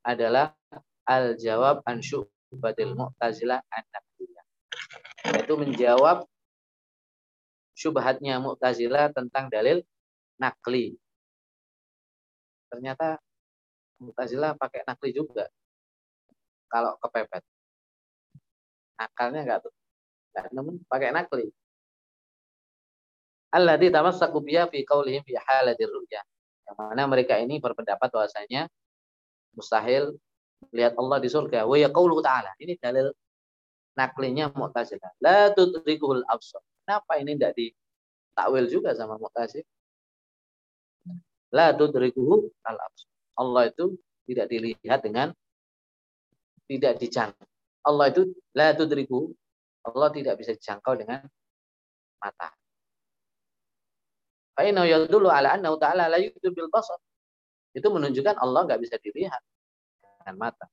adalah 0.00 0.56
al-jawab 1.04 1.84
an 1.84 2.00
syubhatil 2.00 2.96
mu'tazilah 2.96 3.60
an 3.68 3.84
Yaitu 5.20 5.52
menjawab 5.52 6.24
syubhatnya 7.80 8.36
Mu'tazilah 8.40 9.12
tentang 9.16 9.48
dalil 9.48 9.80
nakli. 10.36 10.96
Ternyata 12.68 13.20
Mu'tazilah 14.00 14.56
pakai 14.56 14.82
nakli 14.88 15.12
juga. 15.12 15.44
Kalau 16.72 16.96
kepepet. 17.00 17.44
Akalnya 18.96 19.44
enggak 19.44 19.58
tuh. 19.68 19.72
Enggak 20.32 20.46
namun 20.56 20.74
pakai 20.88 21.12
nakli. 21.12 21.52
Alladzi 23.50 23.90
tamassaku 23.90 24.38
biya 24.40 24.70
fi 24.70 24.86
qaulihim 24.86 25.20
fi 25.26 25.34
halatir 25.36 25.90
ru'yah. 25.90 26.24
Yang 26.70 26.76
mana 26.78 27.02
mereka 27.10 27.34
ini 27.36 27.58
berpendapat 27.58 28.08
bahwasanya 28.08 28.70
mustahil 29.52 30.14
melihat 30.70 30.94
Allah 30.96 31.18
di 31.18 31.28
surga. 31.28 31.66
Wa 31.66 31.76
yaqulu 31.76 32.22
ta'ala. 32.22 32.54
Ini 32.62 32.78
dalil 32.78 33.10
naklinya 33.98 34.54
Mu'tazilah. 34.54 35.18
La 35.20 35.50
tudrikuhul 35.52 36.24
absar. 36.30 36.62
Kenapa 36.86 37.18
ini 37.18 37.34
tidak 37.36 37.52
di 37.58 37.66
takwil 38.32 38.70
juga 38.70 38.94
sama 38.94 39.18
Mu'tazil? 39.18 39.66
La 41.50 41.74
tudrikuhu 41.74 42.48
al 42.62 42.78
absar. 42.78 43.09
Allah 43.40 43.72
itu 43.72 43.96
tidak 44.28 44.46
dilihat 44.52 45.00
dengan 45.00 45.32
tidak 46.68 47.00
dijangkau. 47.00 47.48
Allah 47.88 48.12
itu 48.12 48.22
la 48.52 48.76
tudriku. 48.76 49.32
Allah 49.80 50.12
tidak 50.12 50.36
bisa 50.36 50.52
dijangkau 50.52 50.92
dengan 51.00 51.24
mata. 52.20 52.52
Fa'inau 54.52 54.84
yadullu 54.84 55.32
ala 55.32 55.56
ta'ala 55.56 56.12
la. 56.12 56.20
Itu 56.20 57.88
menunjukkan 57.88 58.36
Allah 58.36 58.60
nggak 58.68 58.80
bisa 58.84 59.00
dilihat 59.00 59.40
dengan 60.20 60.36
mata. 60.36 60.68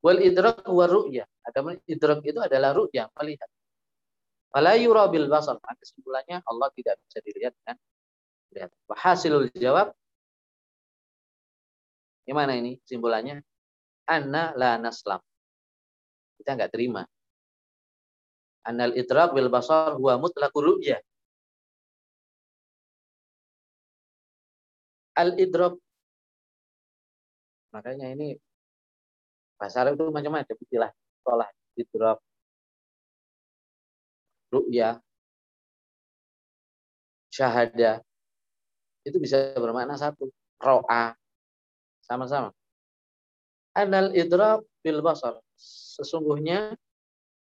Wal 0.00 0.24
idrak 0.24 0.64
wa 0.64 0.86
ru'ya. 0.88 1.28
Ada 1.44 1.60
idrak 1.84 2.24
itu 2.24 2.40
adalah 2.40 2.72
ru'ya, 2.72 3.12
melihat. 3.20 3.50
Fala 4.48 4.80
yura 4.80 5.12
bil 5.12 5.28
basar. 5.28 5.60
Maka 5.60 5.76
kesimpulannya 5.84 6.40
Allah 6.48 6.72
tidak 6.72 6.96
bisa 7.04 7.18
dilihat 7.20 7.52
dengan 7.60 7.76
lihat. 8.56 8.70
Hasilul 8.96 9.52
jawab 9.52 9.92
Gimana 12.28 12.52
ini 12.60 12.76
simpulannya? 12.84 13.40
Anna 14.04 14.52
la 14.52 14.76
naslam. 14.76 15.16
Kita 16.36 16.52
nggak 16.52 16.72
terima. 16.76 17.00
Annal 18.68 18.92
idrak 19.00 19.32
bil 19.32 19.48
basar 19.48 19.96
huwa 19.96 20.20
mutlaqur 20.20 20.60
ru'ya. 20.60 21.00
Al 25.16 25.40
idrak 25.40 25.80
Makanya 27.72 28.12
ini 28.12 28.36
bahasa 29.60 29.84
Arab 29.84 29.96
itu 29.96 30.08
macam-macam 30.08 30.56
istilah 30.56 30.90
sekolah 31.20 31.48
idrak 31.76 32.18
ru'ya 34.52 35.00
syahada 37.28 38.00
itu 39.04 39.16
bisa 39.20 39.52
bermakna 39.58 40.00
satu 40.00 40.32
ro'a 40.60 41.12
sama-sama 42.08 42.50
anal 43.76 44.16
idrak 44.16 44.64
bil 44.80 45.04
basar 45.04 45.36
sesungguhnya 46.00 46.74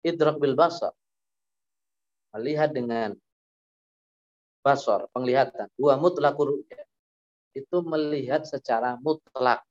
idrak 0.03 0.37
bil 0.37 0.53
basar 0.53 0.91
melihat 2.35 2.75
dengan 2.75 3.15
basar 4.61 5.07
penglihatan 5.15 5.71
dua 5.79 5.95
mutlak 5.95 6.35
itu 7.55 7.77
melihat 7.81 8.43
secara 8.45 8.99
mutlak 9.01 9.63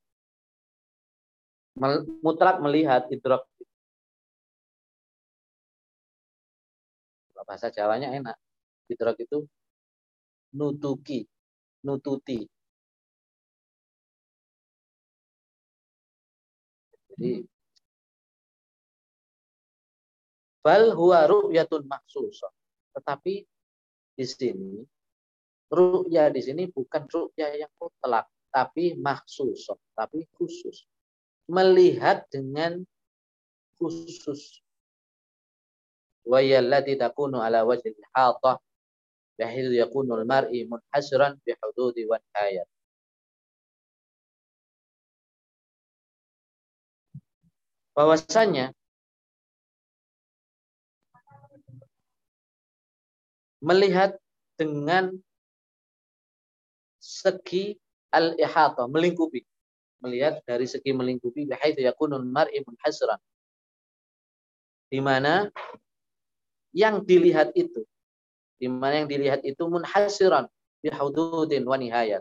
mutlak 2.20 2.60
melihat 2.60 3.08
idrak. 3.08 3.46
Bahasa 7.40 7.72
Jawanya 7.72 8.14
enak. 8.14 8.36
Idrak 8.86 9.18
itu 9.18 9.48
nutuki, 10.54 11.26
nututi. 11.82 12.46
Jadi 17.20 17.44
bal 20.64 20.96
huwa 20.96 21.28
ru'yatun 21.28 21.84
maksusah. 21.84 22.48
Tetapi 22.96 23.44
di 24.16 24.24
sini 24.24 24.80
ru'ya 25.68 26.32
di 26.32 26.40
sini 26.40 26.64
bukan 26.72 27.04
ru'ya 27.04 27.60
yang 27.60 27.72
mutlak, 27.76 28.24
tapi 28.48 28.96
maksusah, 28.96 29.76
tapi 29.92 30.24
khusus 30.32 30.88
melihat 31.44 32.24
dengan 32.32 32.80
khusus. 33.76 34.64
Wa 36.24 36.40
yallati 36.40 36.96
takunu 36.96 37.44
ala 37.44 37.68
wajhil 37.68 38.00
hatah 38.16 38.56
bihaythu 39.36 39.76
yakunu 39.76 40.16
al-mar'i 40.20 40.64
munhasran 40.64 41.36
bi 41.42 41.52
hududi 41.58 42.06
wa 42.06 42.16
nihayat. 42.16 42.68
Bahwasanya 47.92 48.72
melihat 53.60 54.16
dengan 54.56 55.16
segi 57.00 57.76
al-ihata, 58.12 58.88
melingkupi 58.88 59.44
melihat 60.00 60.40
dari 60.48 60.64
segi 60.64 60.96
melingkupi 60.96 61.44
bihaitsu 61.44 61.84
yakunul 61.84 62.24
mar'i 62.24 62.64
munhasran. 62.64 63.20
Di 64.90 64.98
mana 64.98 65.52
yang 66.72 67.04
dilihat 67.04 67.52
itu 67.54 67.84
di 68.60 68.68
mana 68.68 69.02
yang 69.02 69.08
dilihat 69.08 69.40
itu 69.40 69.64
munhasiran 69.64 70.44
bihududin 70.84 71.64
wa 71.64 71.80
nihayat. 71.80 72.20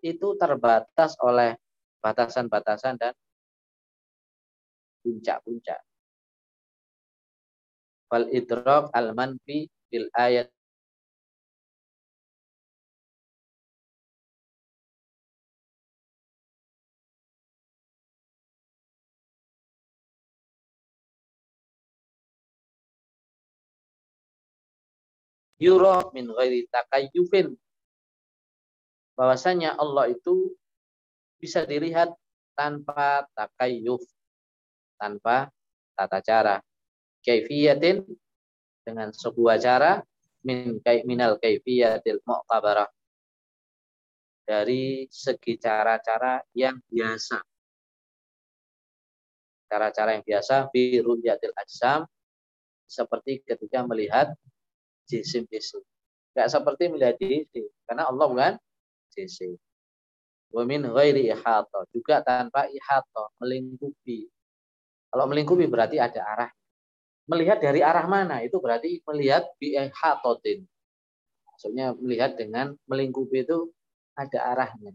Itu 0.00 0.40
terbatas 0.40 1.12
oleh 1.20 1.60
batasan-batasan 2.00 2.96
dan 2.96 3.12
puncak-puncak. 5.08 5.80
Fal 8.12 8.28
idrak 8.28 8.92
al 8.92 9.16
manfi 9.16 9.64
bil 9.88 10.12
ayat. 10.12 10.52
Yura 25.58 26.06
min 26.14 26.28
ghairi 26.28 26.68
takayyufin. 26.68 27.56
Bahwasanya 29.18 29.74
Allah 29.74 30.14
itu 30.14 30.54
bisa 31.42 31.66
dilihat 31.66 32.14
tanpa 32.54 33.26
takayyuf 33.34 34.04
tanpa 34.98 35.48
tata 35.94 36.18
cara 36.20 36.56
kaifiyatin 37.22 38.02
dengan 38.84 39.14
sebuah 39.14 39.56
cara 39.62 40.02
min 40.42 40.78
minal 41.06 41.38
kaifiyatil 41.38 42.20
mu'tabarah 42.26 42.90
dari 44.48 45.06
segi 45.10 45.60
cara-cara 45.60 46.42
yang 46.56 46.80
biasa 46.90 47.38
cara-cara 49.68 50.16
yang 50.16 50.24
biasa 50.24 50.72
bi 50.72 50.98
ru'yatil 50.98 51.52
ajsam 51.54 52.08
seperti 52.88 53.44
ketika 53.44 53.84
melihat 53.84 54.32
jisim-jisim. 55.04 55.84
Enggak 56.32 56.48
seperti 56.48 56.88
melihat 56.88 57.16
jisim. 57.20 57.68
Karena 57.84 58.08
Allah 58.08 58.26
bukan 58.26 58.54
jisim. 59.12 59.60
Wa 60.48 60.64
min 60.64 60.88
ghairi 60.88 61.28
ihata. 61.28 61.84
Juga 61.92 62.24
tanpa 62.24 62.64
ihata. 62.72 63.28
Melingkupi. 63.40 64.28
Kalau 65.08 65.24
melingkupi 65.28 65.64
berarti 65.68 65.96
ada 65.96 66.20
arah. 66.24 66.50
Melihat 67.28 67.60
dari 67.60 67.84
arah 67.84 68.04
mana? 68.08 68.40
Itu 68.44 68.60
berarti 68.60 69.00
melihat 69.04 69.48
bi 69.60 69.76
ihatatin. 69.76 70.64
Maksudnya 71.48 71.92
melihat 71.96 72.36
dengan 72.36 72.76
melingkupi 72.88 73.44
itu 73.44 73.72
ada 74.16 74.38
arahnya. 74.54 74.92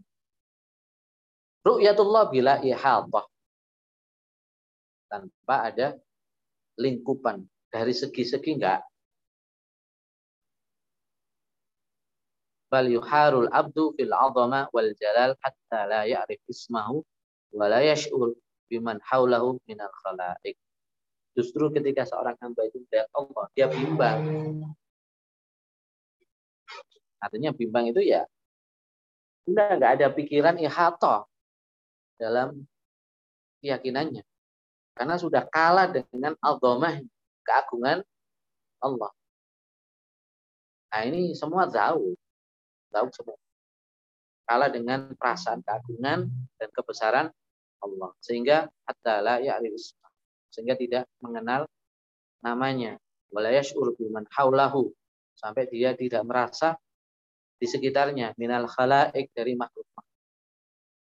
Ru'yatullah 1.64 2.30
bila 2.30 2.58
ihatah. 2.62 3.26
Tanpa 5.10 5.56
ada 5.70 5.94
lingkupan. 6.78 7.46
Dari 7.70 7.90
segi-segi 7.90 8.54
enggak 8.54 8.86
bal 12.74 12.90
yuharul 12.90 13.46
abdu 13.54 13.94
fil 13.94 14.10
azama 14.10 14.66
wal 14.74 14.90
jalal 14.98 15.38
hatta 15.38 15.86
la 15.86 16.02
ya'rif 16.10 16.42
ismahu 16.50 17.06
wala 17.54 17.78
yash'ur 17.86 18.34
biman 18.68 18.98
haulahu 19.08 19.60
minal 19.68 19.92
khalaik. 20.04 20.56
Justru 21.34 21.66
ketika 21.74 22.06
seorang 22.06 22.38
hamba 22.38 22.62
itu 22.66 22.78
melihat 22.86 23.10
Allah, 23.10 23.44
dia 23.58 23.66
bimbang. 23.66 24.20
Artinya 27.18 27.50
bimbang 27.56 27.90
itu 27.90 28.04
ya 28.04 28.28
enggak, 29.48 29.68
enggak 29.80 29.92
ada 29.98 30.06
pikiran 30.12 30.56
ihata 30.60 31.24
dalam 32.20 32.62
keyakinannya. 33.64 34.22
Karena 34.94 35.16
sudah 35.18 35.42
kalah 35.50 35.90
dengan 35.90 36.38
al-dhamah, 36.38 37.02
keagungan 37.42 38.06
Allah. 38.78 39.10
Nah 40.94 41.02
ini 41.10 41.34
semua 41.34 41.66
jauh. 41.66 42.14
Jauh 42.94 43.10
semua. 43.10 43.34
Kalah 44.46 44.70
dengan 44.70 45.10
perasaan 45.18 45.64
keagungan 45.66 46.30
dan 46.60 46.68
kebesaran 46.70 47.26
Allah. 47.82 48.10
Sehingga 48.22 48.68
adalah 48.86 49.40
ya 49.42 49.58
Sehingga 50.52 50.78
tidak 50.78 51.10
mengenal 51.24 51.66
namanya. 52.44 53.00
Walayashur 53.34 53.96
biman 53.98 54.28
haulahu. 54.34 54.94
Sampai 55.34 55.66
dia 55.66 55.96
tidak 55.98 56.22
merasa 56.22 56.78
di 57.58 57.66
sekitarnya. 57.66 58.36
Minal 58.38 58.70
khalaik 58.70 59.34
dari 59.34 59.58
makhluk. 59.58 59.86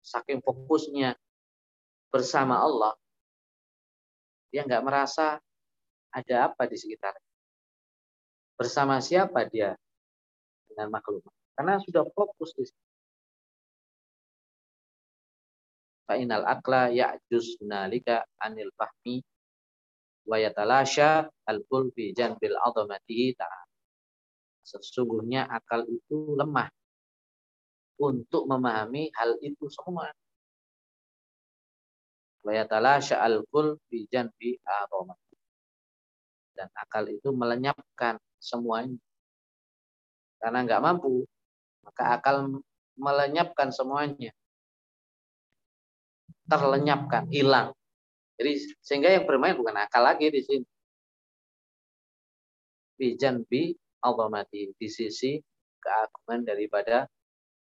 Saking 0.02 0.40
fokusnya 0.40 1.16
bersama 2.12 2.64
Allah. 2.64 2.96
Dia 4.52 4.68
nggak 4.68 4.84
merasa 4.84 5.40
ada 6.12 6.36
apa 6.52 6.68
di 6.68 6.76
sekitarnya. 6.76 7.28
Bersama 8.60 9.00
siapa 9.00 9.48
dia 9.48 9.74
dengan 10.68 10.92
makhluk? 10.92 11.24
Karena 11.56 11.80
sudah 11.80 12.04
fokus 12.12 12.52
di 12.56 12.68
situ. 12.68 12.91
Fa'inal 16.12 16.44
akla 16.44 16.92
ya'juz 16.92 17.64
nalika 17.64 18.28
anil 18.44 18.68
fahmi 18.76 19.24
wa 20.28 20.36
yatalasha 20.36 21.32
al-kul 21.48 21.88
fi 21.96 22.12
janbil 22.12 22.52
azamatihi 22.52 23.32
ta'ala. 23.40 23.72
Sesungguhnya 24.60 25.48
akal 25.48 25.88
itu 25.88 26.36
lemah 26.36 26.68
untuk 27.96 28.44
memahami 28.44 29.08
hal 29.16 29.40
itu 29.40 29.72
semua. 29.72 30.12
Wa 32.44 32.60
yatalasha 32.60 33.24
al-kul 33.24 33.80
fi 33.88 34.04
janbi. 34.12 34.60
Dan 36.52 36.68
akal 36.76 37.08
itu 37.08 37.32
melenyapkan 37.32 38.20
semuanya. 38.36 39.00
Karena 40.44 40.60
nggak 40.68 40.84
mampu, 40.84 41.24
maka 41.88 42.20
akal 42.20 42.60
melenyapkan 43.00 43.72
semuanya. 43.72 44.36
Terlenyapkan, 46.52 47.32
hilang. 47.32 47.72
Jadi 48.36 48.76
sehingga 48.84 49.08
yang 49.08 49.24
bermain 49.24 49.56
bukan 49.56 49.72
akal 49.80 50.04
lagi 50.04 50.28
di 50.28 50.44
sini. 50.44 50.68
Bijan 53.00 53.48
bi 53.48 53.72
mati 54.28 54.76
di 54.76 54.88
sisi 54.92 55.40
keagungan 55.80 56.44
daripada 56.44 57.08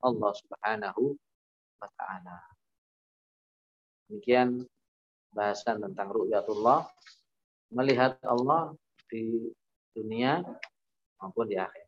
Allah 0.01 0.33
Subhanahu 0.33 1.13
wa 1.77 1.89
taala. 1.93 2.39
Demikian 4.09 4.65
bahasan 5.31 5.85
tentang 5.85 6.11
ru'yatullah 6.11 6.89
melihat 7.71 8.17
Allah 8.25 8.75
di 9.07 9.53
dunia 9.95 10.43
maupun 11.21 11.47
di 11.47 11.61
akhir. 11.61 11.87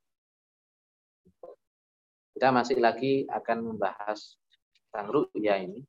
Kita 2.36 2.52
masih 2.52 2.78
lagi 2.78 3.24
akan 3.32 3.74
membahas 3.74 4.36
tentang 4.90 5.08
ru'ya 5.08 5.56
ini. 5.62 5.80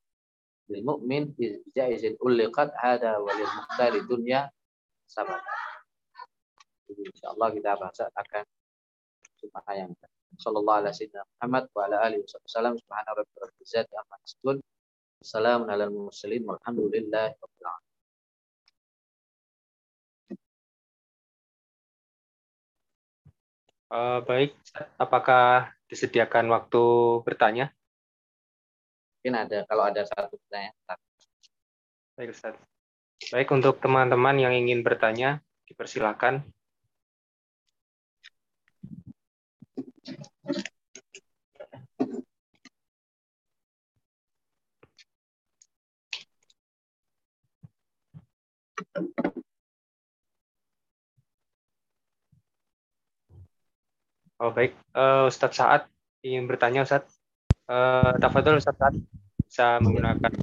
Bil 0.73 0.81
mu'min 0.81 1.37
jaizin 1.77 2.17
ulliqat 2.17 2.73
hada 2.73 3.21
walil 3.21 3.45
muhtari 3.45 4.01
dunya 4.09 4.49
sabat. 5.05 5.37
Jadi 6.89 7.13
insyaallah 7.13 7.53
kita 7.53 7.77
bahas 7.77 8.01
akan 8.01 8.45
yang 9.77 9.93
Sallallahu 10.33 10.81
alaihi 10.81 10.97
wasallam 10.97 11.29
Muhammad 11.37 11.63
wa 11.77 11.81
ala 11.85 11.97
alihi 12.09 12.25
wasallam 12.25 12.73
subhana 12.81 13.13
rabbika 13.13 13.45
rabbil 13.45 13.61
izzati 13.61 13.93
amma 13.93 14.17
yasifun. 14.25 14.57
Assalamu 15.21 15.69
alal 15.69 15.93
mursalin 15.93 16.41
walhamdulillahi 16.41 17.37
rabbil 17.37 17.67
alamin. 17.69 17.93
Uh, 23.93 24.25
baik, 24.25 24.57
apakah 24.97 25.69
disediakan 25.85 26.49
waktu 26.49 26.81
bertanya? 27.21 27.69
Mungkin 29.23 29.39
ada, 29.39 29.63
kalau 29.71 29.87
ada 29.87 30.03
satu 30.03 30.35
pertanyaan. 30.35 30.99
Baik, 32.19 32.35
Ustaz. 32.35 32.59
Baik, 33.31 33.55
untuk 33.55 33.79
teman-teman 33.79 34.35
yang 34.35 34.51
ingin 34.51 34.83
bertanya, 34.83 35.39
dipersilakan. 35.63 36.43
Oh 54.43 54.51
baik, 54.51 54.75
uh, 54.99 55.31
Ustadz 55.31 55.55
Saat 55.55 55.87
ingin 56.27 56.43
bertanya 56.43 56.83
Ustadz. 56.83 57.12
Uh, 57.63 58.19
Tafadol 58.19 58.59
Ustadz 58.59 58.75
Saat 58.75 58.91
bisa 59.47 59.79
menggunakan 59.79 60.35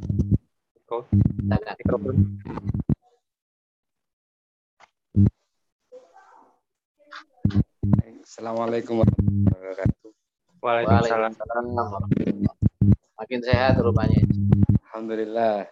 mikrofon. 1.76 2.16
Assalamualaikum 8.24 9.04
warahmatullahi 9.04 9.52
wabarakatuh. 9.52 10.10
Waalaikumsalam. 10.64 11.32
Makin 13.20 13.40
sehat 13.44 13.76
rupanya. 13.84 14.24
Alhamdulillah. 14.88 15.68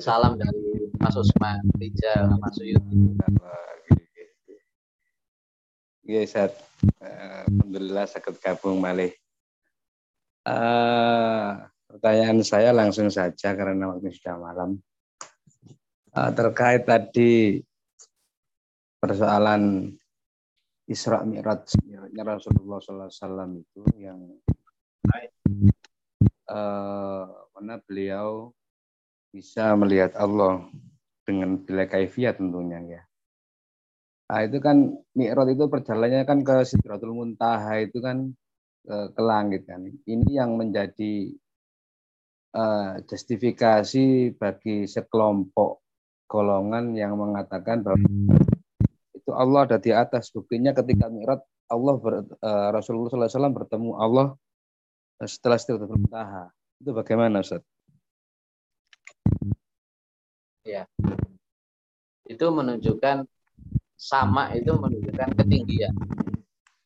Salam 0.00 0.40
dari 0.40 0.88
Mas 0.96 1.20
Usman, 1.20 1.68
Rijal, 1.76 2.32
Mas 2.40 2.56
Suyuti. 2.56 3.12
Iya, 6.08 6.24
Ustaz. 6.24 6.56
Alhamdulillah 7.04 8.08
sakit 8.08 8.40
gabung 8.40 8.80
malih. 8.80 9.12
Uh, 10.48 11.60
pertanyaan 11.92 12.40
saya 12.40 12.72
langsung 12.72 13.12
saja 13.12 13.52
karena 13.52 13.92
waktu 13.92 14.16
sudah 14.16 14.40
malam. 14.40 14.80
Uh, 16.08 16.32
terkait 16.32 16.88
tadi 16.88 17.60
persoalan 18.96 19.92
Isra 20.88 21.20
Mi'raj 21.20 21.68
Rasulullah 22.16 22.80
SAW 22.80 23.60
itu 23.60 23.84
yang 24.00 24.24
uh, 26.48 27.28
mana 27.52 27.76
beliau 27.84 28.56
bisa 29.28 29.76
melihat 29.76 30.16
Allah 30.16 30.64
dengan 31.28 31.60
bila 31.60 31.84
kaifiat 31.84 32.40
tentunya 32.40 32.80
ya. 32.88 33.02
Nah, 34.32 34.40
itu 34.48 34.64
kan 34.64 34.96
Mi'raj 35.12 35.52
itu 35.52 35.68
perjalanannya 35.68 36.24
kan 36.24 36.40
ke 36.40 36.64
Sidratul 36.64 37.12
Muntaha 37.12 37.84
itu 37.84 38.00
kan 38.00 38.32
ke, 38.84 39.20
langit 39.22 39.66
kan. 39.66 39.86
Ini 39.86 40.30
yang 40.30 40.54
menjadi 40.58 41.32
uh, 42.54 43.00
justifikasi 43.04 44.36
bagi 44.36 44.86
sekelompok 44.86 45.82
golongan 46.28 46.92
yang 46.92 47.16
mengatakan 47.16 47.80
bahwa 47.80 48.04
itu 49.16 49.30
Allah 49.32 49.60
ada 49.64 49.78
di 49.80 49.90
atas. 49.90 50.28
Buktinya 50.30 50.76
ketika 50.76 51.08
Mi'raj 51.08 51.40
Allah 51.68 51.94
ber, 52.00 52.14
uh, 52.24 52.68
Rasulullah 52.72 53.28
SAW 53.28 53.52
bertemu 53.52 53.90
Allah 53.96 54.36
setelah 55.24 55.58
Sidratul 55.58 55.98
Muntaha. 55.98 56.52
Itu 56.78 56.94
bagaimana 56.94 57.42
Ustaz? 57.42 57.64
Ya. 60.62 60.84
Itu 62.28 62.52
menunjukkan 62.52 63.24
sama 63.98 64.54
itu 64.54 64.70
menunjukkan 64.78 65.34
ketinggian 65.34 65.90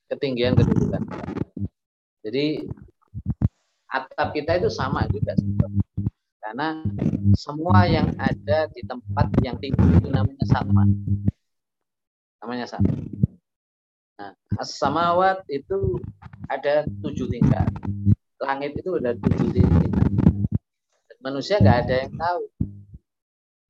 ketinggian 0.08 0.56
kedudukan 0.56 1.04
jadi 2.22 2.64
atap 3.92 4.28
kita 4.32 4.62
itu 4.62 4.70
sama 4.72 5.04
juga 5.12 5.36
karena 6.42 6.80
semua 7.36 7.84
yang 7.86 8.08
ada 8.16 8.66
di 8.72 8.82
tempat 8.86 9.28
yang 9.44 9.56
tinggi 9.60 10.00
itu 10.00 10.08
namanya 10.08 10.44
sama 10.48 10.82
namanya 12.40 12.66
sama 12.66 12.90
nah 14.16 14.32
as-samawat 14.58 15.44
itu 15.52 16.00
ada 16.48 16.88
tujuh 17.04 17.28
tingkat 17.28 17.68
langit 18.40 18.74
itu 18.78 18.90
ada 18.96 19.12
tujuh 19.18 19.48
tingkat 19.52 19.90
manusia 21.22 21.60
nggak 21.60 21.78
ada 21.86 21.94
yang 22.06 22.14
tahu 22.16 22.42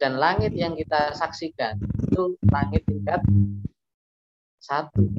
dan 0.02 0.18
langit 0.18 0.50
yang 0.58 0.74
kita 0.74 1.14
saksikan 1.14 1.78
itu 2.10 2.34
langit 2.50 2.82
tingkat 2.90 3.22
satu. 4.62 5.10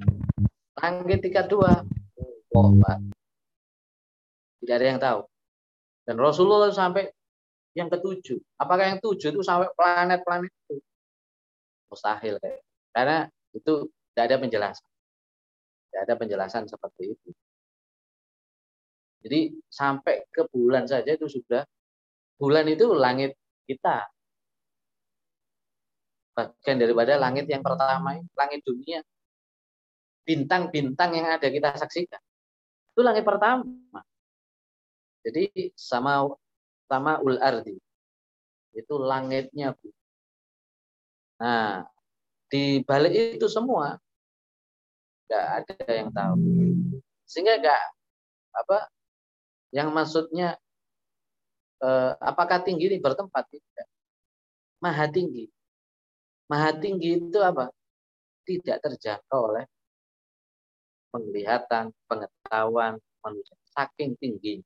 Langit 0.79 1.19
tingkat 1.23 1.51
dua. 1.51 1.83
Oh. 2.55 2.75
Tidak 4.63 4.75
ada 4.79 4.87
yang 4.87 4.99
tahu. 5.03 5.21
Dan 6.07 6.15
Rasulullah 6.15 6.71
sampai 6.71 7.11
yang 7.75 7.91
ketujuh. 7.91 8.39
Apakah 8.55 8.95
yang 8.95 8.99
tujuh 9.03 9.35
itu 9.35 9.41
sampai 9.43 9.67
planet-planet 9.75 10.47
itu? 10.47 10.79
Mustahil 11.91 12.39
kayak. 12.39 12.63
Karena 12.95 13.27
itu 13.51 13.91
tidak 14.13 14.23
ada 14.31 14.37
penjelasan. 14.39 14.87
Tidak 15.91 16.01
ada 16.07 16.15
penjelasan 16.15 16.63
seperti 16.71 17.03
itu. 17.11 17.29
Jadi 19.23 19.39
sampai 19.67 20.23
ke 20.31 20.47
bulan 20.47 20.87
saja 20.87 21.11
itu 21.11 21.27
sudah 21.27 21.67
bulan 22.39 22.67
itu 22.71 22.87
langit 22.95 23.35
kita. 23.67 24.07
Bagian 26.33 26.77
daripada 26.81 27.19
langit 27.19 27.51
yang 27.51 27.63
pertama, 27.63 28.15
langit 28.15 28.63
dunia. 28.63 29.03
Bintang-bintang 30.23 31.19
yang 31.19 31.27
ada 31.35 31.47
kita 31.51 31.75
saksikan. 31.75 32.19
Itu 32.95 33.01
langit 33.03 33.27
pertama. 33.27 33.65
Jadi 35.23 35.71
sama 35.79 36.27
sama 36.91 37.17
ul 37.23 37.39
ardi. 37.39 37.79
Itu 38.75 38.99
langitnya. 38.99 39.71
Nah, 41.39 41.87
di 42.51 42.83
balik 42.83 43.39
itu 43.39 43.47
semua 43.47 43.97
nggak 45.25 45.45
ada 45.63 45.75
yang 45.89 46.09
tahu. 46.11 46.35
Sehingga 47.25 47.57
nggak 47.57 47.83
apa 48.53 48.77
yang 49.73 49.89
maksudnya 49.89 50.59
eh, 51.81 52.11
apakah 52.21 52.61
tinggi 52.61 52.91
ini 52.91 52.99
bertempat 53.01 53.47
tidak? 53.49 53.87
Maha 54.83 55.07
tinggi. 55.09 55.47
Maha 56.51 56.75
tinggi 56.75 57.17
itu 57.17 57.39
apa? 57.39 57.71
Tidak 58.43 58.77
terjangkau 58.83 59.55
oleh 59.55 59.65
penglihatan, 61.09 61.95
pengetahuan 62.05 62.99
manusia. 63.23 63.55
Saking 63.73 64.19
tinggi 64.19 64.61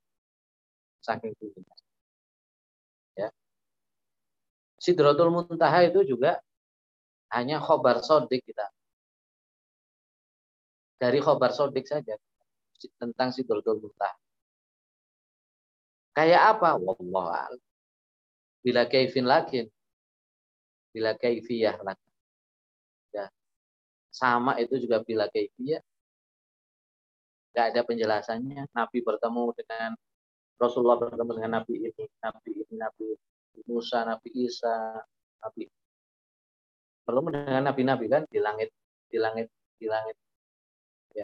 saking 1.07 1.31
tingginya. 1.39 1.75
Ya. 3.15 3.29
Sidratul 4.75 5.31
Muntaha 5.31 5.87
itu 5.87 6.03
juga 6.03 6.43
hanya 7.31 7.63
khobar 7.63 8.03
sodik 8.03 8.43
kita. 8.43 8.67
Dari 10.99 11.23
khobar 11.23 11.55
sodik 11.55 11.87
saja 11.87 12.19
tentang 12.99 13.31
Sidratul 13.31 13.79
Muntaha. 13.79 14.19
Kayak 16.11 16.57
apa? 16.57 16.75
Wallah 16.75 17.47
Bila 18.65 18.83
kaifin 18.89 19.23
lakin. 19.23 19.71
Bila 20.91 21.15
kaifiyah 21.15 21.77
lakin. 21.79 22.11
Ya. 23.15 23.29
Sama 24.11 24.57
itu 24.59 24.81
juga 24.81 25.05
bila 25.05 25.29
kaifiyah. 25.29 25.79
Gak 27.53 27.73
ada 27.73 27.81
penjelasannya. 27.85 28.65
Nabi 28.73 28.97
bertemu 29.05 29.53
dengan 29.61 29.93
Rasulullah 30.57 30.97
bertemu 30.97 31.31
dengan 31.37 31.51
Nabi 31.61 31.73
ini, 31.85 32.03
Nabi 32.21 32.49
ini, 32.57 32.73
Nabi 32.81 33.07
Musa, 33.69 34.01
Nabi 34.01 34.29
Isa, 34.33 35.01
Nabi 35.41 35.69
bertemu 37.07 37.29
dengan 37.31 37.63
nabi-nabi 37.71 38.05
kan 38.11 38.27
di 38.27 38.39
langit, 38.43 38.69
di 39.07 39.15
langit, 39.15 39.47
di 39.79 39.87
langit. 39.87 40.17
Ya. 41.15 41.23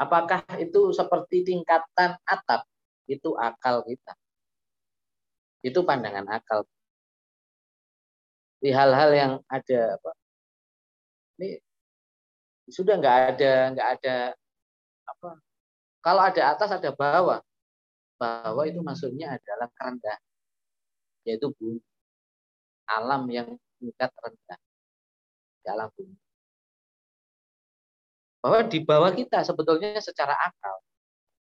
Apakah 0.00 0.40
itu 0.56 0.88
seperti 0.96 1.44
tingkatan 1.44 2.16
atap? 2.24 2.64
Itu 3.04 3.36
akal 3.36 3.84
kita. 3.84 4.16
Itu 5.60 5.84
pandangan 5.84 6.24
akal. 6.32 6.64
Di 8.56 8.72
hal-hal 8.72 9.10
yang 9.12 9.32
ada 9.52 10.00
apa? 10.00 10.10
Ini 11.36 11.60
sudah 12.72 12.96
nggak 12.96 13.16
ada 13.36 13.52
nggak 13.76 13.88
ada 14.00 14.16
apa? 15.04 15.30
Kalau 16.00 16.22
ada 16.24 16.42
atas 16.56 16.70
ada 16.72 16.90
bawah 16.96 17.44
bahwa 18.16 18.64
itu 18.64 18.80
maksudnya 18.80 19.36
adalah 19.36 19.68
rendah, 19.76 20.18
yaitu 21.28 21.52
bumi. 21.56 21.80
Alam 22.88 23.28
yang 23.28 23.48
tingkat 23.76 24.10
rendah. 24.16 24.58
Di 25.60 25.66
alam 25.68 25.88
bumi. 25.92 26.16
Bahwa 28.40 28.60
di 28.64 28.78
bawah 28.80 29.12
kita 29.12 29.44
sebetulnya 29.44 30.00
secara 30.00 30.32
akal, 30.38 30.76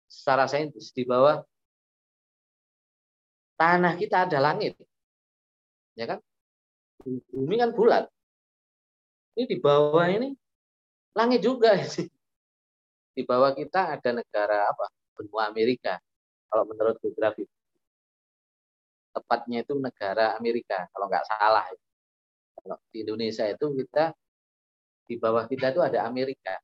secara 0.06 0.46
saintis, 0.46 0.94
di 0.94 1.08
bawah 1.08 1.42
tanah 3.58 3.98
kita 3.98 4.30
ada 4.30 4.38
langit. 4.38 4.78
Ya 5.98 6.06
kan? 6.06 6.20
Bumi 7.02 7.58
kan 7.58 7.74
bulat. 7.74 8.06
Ini 9.34 9.48
di 9.48 9.58
bawah 9.58 10.06
ini 10.12 10.36
langit 11.16 11.42
juga 11.42 11.74
Di 13.16 13.24
bawah 13.24 13.56
kita 13.56 13.96
ada 13.98 14.10
negara 14.12 14.68
apa? 14.68 14.88
Benua 15.16 15.48
Amerika 15.48 16.00
kalau 16.52 16.68
menurut 16.68 17.00
geografi. 17.00 17.48
Tepatnya 19.16 19.64
itu 19.64 19.76
negara 19.80 20.36
Amerika, 20.36 20.88
kalau 20.92 21.08
nggak 21.08 21.24
salah. 21.24 21.68
Kalau 22.60 22.78
di 22.92 23.08
Indonesia 23.08 23.48
itu 23.48 23.66
kita 23.80 24.12
di 25.08 25.16
bawah 25.16 25.48
kita 25.48 25.72
itu 25.72 25.80
ada 25.80 26.04
Amerika. 26.04 26.60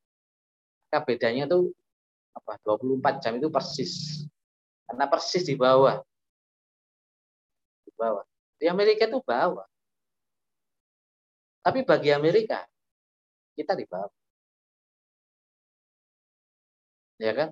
Maka 0.87 1.03
bedanya 1.03 1.47
tuh 1.47 1.71
apa 2.35 2.59
24 2.63 3.23
jam 3.23 3.33
itu 3.39 3.47
persis. 3.47 4.23
Karena 4.87 5.07
persis 5.07 5.43
di 5.43 5.55
bawah. 5.55 5.99
Di 7.83 7.91
bawah. 7.95 8.23
Di 8.55 8.65
Amerika 8.71 9.07
itu 9.07 9.19
bawah. 9.19 9.67
Tapi 11.63 11.83
bagi 11.83 12.15
Amerika 12.15 12.63
kita 13.59 13.75
di 13.75 13.83
bawah. 13.83 14.13
Ya 17.19 17.33
kan? 17.33 17.49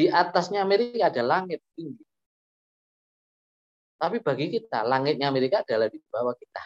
Di 0.00 0.08
atasnya 0.08 0.64
Amerika 0.64 1.12
ada 1.12 1.20
langit 1.20 1.60
tinggi. 1.76 2.00
Tapi 4.00 4.16
bagi 4.24 4.48
kita, 4.48 4.80
langitnya 4.80 5.28
Amerika 5.28 5.60
adalah 5.60 5.92
di 5.92 6.00
bawah 6.08 6.32
kita. 6.32 6.64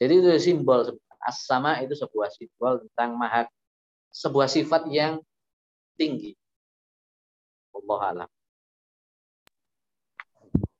Jadi 0.00 0.12
itu 0.16 0.32
simbol 0.40 0.96
as-sama 1.20 1.76
itu 1.84 1.92
sebuah 1.92 2.32
simbol 2.32 2.80
tentang 2.88 3.20
maha 3.20 3.44
sebuah 4.08 4.48
sifat 4.48 4.88
yang 4.88 5.20
tinggi. 6.00 6.32
Allah 7.76 8.00
alam. 8.00 8.30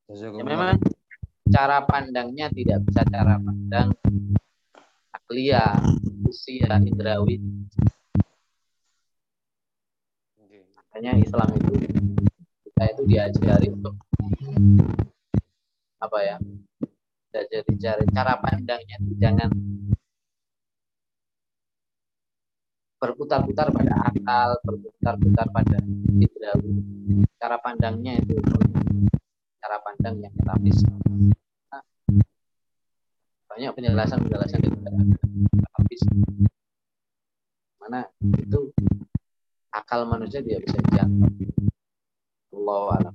Ya, 0.09 0.33
memang 0.41 0.81
cara 1.53 1.85
pandangnya 1.85 2.49
tidak 2.49 2.81
bisa 2.89 3.05
cara 3.05 3.37
pandang 3.37 3.93
aklia, 5.13 5.77
usia, 6.25 6.81
indrawi, 6.81 7.45
makanya 10.97 11.21
Islam 11.21 11.49
itu 11.61 11.73
kita 12.65 12.83
itu 12.89 13.03
diajari 13.05 13.69
untuk 13.69 14.01
apa 16.01 16.19
ya 16.25 16.37
diajari 17.29 17.73
cari 17.77 18.05
cara 18.17 18.33
pandangnya 18.41 18.97
jangan 19.21 19.53
berputar-putar 22.97 23.77
pada 23.77 24.09
akal 24.09 24.57
berputar-putar 24.65 25.47
pada 25.53 25.77
indrawi 26.17 26.81
cara 27.45 27.61
pandangnya 27.61 28.17
itu 28.17 28.41
cara 29.61 29.77
pandang 29.85 30.17
yang 30.17 30.33
nah, 30.49 30.57
banyak 33.53 33.73
penjelasan 33.77 34.25
penjelasan 34.25 34.65
itu 34.65 34.81
metafis 34.81 36.03
mana 37.85 38.09
itu 38.25 38.73
akal 39.77 40.09
manusia 40.09 40.41
dia 40.41 40.57
bisa 40.57 40.81
jangkau. 40.89 41.29
Allah 42.57 42.85
alam. 42.97 43.15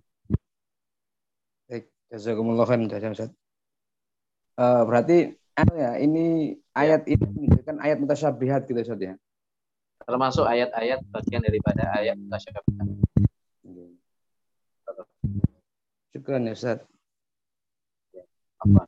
Baik, 1.66 1.90
jazakumullah 2.14 2.70
khairan 2.70 2.88
Ustaz. 2.88 3.34
Uh, 4.62 4.86
berarti 4.86 5.34
ya, 5.74 5.98
ini 5.98 6.56
ayat 6.78 7.10
ini 7.10 7.26
menunjukkan 7.26 7.82
ayat 7.82 7.98
mutasyabihat 7.98 8.70
gitu 8.70 8.78
Ustaz 8.78 9.02
ya. 9.02 9.14
Termasuk 10.06 10.46
ayat-ayat 10.46 11.02
bagian 11.10 11.42
daripada 11.42 11.98
ayat 11.98 12.16
mutasyabihat. 12.22 12.88
Syukran 16.14 16.46
ya 16.46 16.54
Ustaz. 16.54 16.86
Apa? 18.62 18.86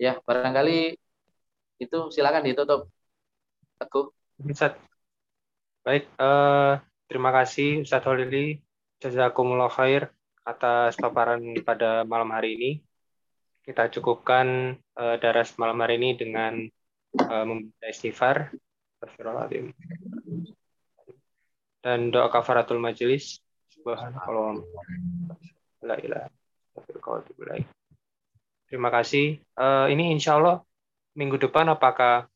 Ya, 0.00 0.18
barangkali 0.24 0.96
itu 1.78 1.98
silakan 2.10 2.48
ditutup. 2.48 2.93
Teguh. 3.84 4.08
Ustaz. 4.48 4.80
Baik, 5.84 6.08
uh, 6.16 6.80
terima 7.04 7.28
kasih 7.28 7.84
Ustaz 7.84 8.00
Holili. 8.08 8.64
Jazakumullah 8.96 9.68
khair 9.68 10.08
atas 10.40 10.96
paparan 10.96 11.44
pada 11.60 12.08
malam 12.08 12.32
hari 12.32 12.56
ini. 12.56 12.70
Kita 13.60 13.92
cukupkan 13.92 14.76
uh, 14.96 15.16
daras 15.20 15.52
malam 15.60 15.76
hari 15.84 16.00
ini 16.00 16.16
dengan 16.16 16.64
uh, 17.20 17.44
membaca 17.44 17.86
istighfar. 17.92 18.56
Dan 21.84 22.08
doa 22.08 22.32
kafaratul 22.32 22.80
majelis. 22.80 23.44
Subhanallah. 23.68 24.64
Terima 28.64 28.88
kasih. 28.88 29.36
Uh, 29.52 29.92
ini 29.92 30.16
insya 30.16 30.40
Allah 30.40 30.64
minggu 31.12 31.36
depan 31.36 31.68
apakah 31.68 32.32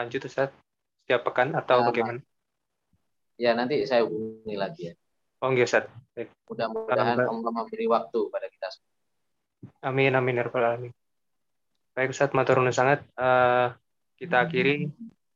lanjut 0.00 0.24
Ustaz? 0.24 0.48
Setiap 1.04 1.20
pekan 1.28 1.52
atau 1.52 1.84
ya, 1.84 1.86
bagaimana? 1.92 2.20
Ya, 3.36 3.52
nanti 3.52 3.84
saya 3.84 4.08
hubungi 4.08 4.56
lagi 4.56 4.82
ya. 4.88 4.94
Oh, 5.44 5.52
nggih, 5.52 5.68
Ustaz. 5.68 5.88
Baik. 6.16 6.32
Mudah-mudahan. 6.48 7.20
Allah 7.20 7.52
memberi 7.52 7.84
waktu 7.88 8.20
pada 8.32 8.48
kita 8.48 8.68
semua. 8.72 8.88
Amin 9.84 10.16
amin 10.16 10.40
ya 10.40 10.44
rabbal 10.48 10.64
alamin. 10.64 10.92
Baik 11.92 12.16
Ustaz 12.16 12.32
matur 12.32 12.60
nuwun 12.64 12.72
sangat. 12.72 13.04
Eh, 13.16 13.66
kita 14.16 14.48
akhiri. 14.48 14.88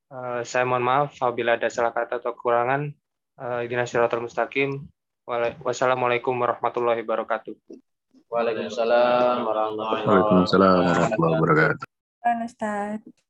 Eh, 0.09 0.41
saya 0.49 0.65
mohon 0.65 0.85
maaf 0.85 1.17
apabila 1.21 1.61
ada 1.61 1.69
salah 1.69 1.93
kata 1.93 2.21
atau 2.21 2.33
kekurangan. 2.33 2.89
Uh, 3.35 3.67
Ihdinas 3.67 3.91
siratal 3.91 4.23
mustaqim. 4.23 4.87
Wala- 5.27 5.59
Wassalamualaikum 5.59 6.39
warahmatullahi 6.39 7.03
wabarakatuh. 7.03 7.59
Waalaikumsalam 8.31 9.43
warahmatullahi 9.43 10.07
wabarakatuh. 10.07 10.07
Waalaikumsalam 10.07 10.75
warahmatullahi 10.87 11.35
wabarakatuh. 11.43 11.87
Ustaz. 12.47 13.24